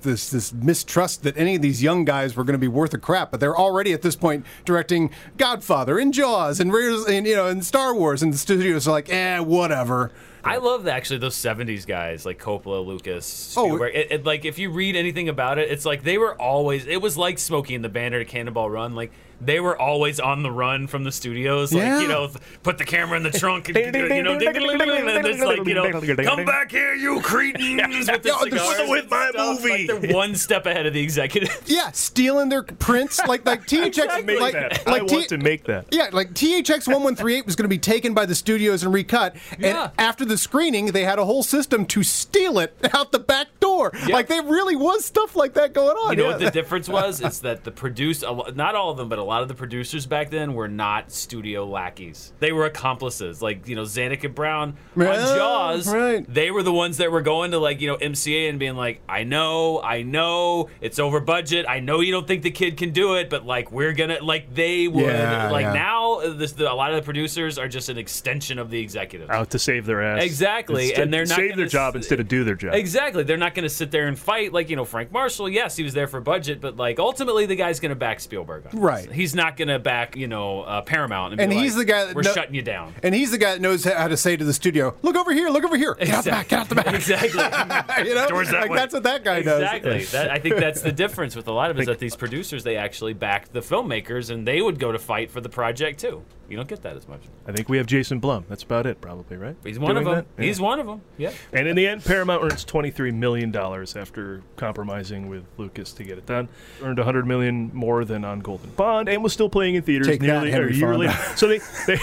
[0.02, 2.98] this this mistrust that any of these young guys were going to be worth a
[2.98, 7.48] crap, but they're already at this point directing Godfather and Jaws and and you know
[7.48, 10.12] and Star Wars, and the studios are like, eh, whatever.
[10.44, 14.72] I love actually those '70s guys like Coppola, Lucas, Oh, it, it- like if you
[14.72, 16.88] read anything about it, it's like they were always.
[16.88, 18.96] It was like Smokey and the Bandit, to Cannonball Run.
[18.96, 19.12] Like
[19.44, 21.74] they were always on the run from the studios.
[21.74, 22.00] Like Yeah.
[22.02, 22.30] you know,
[22.64, 23.70] put the camera in the trunk.
[23.70, 28.90] And, you know, it's like you come back here, you cretins, with the cigars so
[28.90, 29.62] with my stuff.
[29.64, 29.88] movie.
[29.88, 31.50] Like they're one step ahead of the executive.
[31.72, 34.86] Yeah, stealing their prints like like THX Make like that.
[34.88, 35.86] like I T- want to make that.
[35.92, 39.36] Yeah, like THX 1138 was going to be taken by the studios and recut.
[39.58, 39.84] Yeah.
[39.86, 43.48] And after the screening, they had a whole system to steal it out the back
[43.60, 43.92] door.
[44.10, 46.12] Like, there really was stuff like that going on.
[46.12, 46.30] You know yeah.
[46.36, 47.22] what the difference was?
[47.22, 48.24] It's that the produce,
[48.54, 51.66] not all of them, but a lot of the producers back then were not studio
[51.66, 52.34] lackeys.
[52.40, 53.42] They were accomplices.
[53.42, 55.88] Like you know, Zanuck and Brown on Yeah, Jaws.
[55.88, 56.26] right.
[56.32, 59.02] They were the ones that were going to like you know MCA and being like,
[59.08, 61.66] I know, I know, it's over budget.
[61.68, 64.54] I know you don't think the kid can do it, but like we're gonna like
[64.54, 65.74] they would Yeah, like yeah.
[65.74, 68.70] now now uh, this, the, a lot of the producers are just an extension of
[68.70, 69.30] the executives.
[69.30, 70.24] Out to save their ass.
[70.24, 72.74] Exactly, Instead- and they're not save gonna their job s- instead of do their job.
[72.76, 75.50] Exactly, they're not going to sit there and fight like you know Frank Marshall.
[75.50, 78.66] Yes, he was there for budget, but like ultimately the guy's going to back Spielberg.
[78.68, 78.80] On this.
[78.80, 79.12] Right.
[79.22, 81.34] He's not going to back you know uh, Paramount.
[81.34, 82.96] And, And be he's like, the guy that we're kno- shutting you down.
[83.04, 85.50] And he's the guy that knows how to say to the studio, "Look over here,
[85.50, 87.30] look over here, get out the back, get out the back." Exactly.
[88.10, 89.62] you know, that like that's what that guy does.
[89.62, 90.04] Exactly.
[90.06, 92.64] That, I think that's the difference with a lot of it is that these producers
[92.64, 96.24] they actually back the filmmakers and they would go to fight for the project too.
[96.52, 97.22] You don't get that as much.
[97.48, 98.44] I think we have Jason Blum.
[98.50, 99.56] That's about it, probably, right?
[99.64, 100.26] He's one Doing of them.
[100.36, 100.44] that?
[100.44, 101.02] He's one of them.
[101.18, 101.32] Yeah.
[101.54, 106.18] And in the end, Paramount earns twenty-three million dollars after compromising with Lucas to get
[106.18, 106.50] it done.
[106.84, 110.08] Earned a hundred million more than on Golden Pond, and was still playing in theaters
[110.08, 111.14] Take nearly Henry a year later.
[111.38, 111.98] So they, they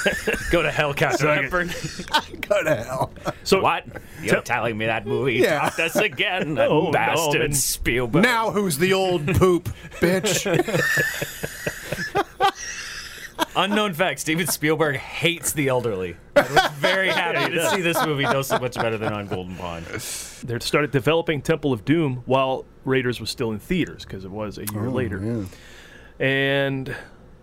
[0.50, 1.68] Go to hell, Captain Hepburn.
[2.42, 3.10] Go to hell.
[3.42, 3.86] So what?
[4.22, 5.60] You're telling me that movie Yeah.
[5.70, 8.22] taught us again, No, oh, no, bastard and- Spielberg.
[8.22, 9.70] Now who's the old poop,
[10.00, 10.44] bitch?
[13.56, 16.16] Unknown fact: Steven Spielberg hates the elderly.
[16.36, 19.54] I was very happy to see this movie know so much better than on Golden
[19.56, 19.86] Pond.
[19.86, 24.58] they started developing Temple of Doom while Raiders was still in theaters because it was
[24.58, 25.46] a year Oh, later.
[26.18, 26.94] And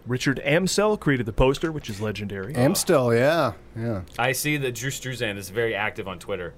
[0.08, 2.54] Richard Amsel created the poster, which is legendary.
[2.54, 4.02] Amsel, yeah, yeah.
[4.18, 6.54] I see that Drew Struzan is very active on Twitter.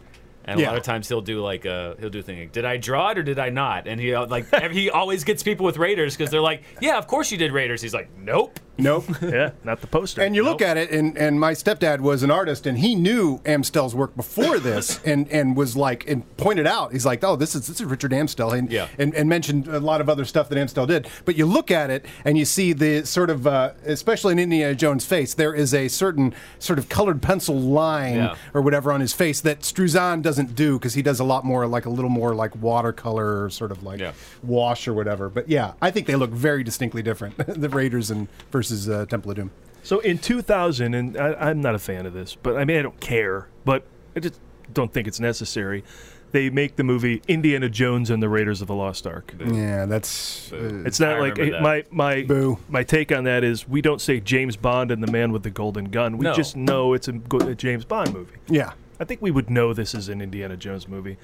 [0.46, 2.76] And a lot of times he'll do like a he'll do a thing did I
[2.76, 3.88] draw it or did I not?
[3.88, 7.08] And he uh, like he always gets people with Raiders because they're like, yeah, of
[7.08, 7.82] course you did Raiders.
[7.82, 8.60] He's like, nope.
[8.78, 9.06] Nope.
[9.22, 10.22] yeah, not the poster.
[10.22, 13.38] And you look at it, and, and my stepdad was an artist, and he knew
[13.46, 17.54] Amsel's work before this, and, and was like, and pointed out, he's like, oh, this
[17.56, 18.88] is this is Richard Amsel, and, Yeah.
[18.98, 21.08] and and mentioned a lot of other stuff that Amsel did.
[21.26, 24.74] But you look at it, and you see the sort of, uh, especially in Indiana
[24.76, 28.36] Jones' face, there is a certain sort of colored pencil line Yeah.
[28.54, 31.68] or whatever on his face that Struzan doesn't do because he does a lot more
[31.68, 34.14] like a little more like watercolor, sort of like Yeah.
[34.42, 35.30] wash or whatever.
[35.30, 38.28] But yeah, I think they look very distinctly different, the Raiders and
[38.64, 39.52] versus uh, Temple of Doom.
[39.84, 42.82] So in 2000, and I, I'm not a fan of this, but I mean, I
[42.82, 43.84] don't care, but
[44.16, 44.40] I just
[44.74, 45.84] don't think it's necessary.
[46.32, 49.36] They make the movie Indiana Jones and the Raiders of the Lost Ark.
[49.46, 50.52] Yeah, that's.
[50.52, 51.62] Uh, It's not I like remember that.
[51.62, 52.58] my my Boo.
[52.70, 55.52] my take on that is we don't say James Bond and the Man with the
[55.52, 56.18] Golden Gun.
[56.18, 56.34] We No.
[56.34, 58.38] just know it's a, a James Bond movie.
[58.48, 58.72] yeah.
[59.00, 61.18] I think we would know this is an Indiana Jones movie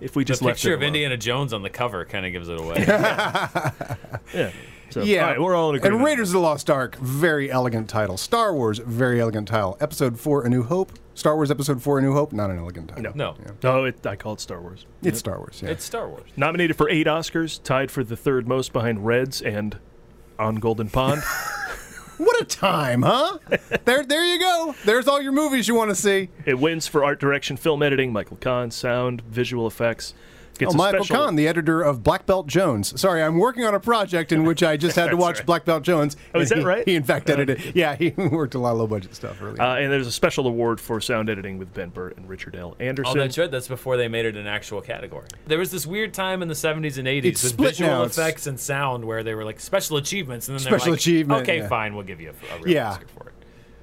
[0.00, 0.88] if we just the left picture it of alone.
[0.88, 2.84] Indiana Jones on the cover kind of gives it away.
[4.34, 4.50] Yeah.
[4.90, 5.96] So, Yeah, all right, we're all in agreement.
[6.00, 8.16] And Raiders of the Lost Ark, very elegant title.
[8.16, 9.76] Star Wars, very elegant title.
[9.80, 10.92] Episode Four: A New Hope.
[11.14, 13.12] Star Wars Episode Four: A New Hope, not an elegant title.
[13.14, 14.86] No, no, no, it, I call it Star Wars.
[15.02, 15.60] It's Star Wars.
[15.62, 15.70] Yeah.
[15.70, 16.28] it's Star Wars.
[16.36, 19.78] Nominated for eight Oscars, tied for the third most behind Reds and
[20.38, 21.22] On Golden Pond.
[22.18, 23.38] what a time, huh?
[23.84, 24.74] there, there you go.
[24.84, 26.30] There's all your movies you want to see.
[26.46, 30.14] it wins for art direction, film editing, Michael Kahn, sound, visual effects.
[30.58, 32.98] Gets oh, a Michael special- Kahn, the editor of Black Belt Jones.
[33.00, 35.46] Sorry, I'm working on a project in which I just had to watch right.
[35.46, 36.16] Black Belt Jones.
[36.34, 36.86] Oh, is that he- right?
[36.88, 37.60] He in fact edited.
[37.64, 39.60] it Yeah, he worked a lot of low budget stuff earlier.
[39.60, 42.76] Uh, and there's a special award for sound editing with Ben Burtt and Richard L.
[42.80, 43.06] Anderson.
[43.06, 43.18] Oh, Anderson.
[43.18, 43.50] that's right.
[43.50, 45.26] That's before they made it an actual category.
[45.46, 47.96] There was this weird time in the 70s and 80s It's with split visual now.
[48.02, 51.00] It's- effects and sound where they were like special achievements, and then Special they're like,
[51.00, 51.68] achievement, Okay, yeah.
[51.68, 52.90] fine, we'll give you a, a real Yeah.
[52.90, 53.32] Oscar for it.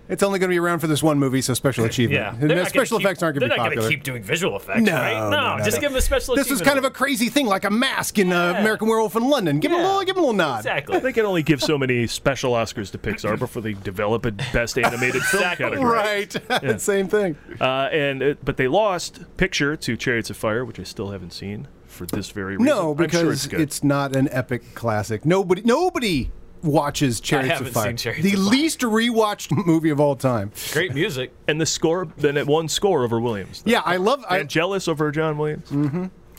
[0.10, 2.20] It's only going to be around for this one movie, so special achievement.
[2.22, 3.64] Yeah, And They're the not gonna special keep- effects aren't going to They're be not
[3.70, 3.84] popular.
[3.84, 5.14] gonna keep doing visual effects, No, right?
[5.14, 5.82] no, No, no, just no.
[5.82, 6.36] give them a special.
[6.36, 9.16] This was achievement kind of a crazy thing, like a mask in uh, American Werewolf
[9.16, 9.60] in London.
[9.60, 10.58] Give him a little, give him a little nod.
[10.60, 11.00] exactly.
[11.00, 14.78] They can only give so many special Oscars to Pixar before they develop a best
[14.78, 15.66] animated film Exactly.
[15.66, 15.92] category.
[15.92, 17.38] Right, same thing.
[17.62, 21.32] Uh, and it, but they lost Picture to Chariots of Fire, which I still haven't
[21.32, 22.66] seen for this very reason.
[22.66, 25.26] No, because sure it's, it's not an epic classic.
[25.26, 26.32] Nobody, nobody
[26.64, 27.88] watches Chariots of haven't Fire.
[27.90, 28.52] seen Chariots the of Fire.
[28.52, 30.52] least rewatched movie of all time.
[30.72, 31.32] Great music.
[31.48, 33.62] and the score then it won score over Williams.
[33.66, 34.24] Yeah, I love.
[34.30, 35.72] I, Vangelis over John Williams.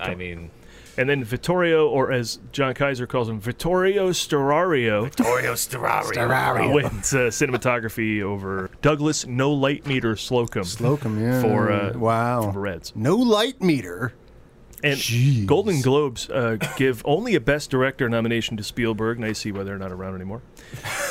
[0.01, 0.51] I mean,
[0.97, 6.73] And then Vittorio, or as John Kaiser calls him, Vittorio Storario, Oreo Sterari.
[6.73, 10.65] wins uh, cinematography over Douglas No Light Meter Slocombe.
[10.77, 11.41] Slocombe, yeah.
[11.43, 12.93] For uh, wow, for Reds.
[12.95, 14.13] no light meter.
[14.85, 15.47] And Jeez.
[15.47, 19.19] Golden Globes uh, give only a Best Director nomination to Spielberg.
[19.19, 20.43] Now you see why they're not around anymore.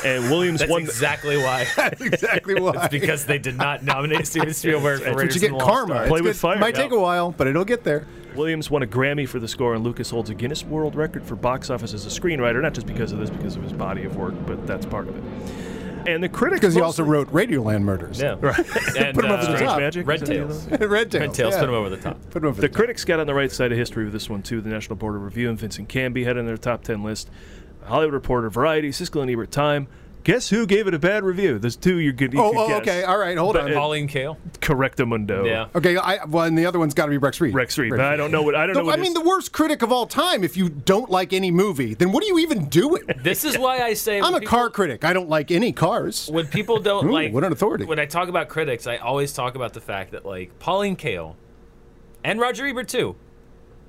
[0.04, 0.82] And Williams That's won.
[0.82, 1.66] exactly why.
[1.76, 2.72] That's exactly why.
[2.76, 5.94] it's because they did not nominate Steven Spielberg for That's what you get karma.
[5.94, 6.02] Ark.
[6.04, 6.36] It's with good.
[6.36, 6.58] fire.
[6.58, 6.82] Might Yeah.
[6.82, 8.06] take a while, but it'll get there.
[8.36, 11.34] Williams won a Grammy for the score, and Lucas holds a Guinness World Record for
[11.36, 12.62] box office as a screenwriter.
[12.62, 15.16] Not just because of this, because of his body of work, but that's part of
[15.16, 15.22] it.
[16.06, 18.20] And the critics Because he also mostly- wrote Radioland Murders.
[18.20, 18.36] Yeah.
[18.40, 18.56] Right.
[18.96, 19.80] And, Put him over the uh, top.
[19.80, 20.06] Magic?
[20.06, 20.66] Red Is that the Tails.
[20.90, 21.20] Red Tails.
[21.22, 21.60] Red Tails yeah.
[21.60, 22.18] put him over the top.
[22.30, 24.28] Put him over The the, critics got on the right side of history with this
[24.30, 24.60] one too.
[24.60, 27.30] The National Board of Review and Vincent Canby had in their top ten list.
[27.84, 29.88] Hollywood Reporter, Variety, Siskel and Ebert, Time.
[30.24, 31.58] Guess who gave it a bad review?
[31.58, 32.32] There's two you could.
[32.32, 32.80] You Oh, could oh, guess.
[32.80, 33.04] okay.
[33.04, 33.36] All right.
[33.36, 33.74] Hold But, on.
[33.74, 34.38] Pauline Kael.
[34.60, 35.46] Correctamundo.
[35.46, 35.66] Yeah.
[35.74, 37.54] Okay, I, well, and the other one's got to be Rex Reed.
[37.54, 37.90] Rex Reed.
[37.90, 38.86] But I don't know what I don't The- know.
[38.86, 40.42] What I mean, his- the worst critic of all time.
[40.42, 43.02] If you don't like any movie, then what are you even doing?
[43.22, 45.04] This is why I say I'm when a car critic.
[45.04, 46.28] I don't like any cars.
[46.30, 47.84] when people don't Ooh, like what an authority.
[47.84, 51.36] when I talk about critics, I always talk about the fact that like Pauline Kael
[52.22, 53.16] and Roger Ebert too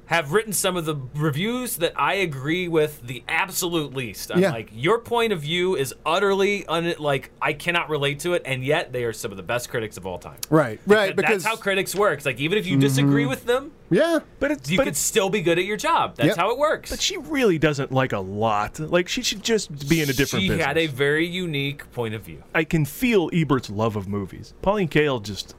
[0.08, 4.32] have written some of the reviews that I agree with the absolute least.
[4.32, 4.52] I'm Yeah.
[4.52, 8.64] like your point of view is utterly un- like I cannot relate to it, and
[8.64, 10.38] yet they are some of the best critics of all time.
[10.50, 11.08] Right, right.
[11.10, 12.18] And Because that's how critics work.
[12.18, 13.30] It's like even if you disagree Mhm.
[13.30, 16.16] with them, yeah, but it's you but could still be good at your job.
[16.16, 16.38] That's Yep.
[16.38, 16.90] how it works.
[16.92, 18.80] But she really doesn't like a lot.
[18.80, 20.66] Like she should just be in a different she business.
[20.66, 22.44] had a very unique point of view.
[22.54, 24.54] I can feel Ebert's love of movies.
[24.62, 25.56] Pauline Kael just.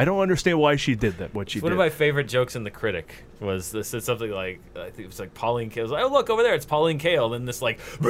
[0.00, 1.34] I don't understand why she did that.
[1.34, 1.74] What she One did.
[1.74, 5.06] of my favorite jokes in the critic was this is something like I think it
[5.06, 5.88] was like Pauline Kael.
[5.88, 7.32] like, oh look over there, it's Pauline Kael.
[7.32, 7.80] Then this like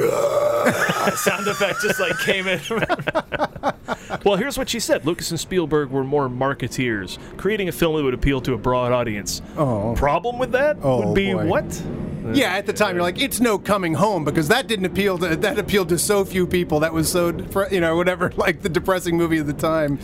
[1.17, 2.59] sound effect just like came in.
[4.23, 8.03] well, here's what she said: Lucas and Spielberg were more marketeers, creating a film that
[8.03, 9.41] would appeal to a broad audience.
[9.57, 9.95] Oh.
[9.95, 11.45] Problem with that Oh, would be boy.
[11.47, 11.83] what?
[12.35, 15.35] Yeah, at the time you're like, it's no coming home because that didn't appeal to
[15.35, 16.79] that appealed to so few people.
[16.81, 19.99] That was so depre- you know whatever like the depressing movie of the time.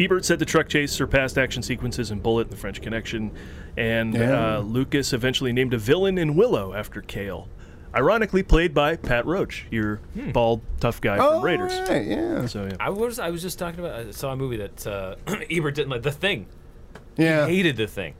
[0.00, 3.30] Ebert said the truck chase surpassed action sequences in Bullitt and The French Connection,
[3.76, 4.56] and Yeah.
[4.56, 7.48] uh, Lucas eventually named a villain in Willow after Kael.
[7.94, 10.00] Ironically, played by Pat Roach, your
[10.32, 11.72] bald, tough guy Oh, from Raiders.
[11.90, 12.46] right, yeah.
[12.46, 12.76] So yeah.
[12.80, 15.16] I was I was just talking about I saw a movie that uh,
[15.50, 16.46] Ebert didn't like The Thing.
[17.18, 18.14] Yeah, He hated The Thing.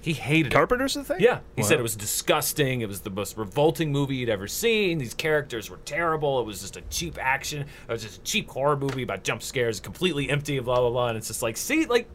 [0.00, 0.52] He hated it.
[0.56, 1.18] Carpenter's the thing.
[1.20, 1.68] Yeah, he Wow.
[1.68, 2.80] said it was disgusting.
[2.80, 4.98] It was the most revolting movie he'd ever seen.
[4.98, 6.40] These characters were terrible.
[6.40, 7.62] It was just a cheap action.
[7.62, 11.08] It was just a cheap horror movie about jump scares, completely empty, blah blah blah.
[11.08, 12.08] And it's just like, see, like,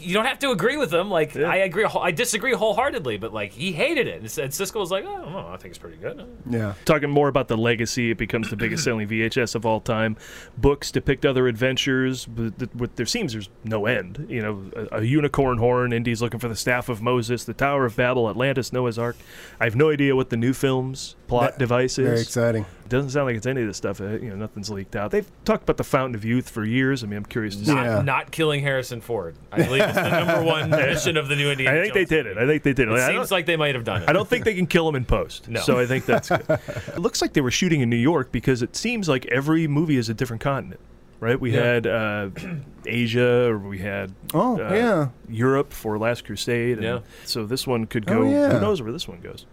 [0.00, 1.10] you don't have to agree with him.
[1.10, 4.16] Like, I agree, I disagree wholeheartedly, but like, he hated it.
[4.16, 6.26] And S- and Siskel was like, oh, I don't know, I think it's pretty good.
[6.48, 6.74] Yeah.
[6.84, 10.16] Talking more about the legacy, it becomes the biggest selling VHS of all time.
[10.56, 14.26] Books depict other adventures, but th- what there seems there's no end.
[14.28, 17.84] You know, a, a unicorn horn, Indy's looking for the staff of Moses, the Tower
[17.86, 19.16] of Babel, Atlantis, Noah's Ark.
[19.60, 22.06] I have no idea what the new film's plot That- device is.
[22.06, 22.64] very exciting.
[22.84, 24.00] It doesn't sound like it's any of this stuff.
[24.00, 25.10] uh, You know, nothing's leaked out.
[25.10, 27.02] They've talked about the Fountain of Youth for years.
[27.02, 27.74] I mean, I'm curious to see.
[27.74, 29.34] Not, not killing Harrison Ford.
[29.50, 32.08] I believe it's the number one mission of the new Indiana I think they Jones
[32.10, 32.38] did it.
[32.38, 32.92] I think they did it.
[32.92, 34.08] It I don't- seems like they might have done it.
[34.08, 35.48] I don't think they can kill him in post.
[35.48, 35.60] No.
[35.60, 36.44] So I think that's good.
[36.48, 39.96] it looks like they were shooting in New York because it seems like every movie
[39.96, 40.80] is a different continent.
[41.18, 41.40] Right?
[41.40, 41.62] We Yeah.
[41.62, 42.28] had uh,
[42.86, 45.08] Asia, or we had Oh, uh, yeah.
[45.28, 46.74] Europe for Last Crusade.
[46.78, 46.98] and Yeah.
[47.24, 48.30] So this one could Oh, go.
[48.30, 48.52] yeah.
[48.52, 49.46] Who knows where this one goes?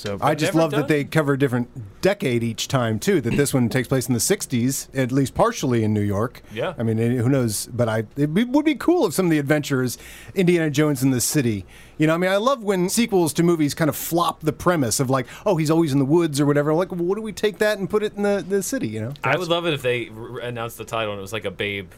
[0.00, 3.20] So I just love done that they cover a different decade each time too.
[3.20, 6.42] That this one takes place in the '60s, at least partially in New York.
[6.54, 6.72] Yeah.
[6.78, 7.66] I mean, eh, who knows?
[7.66, 9.98] But I it would be cool if some of the adventures,
[10.34, 11.66] Indiana Jones in the city.
[11.98, 15.00] You know, I mean, I love when sequels to movies kind of flop the premise
[15.00, 16.72] of like, oh, he's always in the woods or whatever.
[16.72, 18.88] Like, well, what do we take that and put it in the, the city?
[18.88, 19.12] You know?
[19.22, 21.50] I would love it if they r- announced the title and it was like a
[21.50, 21.90] Babe,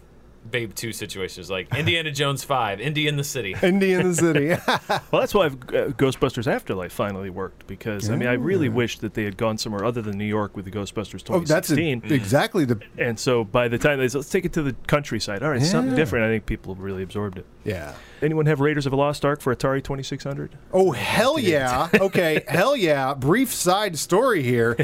[0.51, 3.55] Babe Two situations, like Indiana Jones Five, Indy in the City.
[3.63, 4.49] Indy in the city.
[5.11, 5.51] Well, that's why uh,
[5.93, 9.85] Ghostbusters Afterlife finally worked because I mean I really wish that they had gone somewhere
[9.85, 11.33] other than New York with the Ghostbusters 2016.
[11.35, 12.81] oh, that's a- exactly the.
[12.99, 15.63] And so by the time they said, let's take it to the countryside, all right,
[15.63, 16.25] something different.
[16.27, 17.47] I think people really absorbed it.
[17.65, 17.95] Yeah.
[18.23, 20.57] Anyone have Raiders of the Lost Ark for Atari 2600?
[20.73, 21.89] Oh hell yeah!
[21.93, 23.15] Okay, hell yeah!
[23.15, 24.77] Brief side story here.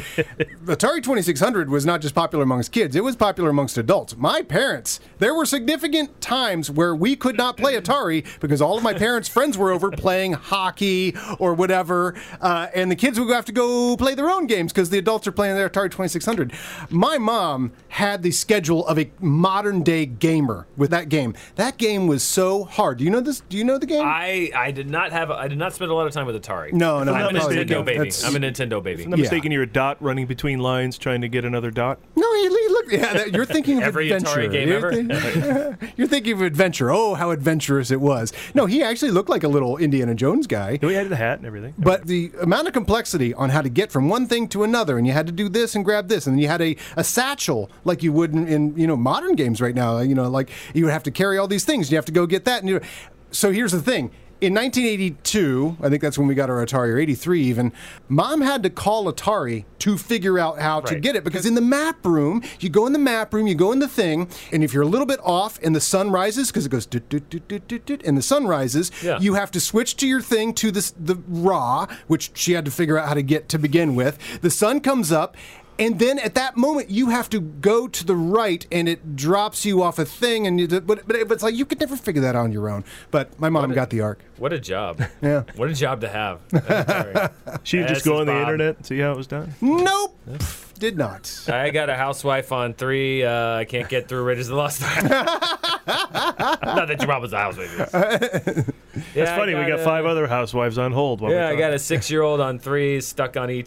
[0.67, 4.17] Atari 2600 was not just popular amongst kids; it was popular amongst adults.
[4.17, 4.99] My parents.
[5.19, 9.29] There were significant times where we could not play Atari because all of my parents'
[9.29, 13.97] friends were over playing hockey or whatever, uh, and the kids would have to go
[13.97, 16.53] play their own games because the adults are playing their Atari 2600.
[16.91, 21.35] My mom had the schedule of a modern day gamer with that game.
[21.55, 22.99] That game was so hard.
[22.99, 23.41] Do you know this?
[23.49, 24.03] Do you know the game?
[24.05, 26.73] I I did not have I did not spend a lot of time with Atari.
[26.73, 27.99] No, no, I'm a no, no, Nintendo no, baby.
[27.99, 29.03] that's- I'm a Nintendo baby.
[29.03, 31.99] If I'm not mistaken, you're a dot running between lines trying to get another dot.
[32.17, 32.93] No, he, he looked.
[32.93, 34.41] Yeah, that, you're thinking of Every adventure.
[34.41, 34.93] Atari game you're ever?
[34.93, 36.91] think- you're thinking of adventure.
[36.91, 38.33] Oh, how adventurous it was.
[38.55, 40.79] No, he actually looked like a little Indiana Jones guy.
[40.83, 41.75] We had the hat and everything.
[41.79, 45.07] But the amount of complexity on how to get from one thing to another, and
[45.07, 47.71] you had to do this and grab this, and then you had a, a satchel
[47.85, 49.99] like you would in, in you know modern games right now.
[50.01, 51.87] You know, like you would have to carry all these things.
[51.89, 52.61] And you have to go get that.
[52.61, 52.81] And you
[53.31, 54.11] so here's the thing.
[54.41, 57.73] In 1982, I think that's when we got our Atari, or 83 even,
[58.09, 61.61] mom had to call Atari to figure out how to get it because in the
[61.61, 64.73] map room, you go in the map room, you go in the thing, and if
[64.73, 67.49] you're a little bit off and the sun rises, because it goes doot, doot, doot,
[67.49, 69.19] doot, doot, doot, and the sun rises, Yeah.
[69.19, 72.71] you have to switch to your thing to this, the raw, which she had to
[72.71, 74.19] figure out how to get to begin with.
[74.41, 75.37] The sun comes up.
[75.79, 79.65] And then at that moment, you have to go to the right, and it drops
[79.65, 80.47] you off a thing.
[80.47, 82.85] And you, but, but it's like you could never figure that out on your own.
[83.11, 84.19] But my mom got the arc.
[84.39, 85.03] What a job.
[85.23, 85.43] Yeah.
[85.57, 86.41] What a job to have.
[87.65, 88.43] She This just go on the Bob.
[88.43, 89.55] internet and see how it was done.
[89.61, 90.17] Nope,
[90.79, 91.45] did not.
[91.49, 93.25] I got a housewife on three.
[93.25, 95.78] Uh, I can't get through Raiders of the Lost Ark.
[96.65, 97.81] Not that your mom was a housewife.
[99.15, 99.55] It's funny.
[99.55, 101.21] we got five other housewives on hold.
[101.21, 103.65] While Yeah, we're I got a six-year-old on threes stuck on ET.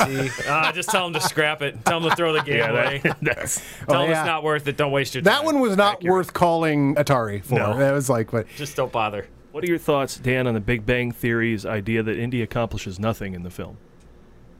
[0.47, 1.83] Ah, just tell him to scrap it.
[1.85, 3.01] Tell him to throw the game Yeah, that- away.
[3.21, 4.19] that's- tell Oh, him yeah.
[4.21, 4.77] it's not worth it.
[4.77, 5.45] Don't waste your That time.
[5.45, 7.55] That one was not worth calling Atari for.
[7.55, 7.77] No.
[7.77, 9.27] That was like, but Just don't bother.
[9.51, 13.33] What are your thoughts, Dan, on the Big Bang Theory's idea that Indy accomplishes nothing
[13.33, 13.77] in the film?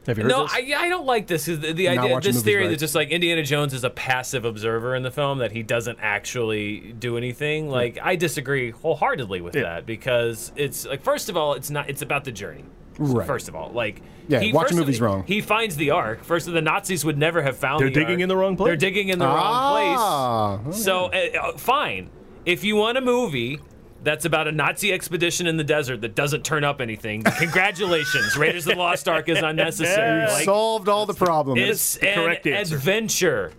[0.06, 0.52] Have you heard No, this?
[0.52, 1.46] I, I don't like this.
[1.46, 2.70] The, the idea, this theory right.
[2.70, 5.98] that just like Indiana Jones is a passive observer in the film, that he doesn't
[6.00, 7.68] actually do anything.
[7.68, 11.88] Like, I disagree wholeheartedly with that because it's like, first of all, it's not.
[11.88, 12.64] It's about the journey.
[12.98, 13.26] Right.
[13.26, 15.24] First of all, like, Yeah, he, of- movies wrong.
[15.26, 16.24] He finds the Ark.
[16.24, 17.80] First, of all the Nazis would never have found.
[17.80, 18.68] They're the digging in the wrong place.
[18.68, 20.84] They're digging in the Ah, wrong place.
[20.84, 22.10] So, uh, uh, fine.
[22.44, 23.60] If you want a movie
[24.02, 28.36] that's about a Nazi expedition in the desert that doesn't turn up anything, congratulations.
[28.36, 30.22] Raiders of the Lost Ark is unnecessary.
[30.22, 31.60] you Like, solved all the problems.
[31.60, 32.74] it's the an correct answer.
[32.76, 33.52] adventure.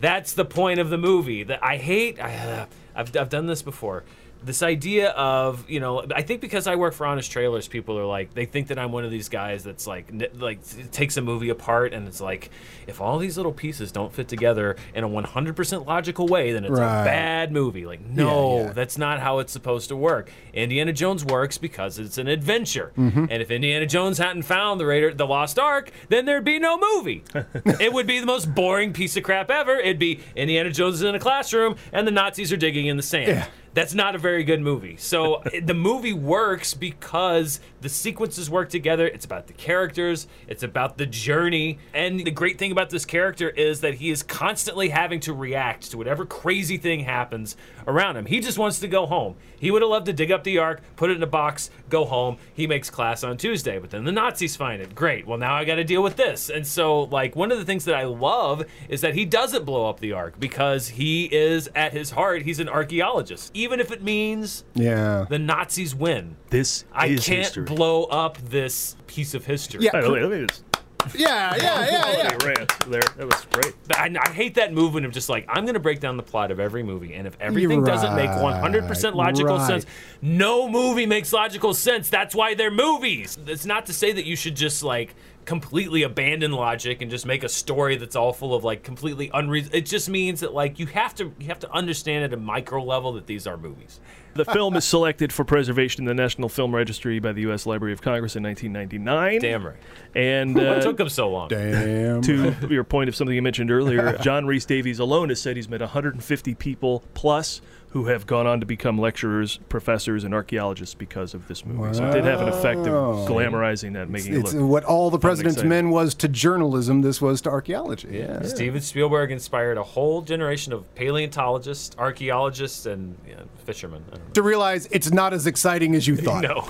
[0.00, 1.42] That's the point of the movie.
[1.44, 2.18] That I hate.
[2.20, 4.04] I, uh, I've I've done this before.
[4.42, 8.06] This idea of you know, I think because I work for Honest Trailers, people are
[8.06, 10.60] like they think that I'm one of these guys that's like n- like
[10.92, 12.50] takes a movie apart and it's like
[12.86, 16.72] if all these little pieces don't fit together in a 100% logical way, then it's
[16.72, 17.02] Right.
[17.02, 17.84] a bad movie.
[17.84, 18.72] Like no, Yeah, yeah.
[18.72, 20.32] that's not how it's supposed to work.
[20.54, 22.92] Indiana Jones works because it's an adventure.
[22.96, 23.26] Mm-hmm.
[23.30, 26.78] And if Indiana Jones hadn't found the Raider, the Lost Ark, then there'd be no
[26.78, 27.22] movie.
[27.78, 29.76] it would be the most boring piece of crap ever.
[29.76, 33.02] It'd be Indiana Jones is in a classroom and the Nazis are digging in the
[33.02, 33.46] sand.
[33.72, 34.96] That's not a very good movie.
[34.96, 39.06] So the movie works because the sequences work together.
[39.06, 41.78] It's about the characters, it's about the journey.
[41.94, 45.90] And the great thing about this character is that he is constantly having to react
[45.90, 47.56] to whatever crazy thing happens
[47.90, 48.26] around him.
[48.26, 49.36] He just wants to go home.
[49.58, 52.04] He would have loved to dig up the ark, put it in a box, go
[52.04, 52.38] home.
[52.54, 54.94] He makes class on Tuesday, but then the Nazis find it.
[54.94, 55.26] Great.
[55.26, 56.48] Well, now I got to deal with this.
[56.48, 59.88] And so, like, one of the things that I love is that he doesn't blow
[59.88, 63.50] up the ark because he is, at his heart, he's an archaeologist.
[63.54, 65.26] Even if it means yeah.
[65.28, 66.36] the Nazis win.
[66.50, 67.64] This I is can't history.
[67.64, 69.84] blow up this piece of history.
[69.84, 69.92] Yeah.
[69.92, 70.69] By the way, let me just
[71.14, 71.60] Yeah, yeah,
[71.90, 72.46] yeah, yeah.
[72.46, 73.00] rant there.
[73.16, 73.74] That was great.
[73.86, 76.22] But I, I hate that movement of just like I'm going to break down the
[76.22, 79.66] plot of every movie, and if everything doesn't make 100% logical right.
[79.66, 79.86] sense,
[80.22, 82.08] no movie makes logical sense.
[82.08, 83.38] That's why they're movies.
[83.46, 85.14] It's not to say that you should just like
[85.44, 89.78] completely abandon logic and just make a story that's all full of like completely unreasonable.
[89.78, 92.82] It just means that like you have to you have to understand at a micro
[92.82, 94.00] level that these are movies.
[94.34, 97.66] The film is selected for preservation in the National Film Registry by the U.S.
[97.66, 99.40] Library of Congress in 1999.
[99.40, 99.76] Damn right.
[100.14, 101.48] And what uh, took them so long?
[101.48, 102.22] Damn.
[102.22, 105.80] to your point of something you mentioned earlier, John Rhys-Davies alone has said he's met
[105.80, 107.60] 150 people plus
[107.90, 111.92] who have gone on to become lecturers, professors, and archaeologists because of this movie.
[111.92, 114.70] So it did have an effect of glamorizing that, making It's it look.
[114.70, 117.02] what all the president's men was to journalism.
[117.02, 118.08] This was to archaeology.
[118.12, 118.42] Yeah.
[118.42, 124.04] Steven Spielberg inspired a whole generation of paleontologists, archaeologists, and yeah, fishermen.
[124.12, 124.32] I don't know.
[124.34, 126.42] To realize it's not as exciting as you thought.
[126.42, 126.68] No.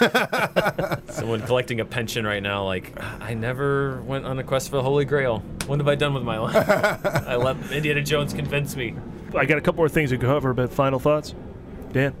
[1.12, 4.82] Someone collecting a pension right now, like, I never went on a quest for the
[4.82, 5.44] Holy Grail.
[5.66, 6.56] What have I done with my life?
[7.28, 8.94] I let Indiana Jones convince me.
[9.36, 11.34] I got a couple more things to cover, but final thoughts?
[11.92, 12.14] Dan?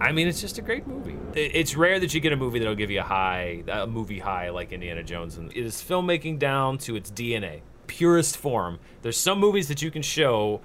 [0.00, 1.16] I mean, it's just a great movie.
[1.34, 4.48] It's rare that you get a movie that'll give you a high, a movie high
[4.48, 5.36] like Indiana Jones.
[5.36, 8.78] And it is filmmaking down to its DNA, purest form.
[9.02, 10.62] There's some movies that you can show,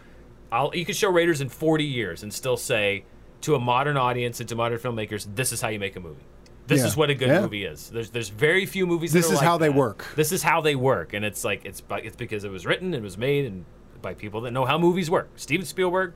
[0.52, 3.03] I'll, you can show Raiders in 40 years and still say
[3.41, 6.23] to a modern audience and to modern filmmakers, this is how you make a movie.
[6.68, 6.88] This Yeah.
[6.88, 7.41] is what a good Yeah.
[7.41, 7.90] movie is.
[7.91, 9.11] There's there's very few movies.
[9.14, 10.06] This that are is like how they work.
[10.15, 13.03] This is how they work, and it's like it's it's because it was written and
[13.03, 13.65] was made and
[14.06, 15.30] by people that know how movies work.
[15.36, 16.14] Steven Spielberg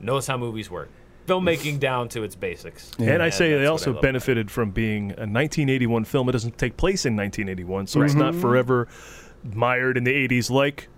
[0.00, 0.88] knows how movies work.
[1.28, 2.90] Filmmaking down to its basics.
[2.98, 6.28] And I say that's they also benefited from being a 1981 film.
[6.28, 8.40] It doesn't take place in 1981, so it's not Mm-hmm.
[8.40, 8.88] forever
[9.54, 10.88] mired in the 80s like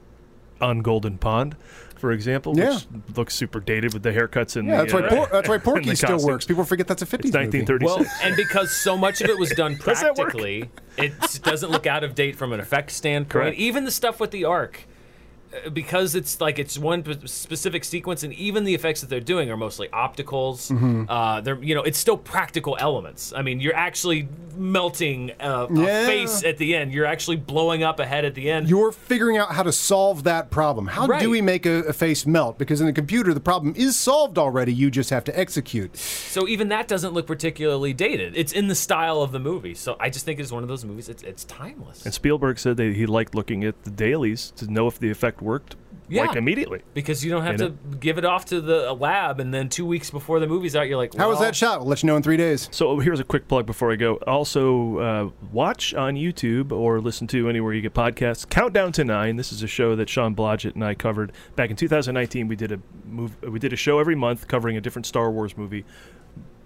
[0.63, 1.57] on Golden Pond,
[1.97, 2.75] for example, Yeah.
[2.75, 2.87] which
[3.17, 5.59] looks super dated with the haircuts and Yeah, the, that's why uh, Por- that's why
[5.71, 6.25] Porky still costumes.
[6.25, 6.45] works.
[6.47, 7.85] People forget that's a 50s It's movie.
[7.85, 11.13] Well, and because so much of it was done Does practically, it
[11.43, 13.31] doesn't look out of date from an effects standpoint.
[13.31, 13.59] Correct.
[13.59, 14.87] Even the stuff with the arc,
[15.73, 19.51] because it's like it's one p- specific sequence, and even the effects that they're doing
[19.51, 20.71] are mostly opticals.
[20.71, 21.05] Mm-hmm.
[21.09, 23.33] Uh, they're you know it's still practical elements.
[23.35, 26.03] I mean, you're actually melting uh, Yeah.
[26.03, 26.93] a face at the end.
[26.93, 28.69] You're actually blowing up a head at the end.
[28.69, 30.87] You're figuring out how to solve that problem.
[30.87, 31.21] How Right.
[31.23, 32.59] do we make a, a face melt?
[32.59, 34.73] Because in the computer, the problem is solved already.
[34.75, 35.97] You just have to execute.
[35.97, 38.37] So even that doesn't look particularly dated.
[38.37, 39.75] It's in the style of the movie.
[39.75, 41.09] So I just think it's one of those movies.
[41.09, 42.05] It's it's timeless.
[42.05, 45.40] And Spielberg said that he liked looking at the dailies to know if the effect
[45.43, 45.77] worked
[46.09, 46.23] Yeah.
[46.27, 46.83] like immediately.
[46.93, 49.87] because you don't have You to give it off to the lab, and then two
[49.87, 51.79] weeks before the movie's out, you're like, How was that shot?
[51.81, 52.69] We'll let you know in three days.
[52.73, 54.15] So here's a quick plug before I go.
[54.27, 58.49] Also, uh, watch on YouTube or listen to anywhere you get podcasts.
[58.49, 59.37] Countdown to Nine.
[59.37, 62.49] This is a show that Sean Blodgett and I covered back in 2019.
[62.49, 63.37] We did a move.
[63.43, 65.85] We did a show every month covering a different Star Wars movie,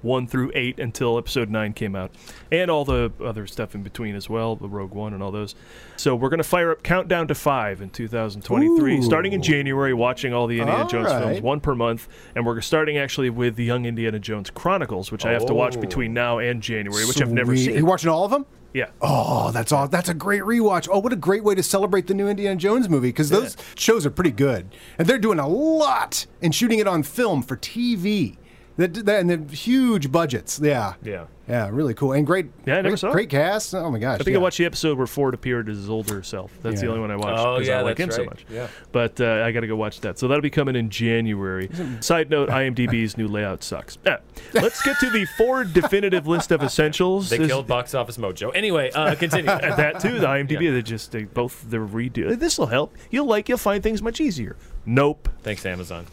[0.05, 2.10] one through eight until Episode Nine came out,
[2.52, 5.55] and all the other stuff in between as well, the Rogue One and all those.
[5.97, 9.02] So we're gonna fire up Countdown to Five in 2023, Ooh.
[9.02, 9.94] starting in January.
[9.94, 13.56] Watching all the Indiana All Jones films, one per month, and we're starting actually with
[13.56, 15.81] the Young Indiana Jones Chronicles, which I have to watch Oh.
[15.81, 17.64] between now and January, which I've never Sweet.
[17.66, 17.76] seen.
[17.76, 18.44] You watching all of them?
[18.72, 18.86] yeah.
[19.01, 19.86] Oh, that's all.
[19.86, 20.89] That's a great rewatch.
[20.90, 24.05] Oh, what a great way to celebrate the new Indiana Jones movie because those shows
[24.05, 28.36] are pretty good, and they're doing a lot and shooting it on film for TV.
[28.76, 30.59] That, that and the huge budgets.
[30.60, 31.26] Yeah, Yeah.
[31.48, 32.46] yeah, really cool and great.
[32.66, 33.12] Yeah, I never great, saw it.
[33.12, 33.72] great cast.
[33.72, 34.14] Oh my gosh!
[34.20, 34.40] I think yeah.
[34.40, 36.51] I watched the episode where Ford appeared as his older self.
[36.60, 38.44] That's the only one I watched Oh, because yeah, I like him that's so much.
[38.51, 38.66] Yeah.
[38.90, 40.18] But uh, I got to go watch that.
[40.18, 41.70] So that'll be coming in January.
[42.01, 43.96] Side note: IMDb's new layout sucks.
[44.06, 44.16] Ah,
[44.55, 47.30] let's get to the Ford definitive list of essentials.
[47.30, 48.51] They This- killed box office mojo.
[48.56, 49.44] Anyway, uh, continue.
[49.84, 50.18] That too.
[50.18, 52.36] The IMDb they just they both they're redo.
[52.36, 52.96] This will help.
[53.10, 53.48] You'll like.
[53.48, 54.56] You'll find things much easier.
[54.84, 55.28] Nope.
[55.44, 56.06] Thanks, Amazon.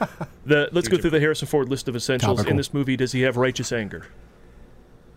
[0.46, 2.36] The let's go through the Harrison Ford list of essentials.
[2.36, 2.50] Topical.
[2.52, 4.06] In this movie, does he have righteous anger?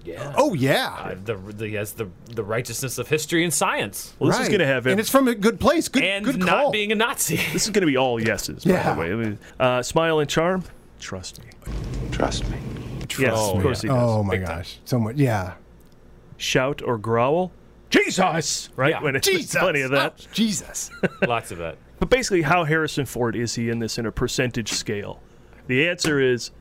[0.04, 0.34] Yeah.
[0.38, 0.96] Oh yeah.
[0.98, 4.48] Uh, the, the he has the the righteousness of history and science, Well, this is
[4.48, 4.92] going to have it.
[4.92, 5.88] and it's from a good place.
[5.88, 7.36] Good, and good not being a Nazi.
[7.54, 8.94] This is going to be all yeses, by Yeah.
[8.94, 9.12] the way.
[9.12, 10.64] I mean, uh, smile and charm.
[11.00, 11.52] Trust me.
[12.12, 12.58] Trust me.
[13.20, 13.92] Yes, Oh, of course yeah.
[13.92, 14.10] he does.
[14.12, 14.58] oh my Big time.
[14.58, 15.16] gosh, so much.
[15.18, 15.54] Yeah.
[16.38, 17.52] Shout or growl.
[17.90, 18.70] Jesus!
[18.76, 18.92] Right?
[18.92, 19.02] Yeah.
[19.04, 19.60] When it's Jesus.
[19.60, 20.14] plenty of that.
[20.28, 20.90] Oh, Jesus.
[21.28, 21.78] Lots of that.
[22.00, 25.20] But basically, how Harrison Ford is he in this in a percentage scale?
[25.68, 26.52] The answer is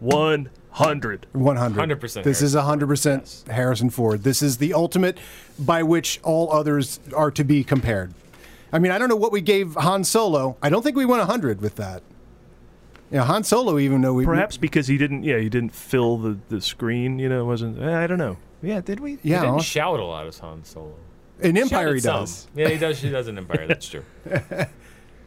[0.00, 1.26] 100.
[1.32, 2.00] 100.
[2.00, 4.22] 100% This is 100% Harrison Ford.
[4.22, 5.18] This is the ultimate
[5.58, 8.14] by which all others are to be compared.
[8.72, 10.56] I mean, I don't know what we gave Han Solo.
[10.62, 12.02] I don't think we went 100 with that.
[13.10, 14.24] Yeah, Han Solo, even though we.
[14.24, 17.98] Perhaps because he didn't, yeah, he didn't fill the, the screen, you know, wasn't, eh,
[17.98, 18.36] I don't know.
[18.62, 19.18] Yeah, did we?
[19.22, 20.94] Yeah, he didn't shout a lot as Han Solo.
[21.40, 22.20] in Empire Shouted he some.
[22.20, 22.46] does.
[22.54, 23.00] Yeah, he does.
[23.00, 23.66] He does in Empire.
[23.66, 24.04] That's true.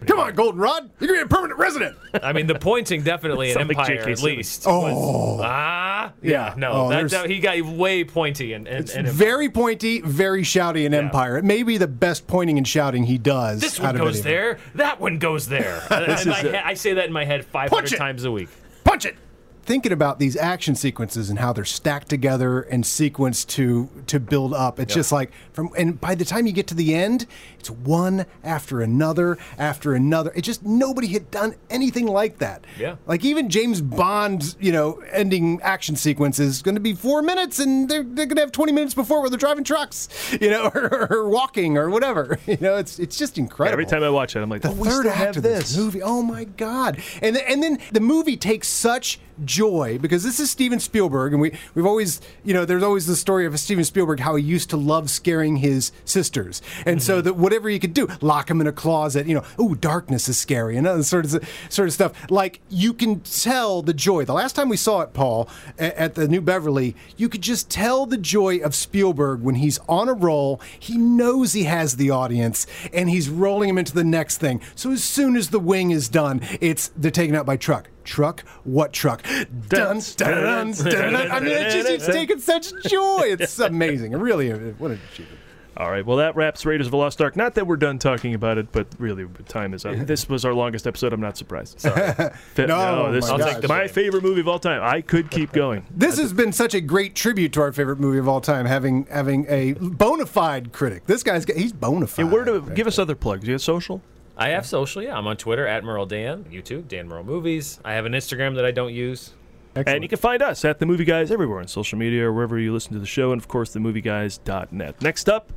[0.08, 0.90] Come on, Goldenrod.
[1.00, 1.96] You're going to be a permanent resident.
[2.24, 4.12] I mean, the pointing definitely in Sound like Empire J.K.
[4.12, 4.64] at least.
[4.68, 4.82] Oh.
[4.82, 6.54] was- ah, yeah, Yeah.
[6.58, 10.44] no, Oh, that, that- he got way pointy and and, It's and very pointy, very
[10.44, 11.38] shouty in Empire.
[11.38, 13.62] It may be the best pointing and shouting he does.
[13.62, 14.60] This out one of goes any there.
[14.76, 15.82] That one goes there.
[16.14, 18.50] This is I say that in my head 500 times a week.
[18.84, 19.16] Punch it.
[19.66, 24.54] Thinking about these action sequences and how they're stacked together and sequenced to to build
[24.54, 27.26] up, it's just like from and by the time you get to the end,
[27.60, 30.34] it's one after another after another.
[30.36, 32.66] It just nobody had done anything like that.
[32.78, 32.98] Yeah.
[33.08, 37.60] Like even James Bond's, you know, ending action sequence is going to be four minutes,
[37.60, 40.10] and they're, they're going to have twenty minutes before where they're driving trucks,
[40.42, 42.38] you know, or, or walking or whatever.
[42.54, 43.74] You know, it's it's just incredible.
[43.74, 45.70] Every time I watch it, I'm like, The oh, third act have of this.
[45.70, 46.02] this movie.
[46.02, 47.02] Oh my god!
[47.22, 51.42] And then, and then the movie takes such joy because this is Steven Spielberg, and
[51.42, 54.70] we we've always you know there's always the story of Steven Spielberg how he used
[54.72, 57.26] to love scaring his sisters, and so Mm-hmm.
[57.26, 60.38] that whatever he could do, lock him in a closet, you know, oh darkness is
[60.38, 62.12] scary, and other sort of sort of stuff.
[62.32, 64.26] Like you can tell the joy.
[64.26, 65.48] The last time we saw it, Paul,
[65.78, 70.10] at the New Beverly, you could just tell the joy of Spielberg when he's on
[70.10, 70.60] a roll.
[70.80, 74.62] He knows he has the audience, and he's rolling him into the next thing.
[74.76, 77.90] So as soon as the wing is done, it's they're taken out by truck.
[78.04, 78.42] Truck?
[78.64, 79.24] What truck?
[79.24, 81.32] Dun, dun, dun, dun, dun.
[81.32, 83.22] I mean, it's just it's taking such joy.
[83.24, 84.14] It's amazing.
[84.14, 85.40] Really, uh, what an achievement.
[85.76, 87.36] All right, well, that wraps Raiders of the Lost Ark.
[87.36, 89.96] Not that we're done talking about it, but really, time is up.
[89.96, 91.14] This was our longest episode.
[91.14, 91.80] I'm not surprised.
[91.80, 92.14] Sorry.
[92.58, 93.68] No, this my is gosh.
[93.68, 94.82] my favorite movie of all time.
[94.84, 95.86] I could keep going.
[95.90, 99.06] This has been such a great tribute to our favorite movie of all time, having
[99.08, 101.08] having a bona fide critic.
[101.08, 102.26] This guy's got, he's bona fide.
[102.26, 103.48] Yeah, where to give us other plugs?
[103.48, 104.02] You have social?
[104.36, 105.18] I have social, yeah.
[105.18, 107.80] I'm on Twitter at Murrell Dan, YouTube, Dan Murrell Movies.
[107.86, 109.34] I have an Instagram that I don't use.
[109.76, 112.60] And you can find us at The Movie Guys everywhere on social media or wherever
[112.60, 115.02] you listen to the show, and of course, themovieguys.net.
[115.02, 115.52] Next up,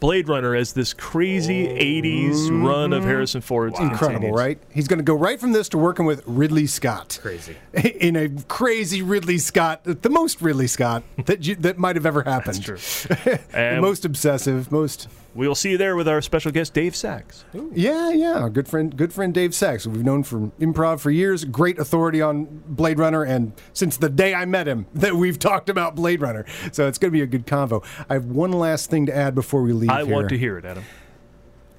[0.00, 3.78] Blade Runner as this crazy 80s run of Harrison Ford's.
[3.78, 4.58] Incredible, right?
[4.72, 7.18] He's going to go right from this to working with Ridley Scott.
[7.20, 7.56] Crazy.
[8.00, 12.22] In a crazy Ridley Scott, the most Ridley Scott that you, that might have ever
[12.22, 12.62] happened.
[12.62, 13.16] That's true.
[13.52, 15.08] the most obsessive, most.
[15.34, 17.44] We'll see you there with our special guest, Dave Sachs.
[17.72, 21.44] Yeah, yeah, good friend, good friend Dave Sachs, we've known from improv for years.
[21.44, 25.68] Great authority on Blade Runner, and since the day I met him, that we've talked
[25.68, 26.44] about Blade Runner.
[26.72, 27.84] So it's going to be a good convo.
[28.08, 29.90] I have one last thing to add before we leave.
[29.90, 30.12] I here.
[30.12, 30.84] want to hear it, Adam.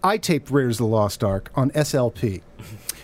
[0.03, 2.41] I taped Raiders of the Lost Ark on SLP.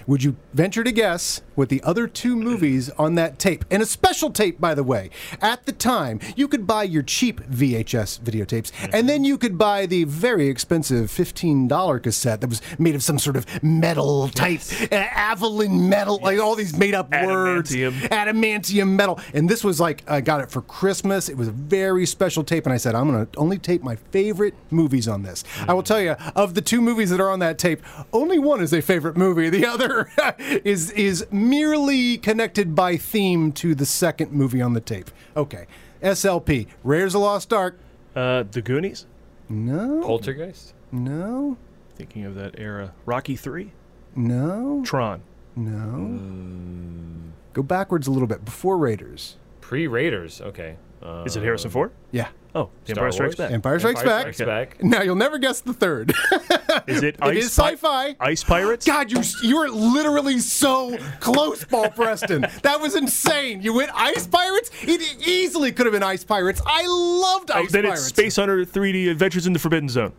[0.07, 3.85] Would you venture to guess what the other two movies on that tape, and a
[3.85, 5.09] special tape, by the way?
[5.41, 9.85] At the time, you could buy your cheap VHS videotapes, and then you could buy
[9.85, 14.61] the very expensive $15 cassette that was made of some sort of metal type,
[14.91, 17.75] uh, Avalon metal, like all these made up words.
[17.75, 19.19] Adamantium metal.
[19.33, 21.27] And this was like, I got it for Christmas.
[21.27, 23.97] It was a very special tape, and I said, I'm going to only tape my
[23.97, 25.43] favorite movies on this.
[25.67, 27.81] I will tell you, of the two movies that are on that tape,
[28.13, 29.49] only one is a favorite movie.
[29.49, 29.96] The other
[30.63, 35.09] is is merely connected by theme to the second movie on the tape.
[35.35, 35.65] Okay.
[36.01, 37.79] SLP, Raiders of the Lost Ark.
[38.15, 39.05] Uh, the Goonies?
[39.49, 40.01] No.
[40.03, 40.73] Poltergeist?
[40.91, 41.57] No.
[41.95, 42.93] Thinking of that era.
[43.05, 43.71] Rocky 3?
[44.15, 44.83] No.
[44.85, 45.21] Tron?
[45.55, 47.31] No.
[47.53, 48.45] Go backwards a little bit.
[48.45, 49.37] Before Raiders.
[49.61, 50.41] Pre Raiders.
[50.41, 50.77] Okay.
[51.01, 51.91] Uh, Is it Harrison Ford?
[52.11, 52.27] Yeah.
[52.57, 53.35] Oh, The Star Empire Strikes Wars?
[53.35, 53.51] Back.
[53.51, 54.33] Empire Strikes Empire Back.
[54.33, 54.47] Strikes
[54.77, 54.83] Back.
[54.83, 56.11] Now you'll never guess the third.
[56.87, 58.15] Is it It Ice is sci-fi.
[58.19, 58.85] Ice Pirates?
[58.87, 62.41] God, you you were literally so close, Paul Preston.
[62.63, 63.61] That was insane.
[63.61, 64.71] You went Ice Pirates.
[64.83, 66.61] It easily could have been Ice Pirates.
[66.65, 68.01] I loved Ice Oh, Ice then Pirates.
[68.01, 70.13] it's Space Hunter 3D Adventures in the Forbidden Zone.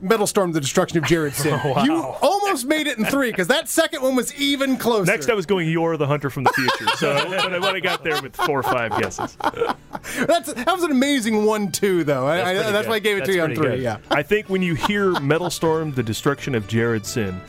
[0.00, 1.60] Metal Storm: The Destruction of Jared Syn.
[1.64, 1.84] Oh, wow.
[1.84, 5.10] You almost made it in three because that second one was even closer.
[5.10, 6.86] Next, I was going You're the Hunter from the Future.
[6.96, 9.36] So but I, but I got there with four or five guesses.
[10.26, 12.26] That's that was an amazing one too, though.
[12.26, 13.68] That's I, pretty that's why I gave it That's to you on three.
[13.68, 13.80] good.
[13.80, 13.98] Yeah.
[14.10, 17.40] I think when you hear Metal Storm, the destruction of Jared Syn,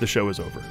[0.00, 0.62] the show is over.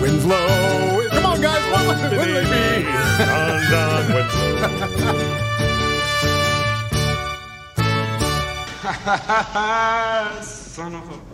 [0.00, 1.08] Winslow.
[1.10, 1.62] Come on, guys.
[1.72, 2.82] What, what, what be?
[3.18, 5.18] Don, Don Winslow.
[10.42, 11.31] Son of a bitch.